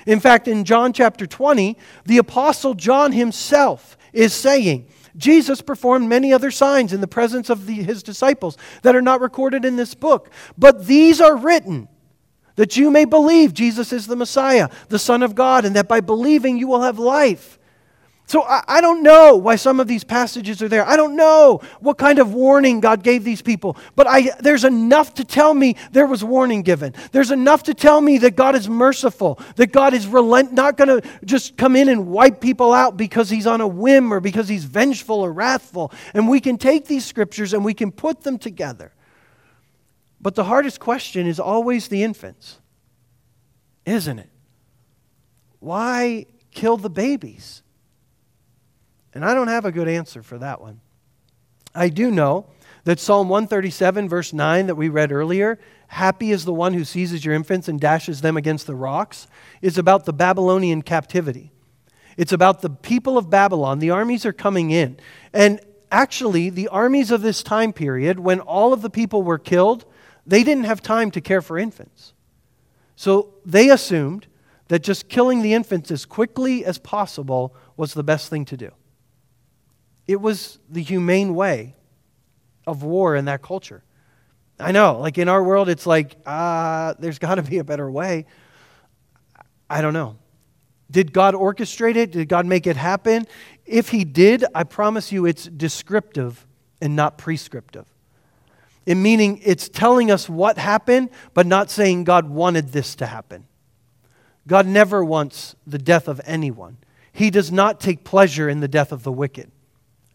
In 0.05 0.19
fact, 0.19 0.47
in 0.47 0.63
John 0.63 0.93
chapter 0.93 1.27
20, 1.27 1.77
the 2.05 2.17
Apostle 2.17 2.73
John 2.73 3.11
himself 3.11 3.97
is 4.13 4.33
saying, 4.33 4.87
Jesus 5.17 5.61
performed 5.61 6.07
many 6.07 6.31
other 6.31 6.51
signs 6.51 6.93
in 6.93 7.01
the 7.01 7.07
presence 7.07 7.49
of 7.49 7.65
the, 7.65 7.73
his 7.73 8.01
disciples 8.01 8.57
that 8.83 8.95
are 8.95 9.01
not 9.01 9.21
recorded 9.21 9.65
in 9.65 9.75
this 9.75 9.93
book, 9.93 10.31
but 10.57 10.87
these 10.87 11.19
are 11.19 11.35
written 11.35 11.89
that 12.55 12.77
you 12.77 12.89
may 12.89 13.05
believe 13.05 13.53
Jesus 13.53 13.93
is 13.93 14.07
the 14.07 14.15
Messiah, 14.15 14.69
the 14.89 14.99
Son 14.99 15.23
of 15.23 15.35
God, 15.35 15.65
and 15.65 15.75
that 15.75 15.87
by 15.87 16.01
believing 16.01 16.57
you 16.57 16.67
will 16.67 16.81
have 16.81 16.99
life. 16.99 17.58
So 18.29 18.43
I, 18.43 18.63
I, 18.67 18.79
don't 18.79 19.01
know 19.01 19.37
why 19.37 19.55
some 19.55 19.79
of 19.79 19.87
these 19.87 20.03
passages 20.03 20.61
are 20.61 20.67
there. 20.67 20.85
I 20.85 20.95
don't 20.97 21.15
know 21.15 21.61
what 21.79 21.97
kind 21.97 22.19
of 22.19 22.31
warning 22.31 22.79
God 22.79 23.01
gave 23.01 23.23
these 23.23 23.41
people. 23.41 23.75
But 23.95 24.05
I, 24.05 24.29
there's 24.39 24.65
enough 24.65 25.15
to 25.15 25.25
tell 25.25 25.51
me 25.51 25.75
there 25.93 26.05
was 26.05 26.23
warning 26.23 26.61
given. 26.61 26.93
There's 27.11 27.31
enough 27.31 27.63
to 27.63 27.73
tell 27.73 27.99
me 27.99 28.19
that 28.19 28.35
God 28.35 28.53
is 28.53 28.69
merciful, 28.69 29.39
that 29.55 29.71
God 29.71 29.95
is 29.95 30.05
relent, 30.05 30.53
not 30.53 30.77
going 30.77 31.01
to 31.01 31.09
just 31.25 31.57
come 31.57 31.75
in 31.75 31.89
and 31.89 32.05
wipe 32.05 32.39
people 32.39 32.71
out 32.71 32.97
because 32.97 33.31
he's 33.31 33.47
on 33.47 33.61
a 33.61 33.67
whim 33.67 34.13
or 34.13 34.19
because 34.19 34.47
he's 34.47 34.63
vengeful 34.63 35.21
or 35.21 35.33
wrathful. 35.33 35.91
And 36.13 36.29
we 36.29 36.39
can 36.39 36.59
take 36.59 36.85
these 36.85 37.05
scriptures 37.05 37.55
and 37.55 37.65
we 37.65 37.73
can 37.73 37.91
put 37.91 38.21
them 38.21 38.37
together. 38.37 38.93
But 40.21 40.35
the 40.35 40.43
hardest 40.43 40.79
question 40.79 41.25
is 41.25 41.39
always 41.39 41.87
the 41.87 42.03
infants, 42.03 42.59
isn't 43.87 44.19
it? 44.19 44.29
Why 45.59 46.27
kill 46.51 46.77
the 46.77 46.91
babies? 46.91 47.63
And 49.19 49.25
I 49.25 49.33
don't 49.33 49.49
have 49.49 49.65
a 49.65 49.71
good 49.73 49.89
answer 49.89 50.23
for 50.23 50.37
that 50.37 50.61
one. 50.61 50.79
I 51.75 51.89
do 51.89 52.09
know 52.09 52.45
that 52.85 53.01
Psalm 53.01 53.27
137, 53.27 54.07
verse 54.07 54.31
9, 54.31 54.67
that 54.67 54.75
we 54.75 54.87
read 54.87 55.11
earlier, 55.11 55.59
happy 55.87 56.31
is 56.31 56.45
the 56.45 56.53
one 56.53 56.73
who 56.73 56.85
seizes 56.85 57.25
your 57.25 57.35
infants 57.35 57.67
and 57.67 57.81
dashes 57.81 58.21
them 58.21 58.37
against 58.37 58.65
the 58.65 58.75
rocks, 58.75 59.27
is 59.61 59.77
about 59.77 60.05
the 60.05 60.13
Babylonian 60.13 60.83
captivity. 60.83 61.51
It's 62.15 62.31
about 62.31 62.61
the 62.61 62.69
people 62.69 63.17
of 63.17 63.29
Babylon. 63.29 63.79
The 63.79 63.89
armies 63.89 64.25
are 64.25 64.31
coming 64.31 64.71
in. 64.71 64.97
And 65.33 65.59
actually, 65.91 66.49
the 66.49 66.69
armies 66.69 67.11
of 67.11 67.21
this 67.21 67.43
time 67.43 67.73
period, 67.73 68.21
when 68.21 68.39
all 68.39 68.71
of 68.71 68.81
the 68.81 68.89
people 68.89 69.21
were 69.21 69.37
killed, 69.37 69.83
they 70.25 70.45
didn't 70.45 70.63
have 70.63 70.81
time 70.81 71.11
to 71.11 71.19
care 71.19 71.41
for 71.41 71.57
infants. 71.57 72.13
So 72.95 73.33
they 73.45 73.69
assumed 73.69 74.27
that 74.69 74.81
just 74.81 75.09
killing 75.09 75.41
the 75.41 75.53
infants 75.53 75.91
as 75.91 76.05
quickly 76.05 76.63
as 76.63 76.77
possible 76.77 77.53
was 77.75 77.93
the 77.93 78.03
best 78.03 78.29
thing 78.29 78.45
to 78.45 78.55
do. 78.55 78.71
It 80.09 80.19
was 80.19 80.57
the 80.67 80.81
humane 80.81 81.35
way 81.35 81.75
of 82.65 82.81
war 82.81 83.15
in 83.15 83.25
that 83.25 83.43
culture. 83.43 83.83
I 84.59 84.71
know, 84.71 84.99
like 84.99 85.19
in 85.19 85.29
our 85.29 85.43
world, 85.43 85.69
it's 85.69 85.85
like, 85.85 86.15
ah, 86.25 86.87
uh, 86.87 86.93
there's 86.97 87.19
got 87.27 87.35
to 87.35 87.43
be 87.43 87.59
a 87.59 87.63
better 87.63 87.89
way. 87.91 88.25
I 89.69 89.81
don't 89.81 89.93
know. 89.93 90.17
Did 90.89 91.13
God 91.13 91.35
orchestrate 91.35 91.95
it? 91.95 92.09
Did 92.11 92.27
God 92.27 92.47
make 92.47 92.65
it 92.65 92.75
happen? 92.75 93.27
If 93.67 93.89
He 93.89 94.03
did, 94.03 94.43
I 94.55 94.63
promise 94.63 95.11
you 95.11 95.27
it's 95.27 95.45
descriptive 95.45 96.47
and 96.81 96.95
not 96.95 97.19
prescriptive 97.19 97.85
in 98.87 99.03
meaning 99.03 99.39
it's 99.43 99.69
telling 99.69 100.09
us 100.09 100.27
what 100.27 100.57
happened, 100.57 101.11
but 101.35 101.45
not 101.45 101.69
saying 101.69 102.05
God 102.05 102.27
wanted 102.27 102.69
this 102.69 102.95
to 102.95 103.05
happen. 103.05 103.45
God 104.47 104.65
never 104.65 105.05
wants 105.05 105.55
the 105.67 105.77
death 105.77 106.07
of 106.07 106.19
anyone. 106.25 106.77
He 107.11 107.29
does 107.29 107.51
not 107.51 107.79
take 107.79 108.03
pleasure 108.03 108.49
in 108.49 108.61
the 108.61 108.67
death 108.67 108.91
of 108.91 109.03
the 109.03 109.11
wicked, 109.11 109.51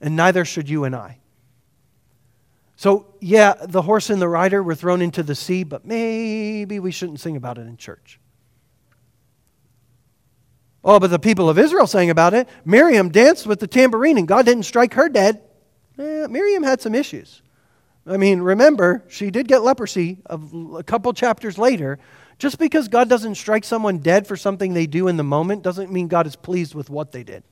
and 0.04 0.16
neither 0.16 0.44
should 0.44 0.68
you 0.68 0.84
and 0.84 0.94
I. 0.94 1.16
So, 2.76 3.06
yeah, 3.20 3.54
the 3.62 3.80
horse 3.80 4.10
and 4.10 4.20
the 4.20 4.28
rider 4.28 4.62
were 4.62 4.74
thrown 4.74 5.00
into 5.00 5.22
the 5.22 5.34
sea, 5.34 5.64
but 5.64 5.86
maybe 5.86 6.78
we 6.78 6.90
shouldn't 6.90 7.20
sing 7.20 7.36
about 7.36 7.56
it 7.56 7.62
in 7.62 7.78
church. 7.78 8.20
Oh, 10.84 11.00
but 11.00 11.08
the 11.08 11.18
people 11.18 11.48
of 11.48 11.58
Israel 11.58 11.86
sang 11.86 12.10
about 12.10 12.34
it. 12.34 12.50
Miriam 12.66 13.08
danced 13.08 13.46
with 13.46 13.60
the 13.60 13.66
tambourine, 13.66 14.18
and 14.18 14.28
God 14.28 14.44
didn't 14.44 14.64
strike 14.64 14.92
her 14.92 15.08
dead. 15.08 15.40
Eh, 15.98 16.26
Miriam 16.28 16.64
had 16.64 16.82
some 16.82 16.94
issues. 16.94 17.40
I 18.06 18.18
mean, 18.18 18.42
remember, 18.42 19.04
she 19.08 19.30
did 19.30 19.48
get 19.48 19.62
leprosy 19.62 20.18
a, 20.26 20.82
couple 20.84 21.14
chapters 21.14 21.56
later. 21.56 21.98
Just 22.38 22.58
because 22.58 22.88
God 22.88 23.08
doesn't 23.08 23.36
strike 23.36 23.64
someone 23.64 23.98
dead 23.98 24.26
for 24.26 24.36
something 24.36 24.74
they 24.74 24.86
do 24.86 25.08
in 25.08 25.16
the 25.16 25.24
moment 25.24 25.62
doesn't 25.62 25.90
mean 25.90 26.08
God 26.08 26.26
is 26.26 26.36
pleased 26.36 26.74
with 26.74 26.90
what 26.90 27.10
they 27.12 27.22
did. 27.22 27.42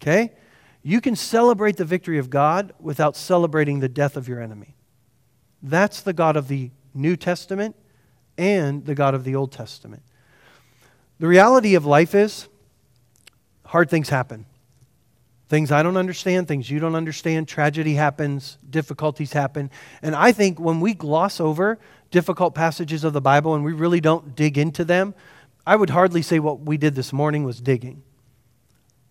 Okay? 0.00 0.34
You 0.82 1.00
can 1.00 1.14
celebrate 1.16 1.76
the 1.76 1.84
victory 1.84 2.18
of 2.18 2.30
God 2.30 2.72
without 2.80 3.16
celebrating 3.16 3.80
the 3.80 3.88
death 3.88 4.16
of 4.16 4.28
your 4.28 4.40
enemy. 4.40 4.76
That's 5.62 6.00
the 6.00 6.12
God 6.12 6.36
of 6.36 6.48
the 6.48 6.70
New 6.94 7.16
Testament 7.16 7.76
and 8.38 8.84
the 8.86 8.94
God 8.94 9.14
of 9.14 9.24
the 9.24 9.34
Old 9.34 9.52
Testament. 9.52 10.02
The 11.18 11.26
reality 11.26 11.74
of 11.74 11.84
life 11.84 12.14
is 12.14 12.48
hard 13.66 13.90
things 13.90 14.08
happen. 14.08 14.46
Things 15.48 15.70
I 15.70 15.82
don't 15.82 15.96
understand, 15.96 16.48
things 16.48 16.70
you 16.70 16.78
don't 16.78 16.94
understand, 16.94 17.46
tragedy 17.46 17.94
happens, 17.94 18.56
difficulties 18.68 19.32
happen. 19.32 19.70
And 20.00 20.14
I 20.14 20.32
think 20.32 20.58
when 20.58 20.80
we 20.80 20.94
gloss 20.94 21.40
over 21.40 21.78
difficult 22.10 22.54
passages 22.54 23.04
of 23.04 23.12
the 23.12 23.20
Bible 23.20 23.54
and 23.54 23.64
we 23.64 23.72
really 23.72 24.00
don't 24.00 24.34
dig 24.34 24.56
into 24.58 24.84
them, 24.84 25.14
I 25.66 25.76
would 25.76 25.90
hardly 25.90 26.22
say 26.22 26.38
what 26.38 26.60
we 26.60 26.76
did 26.76 26.94
this 26.94 27.12
morning 27.12 27.44
was 27.44 27.60
digging. 27.60 28.02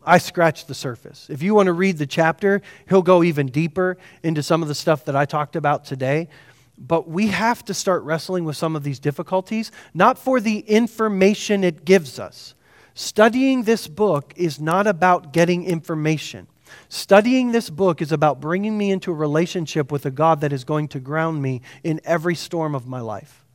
I 0.03 0.17
scratched 0.17 0.67
the 0.67 0.73
surface. 0.73 1.27
If 1.29 1.41
you 1.43 1.53
want 1.53 1.67
to 1.67 1.73
read 1.73 1.97
the 1.97 2.07
chapter, 2.07 2.61
he'll 2.87 3.01
go 3.01 3.23
even 3.23 3.47
deeper 3.47 3.97
into 4.23 4.41
some 4.41 4.61
of 4.61 4.67
the 4.67 4.75
stuff 4.75 5.05
that 5.05 5.15
I 5.15 5.25
talked 5.25 5.55
about 5.55 5.85
today. 5.85 6.29
But 6.77 7.09
we 7.09 7.27
have 7.27 7.65
to 7.65 7.73
start 7.73 8.03
wrestling 8.03 8.45
with 8.45 8.55
some 8.55 8.75
of 8.75 8.83
these 8.83 8.99
difficulties, 8.99 9.71
not 9.93 10.17
for 10.17 10.39
the 10.39 10.59
information 10.59 11.63
it 11.63 11.83
gives 11.83 12.19
us, 12.19 12.55
Studying 12.99 13.63
this 13.63 13.87
book 13.87 14.33
is 14.35 14.59
not 14.59 14.85
about 14.85 15.31
getting 15.31 15.63
information. 15.63 16.47
Studying 16.89 17.53
this 17.53 17.69
book 17.69 18.01
is 18.01 18.11
about 18.11 18.41
bringing 18.41 18.77
me 18.77 18.91
into 18.91 19.09
a 19.09 19.15
relationship 19.15 19.89
with 19.89 20.05
a 20.05 20.11
God 20.11 20.41
that 20.41 20.51
is 20.51 20.65
going 20.65 20.89
to 20.89 20.99
ground 20.99 21.41
me 21.41 21.61
in 21.81 22.01
every 22.03 22.35
storm 22.35 22.75
of 22.75 22.87
my 22.87 22.99
life. 22.99 23.45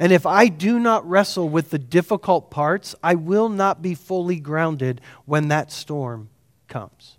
And 0.00 0.12
if 0.12 0.26
I 0.26 0.48
do 0.48 0.78
not 0.78 1.08
wrestle 1.08 1.48
with 1.48 1.70
the 1.70 1.78
difficult 1.78 2.50
parts, 2.50 2.94
I 3.02 3.14
will 3.14 3.48
not 3.48 3.82
be 3.82 3.94
fully 3.94 4.38
grounded 4.38 5.00
when 5.24 5.48
that 5.48 5.72
storm 5.72 6.30
comes. 6.68 7.18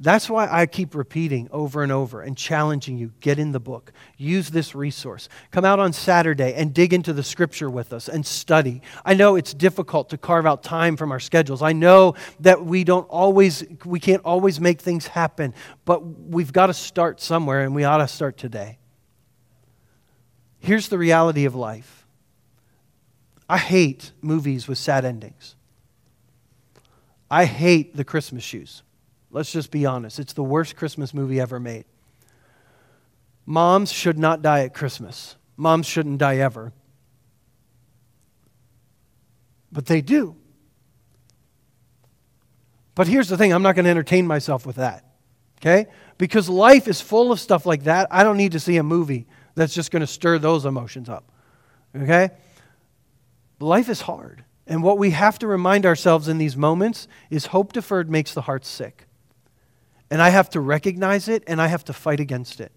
That's 0.00 0.28
why 0.28 0.48
I 0.50 0.66
keep 0.66 0.94
repeating 0.94 1.48
over 1.52 1.82
and 1.82 1.92
over 1.92 2.20
and 2.20 2.36
challenging 2.36 2.98
you 2.98 3.12
get 3.20 3.38
in 3.38 3.52
the 3.52 3.60
book, 3.60 3.92
use 4.16 4.50
this 4.50 4.74
resource. 4.74 5.28
Come 5.52 5.64
out 5.64 5.78
on 5.78 5.92
Saturday 5.92 6.52
and 6.54 6.74
dig 6.74 6.92
into 6.92 7.12
the 7.12 7.22
scripture 7.22 7.70
with 7.70 7.92
us 7.92 8.08
and 8.08 8.26
study. 8.26 8.82
I 9.04 9.14
know 9.14 9.36
it's 9.36 9.54
difficult 9.54 10.10
to 10.10 10.18
carve 10.18 10.46
out 10.46 10.64
time 10.64 10.96
from 10.96 11.12
our 11.12 11.20
schedules. 11.20 11.62
I 11.62 11.72
know 11.72 12.16
that 12.40 12.64
we 12.64 12.82
don't 12.82 13.08
always 13.08 13.64
we 13.84 14.00
can't 14.00 14.22
always 14.24 14.60
make 14.60 14.80
things 14.80 15.06
happen, 15.06 15.54
but 15.84 16.04
we've 16.04 16.52
got 16.52 16.66
to 16.66 16.74
start 16.74 17.20
somewhere 17.20 17.62
and 17.62 17.74
we 17.74 17.84
ought 17.84 17.98
to 17.98 18.08
start 18.08 18.36
today. 18.36 18.78
Here's 20.64 20.88
the 20.88 20.96
reality 20.96 21.44
of 21.44 21.54
life. 21.54 22.06
I 23.50 23.58
hate 23.58 24.12
movies 24.22 24.66
with 24.66 24.78
sad 24.78 25.04
endings. 25.04 25.56
I 27.30 27.44
hate 27.44 27.94
the 27.94 28.02
Christmas 28.02 28.42
shoes. 28.42 28.82
Let's 29.30 29.52
just 29.52 29.70
be 29.70 29.84
honest. 29.84 30.18
It's 30.18 30.32
the 30.32 30.42
worst 30.42 30.74
Christmas 30.74 31.12
movie 31.12 31.38
ever 31.38 31.60
made. 31.60 31.84
Moms 33.44 33.92
should 33.92 34.16
not 34.18 34.40
die 34.40 34.60
at 34.60 34.72
Christmas. 34.72 35.36
Moms 35.58 35.84
shouldn't 35.84 36.16
die 36.16 36.38
ever. 36.38 36.72
But 39.70 39.84
they 39.84 40.00
do. 40.00 40.34
But 42.94 43.06
here's 43.06 43.28
the 43.28 43.36
thing 43.36 43.52
I'm 43.52 43.62
not 43.62 43.74
going 43.74 43.84
to 43.84 43.90
entertain 43.90 44.26
myself 44.26 44.64
with 44.64 44.76
that. 44.76 45.04
Okay? 45.60 45.88
Because 46.16 46.48
life 46.48 46.88
is 46.88 47.02
full 47.02 47.32
of 47.32 47.38
stuff 47.38 47.66
like 47.66 47.82
that. 47.82 48.08
I 48.10 48.24
don't 48.24 48.38
need 48.38 48.52
to 48.52 48.60
see 48.60 48.78
a 48.78 48.82
movie 48.82 49.26
that's 49.54 49.74
just 49.74 49.90
going 49.90 50.00
to 50.00 50.06
stir 50.06 50.38
those 50.38 50.64
emotions 50.64 51.08
up. 51.08 51.30
Okay? 51.96 52.30
Life 53.60 53.88
is 53.88 54.02
hard. 54.02 54.44
And 54.66 54.82
what 54.82 54.98
we 54.98 55.10
have 55.10 55.38
to 55.40 55.46
remind 55.46 55.84
ourselves 55.84 56.28
in 56.28 56.38
these 56.38 56.56
moments 56.56 57.06
is 57.30 57.46
hope 57.46 57.72
deferred 57.72 58.10
makes 58.10 58.32
the 58.32 58.42
heart 58.42 58.64
sick. 58.64 59.06
And 60.10 60.22
I 60.22 60.30
have 60.30 60.50
to 60.50 60.60
recognize 60.60 61.28
it 61.28 61.44
and 61.46 61.60
I 61.60 61.66
have 61.66 61.84
to 61.84 61.92
fight 61.92 62.20
against 62.20 62.60
it. 62.60 62.72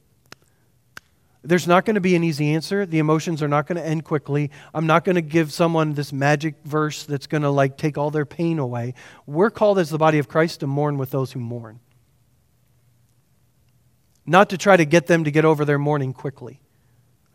There's 1.44 1.68
not 1.68 1.86
going 1.86 1.96
to 1.96 2.02
be 2.02 2.16
an 2.16 2.26
easy 2.26 2.54
answer. 2.54 2.86
The 2.86 3.00
emotions 3.00 3.42
are 3.42 3.48
not 3.48 3.68
going 3.68 3.78
to 3.78 3.86
end 3.86 4.04
quickly. 4.04 4.52
I'm 4.74 4.86
not 4.86 5.06
going 5.06 5.16
to 5.16 5.22
give 5.22 5.54
someone 5.54 5.94
this 5.94 6.12
magic 6.12 6.56
verse 6.66 7.04
that's 7.04 7.28
going 7.28 7.44
to 7.44 7.50
like 7.50 7.78
take 7.78 7.98
all 7.98 8.12
their 8.12 8.26
pain 8.26 8.60
away. 8.60 8.96
We're 9.26 9.52
called 9.52 9.80
as 9.80 9.90
the 9.90 9.98
body 9.98 10.20
of 10.20 10.28
Christ 10.28 10.60
to 10.60 10.68
mourn 10.68 10.98
with 10.98 11.12
those 11.12 11.32
who 11.32 11.40
mourn. 11.40 11.80
Not 14.26 14.50
to 14.50 14.58
try 14.58 14.76
to 14.76 14.84
get 14.84 15.08
them 15.08 15.24
to 15.24 15.32
get 15.32 15.46
over 15.46 15.64
their 15.64 15.80
mourning 15.80 16.12
quickly. 16.12 16.60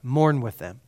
Mourn 0.03 0.41
with 0.41 0.59
them. 0.59 0.81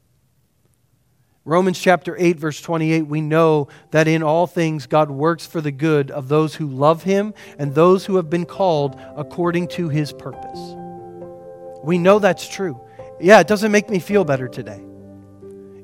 Romans 1.47 1.79
chapter 1.79 2.17
8, 2.19 2.39
verse 2.39 2.61
28, 2.63 3.03
we 3.03 3.21
know 3.21 3.69
that 3.91 4.09
in 4.09 4.23
all 4.23 4.47
things 4.47 4.87
God 4.87 5.11
works 5.11 5.47
for 5.47 5.61
the 5.61 5.71
good 5.71 6.11
of 6.11 6.29
those 6.29 6.55
who 6.55 6.67
love 6.67 7.03
him 7.03 7.35
and 7.59 7.75
those 7.75 8.07
who 8.07 8.17
have 8.17 8.31
been 8.31 8.47
called 8.47 8.99
according 9.15 9.69
to 9.69 9.91
his 9.91 10.11
purpose. 10.11 10.59
We 11.83 11.99
know 11.99 12.19
that's 12.19 12.49
true. 12.49 12.81
Yeah, 13.21 13.41
it 13.41 13.47
doesn't 13.47 13.71
make 13.71 13.91
me 13.91 13.99
feel 13.99 14.25
better 14.25 14.49
today. 14.49 14.83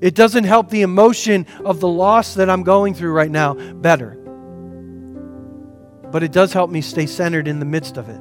It 0.01 0.15
doesn't 0.15 0.45
help 0.45 0.71
the 0.71 0.81
emotion 0.81 1.47
of 1.63 1.81
the 1.81 1.89
loss 1.89 2.35
that 2.35 2.49
I'm 2.49 2.63
going 2.63 2.95
through 2.95 3.13
right 3.13 3.31
now 3.31 3.53
better. 3.53 4.17
But 6.11 6.23
it 6.23 6.33
does 6.33 6.55
help 6.55 6.71
me 6.71 6.81
stay 6.81 7.05
centered 7.05 7.47
in 7.47 7.61
the 7.61 7.67
midst 7.67 7.99
of 7.99 8.09
it 8.09 8.21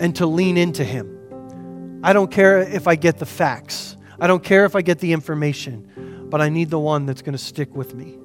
and 0.00 0.16
to 0.16 0.26
lean 0.26 0.56
into 0.56 0.82
him. 0.82 1.13
I 2.04 2.12
don't 2.12 2.30
care 2.30 2.60
if 2.60 2.86
I 2.86 2.96
get 2.96 3.16
the 3.18 3.24
facts. 3.24 3.96
I 4.20 4.26
don't 4.26 4.44
care 4.44 4.66
if 4.66 4.76
I 4.76 4.82
get 4.82 4.98
the 4.98 5.14
information, 5.14 6.28
but 6.28 6.42
I 6.42 6.50
need 6.50 6.68
the 6.68 6.78
one 6.78 7.06
that's 7.06 7.22
going 7.22 7.32
to 7.32 7.42
stick 7.42 7.74
with 7.74 7.94
me. 7.94 8.18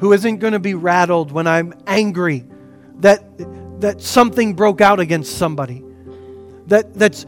Who 0.00 0.12
isn't 0.12 0.36
going 0.36 0.52
to 0.52 0.58
be 0.58 0.74
rattled 0.74 1.32
when 1.32 1.46
I'm 1.46 1.72
angry 1.86 2.44
that, 2.96 3.22
that 3.80 4.02
something 4.02 4.52
broke 4.52 4.82
out 4.82 5.00
against 5.00 5.38
somebody. 5.38 5.82
That, 6.66 6.92
that's 6.92 7.24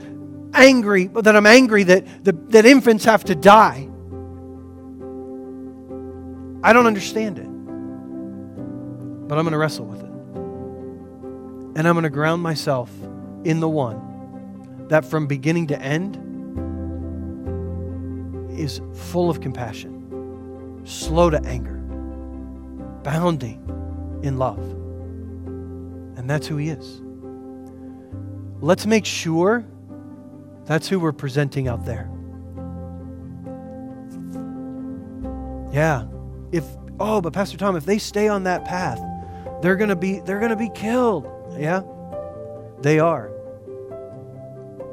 angry, 0.53 1.07
that 1.07 1.35
I'm 1.35 1.47
angry 1.47 1.85
that, 1.85 2.25
that, 2.25 2.51
that 2.51 2.67
infants 2.67 3.07
have 3.07 3.25
to 3.25 3.35
die. 3.35 3.89
I 6.63 6.75
don't 6.75 6.87
understand 6.87 7.39
it. 7.39 7.49
But 9.27 9.39
I'm 9.39 9.45
going 9.45 9.53
to 9.53 9.59
wrestle 9.59 9.87
with 9.87 10.01
it. 10.01 11.79
And 11.79 11.89
I'm 11.89 11.95
going 11.95 12.03
to 12.03 12.11
ground 12.11 12.43
myself 12.43 12.91
in 13.45 13.61
the 13.61 13.69
one 13.71 14.08
that 14.89 15.05
from 15.05 15.27
beginning 15.27 15.67
to 15.69 15.81
end 15.81 16.17
is 18.59 18.81
full 18.95 19.31
of 19.31 19.41
compassion, 19.41 20.83
slow 20.85 21.31
to 21.31 21.41
anger, 21.45 21.77
bounding 23.03 23.63
in 24.23 24.39
love. 24.39 24.59
And 26.19 26.29
that's 26.29 26.47
who 26.47 26.57
he 26.57 26.69
is. 26.69 27.01
Let's 28.61 28.87
make 28.87 29.05
sure 29.05 29.65
that's 30.65 30.89
who 30.89 30.99
we're 30.99 31.13
presenting 31.13 31.69
out 31.69 31.85
there. 31.85 32.11
Yeah. 35.73 36.07
If 36.51 36.65
oh, 36.99 37.21
but 37.21 37.33
Pastor 37.33 37.57
Tom, 37.57 37.77
if 37.77 37.85
they 37.85 37.99
stay 37.99 38.27
on 38.27 38.45
that 38.45 38.65
path, 38.65 39.01
they're 39.63 39.77
going 39.77 39.91
to 39.91 39.97
be 39.97 40.21
they're 40.21 40.41
going 40.41 40.51
to 40.51 40.57
be 40.57 40.71
killed. 40.75 41.29
Yeah. 41.57 41.83
They 42.81 42.99
are. 42.99 43.31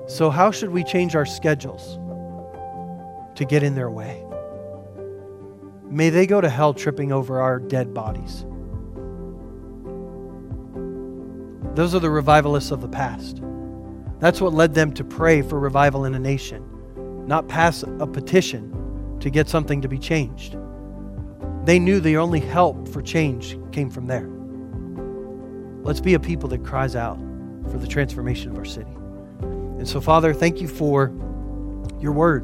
So 0.07 0.29
how 0.29 0.51
should 0.51 0.69
we 0.69 0.83
change 0.83 1.15
our 1.15 1.25
schedules? 1.25 1.99
to 3.35 3.45
get 3.45 3.63
in 3.63 3.75
their 3.75 3.89
way. 3.89 4.25
May 5.89 6.09
they 6.09 6.25
go 6.25 6.41
to 6.41 6.49
hell 6.49 6.73
tripping 6.73 7.11
over 7.11 7.41
our 7.41 7.59
dead 7.59 7.93
bodies. 7.93 8.45
Those 11.75 11.93
are 11.93 11.99
the 11.99 12.09
revivalists 12.09 12.71
of 12.71 12.81
the 12.81 12.87
past. 12.87 13.41
That's 14.19 14.39
what 14.39 14.53
led 14.53 14.73
them 14.73 14.93
to 14.93 15.03
pray 15.03 15.41
for 15.41 15.59
revival 15.59 16.05
in 16.05 16.15
a 16.15 16.19
nation, 16.19 16.65
not 17.27 17.47
pass 17.47 17.83
a 17.83 18.07
petition 18.07 19.17
to 19.19 19.29
get 19.29 19.49
something 19.49 19.81
to 19.81 19.87
be 19.87 19.99
changed. 19.99 20.57
They 21.65 21.79
knew 21.79 21.99
the 21.99 22.17
only 22.17 22.39
help 22.39 22.87
for 22.87 23.01
change 23.01 23.57
came 23.71 23.89
from 23.89 24.07
there. 24.07 24.29
Let's 25.83 26.01
be 26.01 26.13
a 26.13 26.19
people 26.19 26.47
that 26.49 26.63
cries 26.63 26.95
out 26.95 27.19
for 27.69 27.77
the 27.77 27.87
transformation 27.87 28.51
of 28.51 28.57
our 28.57 28.65
city. 28.65 28.95
And 29.85 29.91
so, 29.91 30.01
Father, 30.01 30.33
thank 30.33 30.61
you 30.61 30.67
for 30.67 31.13
your 31.99 32.11
word. 32.11 32.43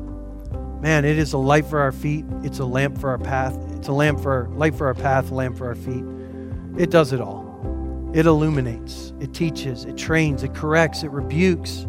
Man, 0.80 1.06
it 1.06 1.18
is 1.18 1.34
a 1.34 1.40
light 1.40 1.66
for 1.66 1.80
our 1.80 1.92
feet. 1.92 2.24
It's 2.44 2.60
a 2.60 2.66
lamp 2.66 3.00
for 3.00 3.10
our 3.10 3.18
path. 3.18 3.58
It's 3.72 3.88
a 3.88 3.92
lamp 3.92 4.20
for 4.20 4.32
our, 4.32 4.50
light 4.50 4.76
for 4.76 4.86
our 4.86 4.94
path, 4.94 5.32
lamp 5.32 5.58
for 5.58 5.66
our 5.66 5.74
feet. 5.74 6.04
It 6.78 6.92
does 6.92 7.14
it 7.14 7.20
all. 7.20 8.12
It 8.14 8.28
illuminates, 8.28 9.14
it 9.20 9.34
teaches, 9.34 9.86
it 9.86 9.98
trains, 9.98 10.44
it 10.44 10.54
corrects, 10.54 11.02
it 11.02 11.10
rebukes. 11.10 11.88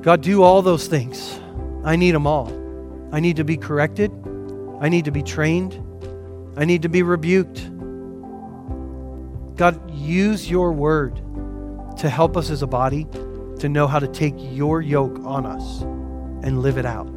God, 0.00 0.22
do 0.22 0.42
all 0.42 0.62
those 0.62 0.86
things. 0.86 1.38
I 1.84 1.94
need 1.94 2.12
them 2.12 2.26
all. 2.26 2.48
I 3.12 3.20
need 3.20 3.36
to 3.36 3.44
be 3.44 3.58
corrected. 3.58 4.10
I 4.80 4.88
need 4.88 5.04
to 5.04 5.12
be 5.12 5.22
trained. 5.22 5.78
I 6.56 6.64
need 6.64 6.80
to 6.80 6.88
be 6.88 7.02
rebuked. 7.02 7.58
God, 9.56 9.90
use 9.90 10.50
your 10.50 10.72
word 10.72 11.16
to 11.98 12.08
help 12.08 12.38
us 12.38 12.48
as 12.48 12.62
a 12.62 12.66
body 12.66 13.06
to 13.58 13.68
know 13.68 13.86
how 13.86 13.98
to 13.98 14.08
take 14.08 14.34
your 14.36 14.80
yoke 14.82 15.18
on 15.24 15.46
us 15.46 15.82
and 16.44 16.62
live 16.62 16.78
it 16.78 16.86
out 16.86 17.08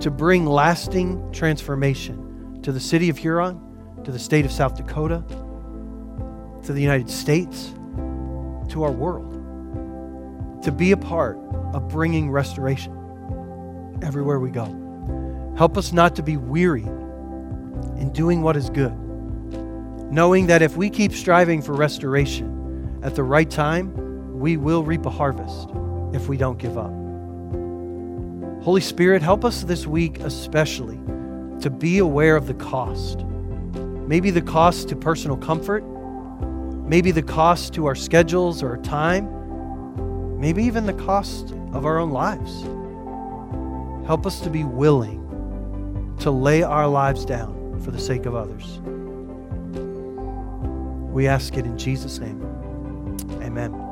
to 0.00 0.10
bring 0.10 0.44
lasting 0.44 1.32
transformation 1.32 2.60
to 2.62 2.72
the 2.72 2.80
city 2.80 3.08
of 3.08 3.16
Huron, 3.16 3.60
to 4.04 4.10
the 4.10 4.18
state 4.18 4.44
of 4.44 4.52
South 4.52 4.76
Dakota, 4.76 5.24
to 6.64 6.72
the 6.72 6.80
United 6.80 7.08
States, 7.08 7.72
to 8.68 8.82
our 8.82 8.90
world, 8.90 9.32
to 10.62 10.72
be 10.72 10.92
a 10.92 10.96
part 10.96 11.38
of 11.72 11.88
bringing 11.88 12.30
restoration 12.30 12.92
everywhere 14.02 14.40
we 14.40 14.50
go. 14.50 14.64
Help 15.56 15.78
us 15.78 15.92
not 15.92 16.16
to 16.16 16.22
be 16.22 16.36
weary 16.36 16.82
in 16.82 18.10
doing 18.12 18.42
what 18.42 18.56
is 18.56 18.70
good, 18.70 18.92
knowing 20.12 20.46
that 20.46 20.62
if 20.62 20.76
we 20.76 20.90
keep 20.90 21.12
striving 21.12 21.62
for 21.62 21.72
restoration 21.72 23.00
at 23.02 23.14
the 23.14 23.22
right 23.22 23.50
time, 23.50 24.03
we 24.44 24.58
will 24.58 24.84
reap 24.84 25.06
a 25.06 25.10
harvest 25.10 25.70
if 26.12 26.28
we 26.28 26.36
don't 26.36 26.58
give 26.58 26.76
up. 26.76 26.92
Holy 28.62 28.82
Spirit, 28.82 29.22
help 29.22 29.42
us 29.42 29.62
this 29.62 29.86
week, 29.86 30.20
especially, 30.20 30.98
to 31.62 31.70
be 31.70 31.96
aware 31.96 32.36
of 32.36 32.46
the 32.46 32.52
cost. 32.52 33.24
Maybe 34.06 34.30
the 34.30 34.42
cost 34.42 34.90
to 34.90 34.96
personal 34.96 35.38
comfort, 35.38 35.82
maybe 36.86 37.10
the 37.10 37.22
cost 37.22 37.72
to 37.72 37.86
our 37.86 37.94
schedules 37.94 38.62
or 38.62 38.72
our 38.72 38.82
time, 38.82 40.38
maybe 40.38 40.62
even 40.62 40.84
the 40.84 40.92
cost 40.92 41.52
of 41.72 41.86
our 41.86 41.98
own 41.98 42.10
lives. 42.10 42.64
Help 44.06 44.26
us 44.26 44.40
to 44.40 44.50
be 44.50 44.62
willing 44.62 45.22
to 46.20 46.30
lay 46.30 46.62
our 46.62 46.86
lives 46.86 47.24
down 47.24 47.80
for 47.82 47.92
the 47.92 47.98
sake 47.98 48.26
of 48.26 48.34
others. 48.34 48.78
We 51.14 51.28
ask 51.28 51.56
it 51.56 51.64
in 51.64 51.78
Jesus' 51.78 52.18
name. 52.18 52.42
Amen. 53.40 53.83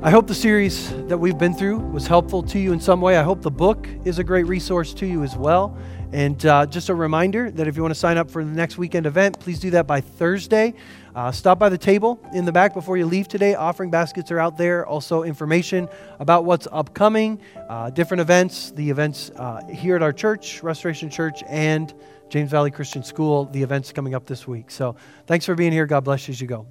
I 0.00 0.10
hope 0.10 0.28
the 0.28 0.34
series 0.34 0.92
that 1.08 1.18
we've 1.18 1.36
been 1.36 1.54
through 1.54 1.78
was 1.78 2.06
helpful 2.06 2.40
to 2.44 2.58
you 2.60 2.72
in 2.72 2.78
some 2.78 3.00
way. 3.00 3.16
I 3.16 3.24
hope 3.24 3.42
the 3.42 3.50
book 3.50 3.88
is 4.04 4.20
a 4.20 4.24
great 4.24 4.46
resource 4.46 4.94
to 4.94 5.06
you 5.06 5.24
as 5.24 5.36
well. 5.36 5.76
And 6.12 6.46
uh, 6.46 6.66
just 6.66 6.88
a 6.88 6.94
reminder 6.94 7.50
that 7.50 7.66
if 7.66 7.74
you 7.74 7.82
want 7.82 7.92
to 7.94 7.98
sign 7.98 8.16
up 8.16 8.30
for 8.30 8.44
the 8.44 8.50
next 8.52 8.78
weekend 8.78 9.06
event, 9.06 9.40
please 9.40 9.58
do 9.58 9.70
that 9.70 9.88
by 9.88 10.00
Thursday. 10.00 10.74
Uh, 11.16 11.32
stop 11.32 11.58
by 11.58 11.68
the 11.68 11.76
table 11.76 12.20
in 12.32 12.44
the 12.44 12.52
back 12.52 12.74
before 12.74 12.96
you 12.96 13.06
leave 13.06 13.26
today. 13.26 13.56
Offering 13.56 13.90
baskets 13.90 14.30
are 14.30 14.38
out 14.38 14.56
there. 14.56 14.86
Also, 14.86 15.24
information 15.24 15.88
about 16.20 16.44
what's 16.44 16.68
upcoming, 16.70 17.40
uh, 17.68 17.90
different 17.90 18.20
events, 18.20 18.70
the 18.70 18.88
events 18.88 19.32
uh, 19.34 19.66
here 19.66 19.96
at 19.96 20.02
our 20.02 20.12
church, 20.12 20.62
Restoration 20.62 21.10
Church, 21.10 21.42
and 21.48 21.92
James 22.28 22.52
Valley 22.52 22.70
Christian 22.70 23.02
School, 23.02 23.46
the 23.46 23.64
events 23.64 23.90
coming 23.90 24.14
up 24.14 24.26
this 24.26 24.46
week. 24.46 24.70
So, 24.70 24.94
thanks 25.26 25.44
for 25.44 25.56
being 25.56 25.72
here. 25.72 25.86
God 25.86 26.04
bless 26.04 26.28
you 26.28 26.32
as 26.32 26.40
you 26.40 26.46
go. 26.46 26.68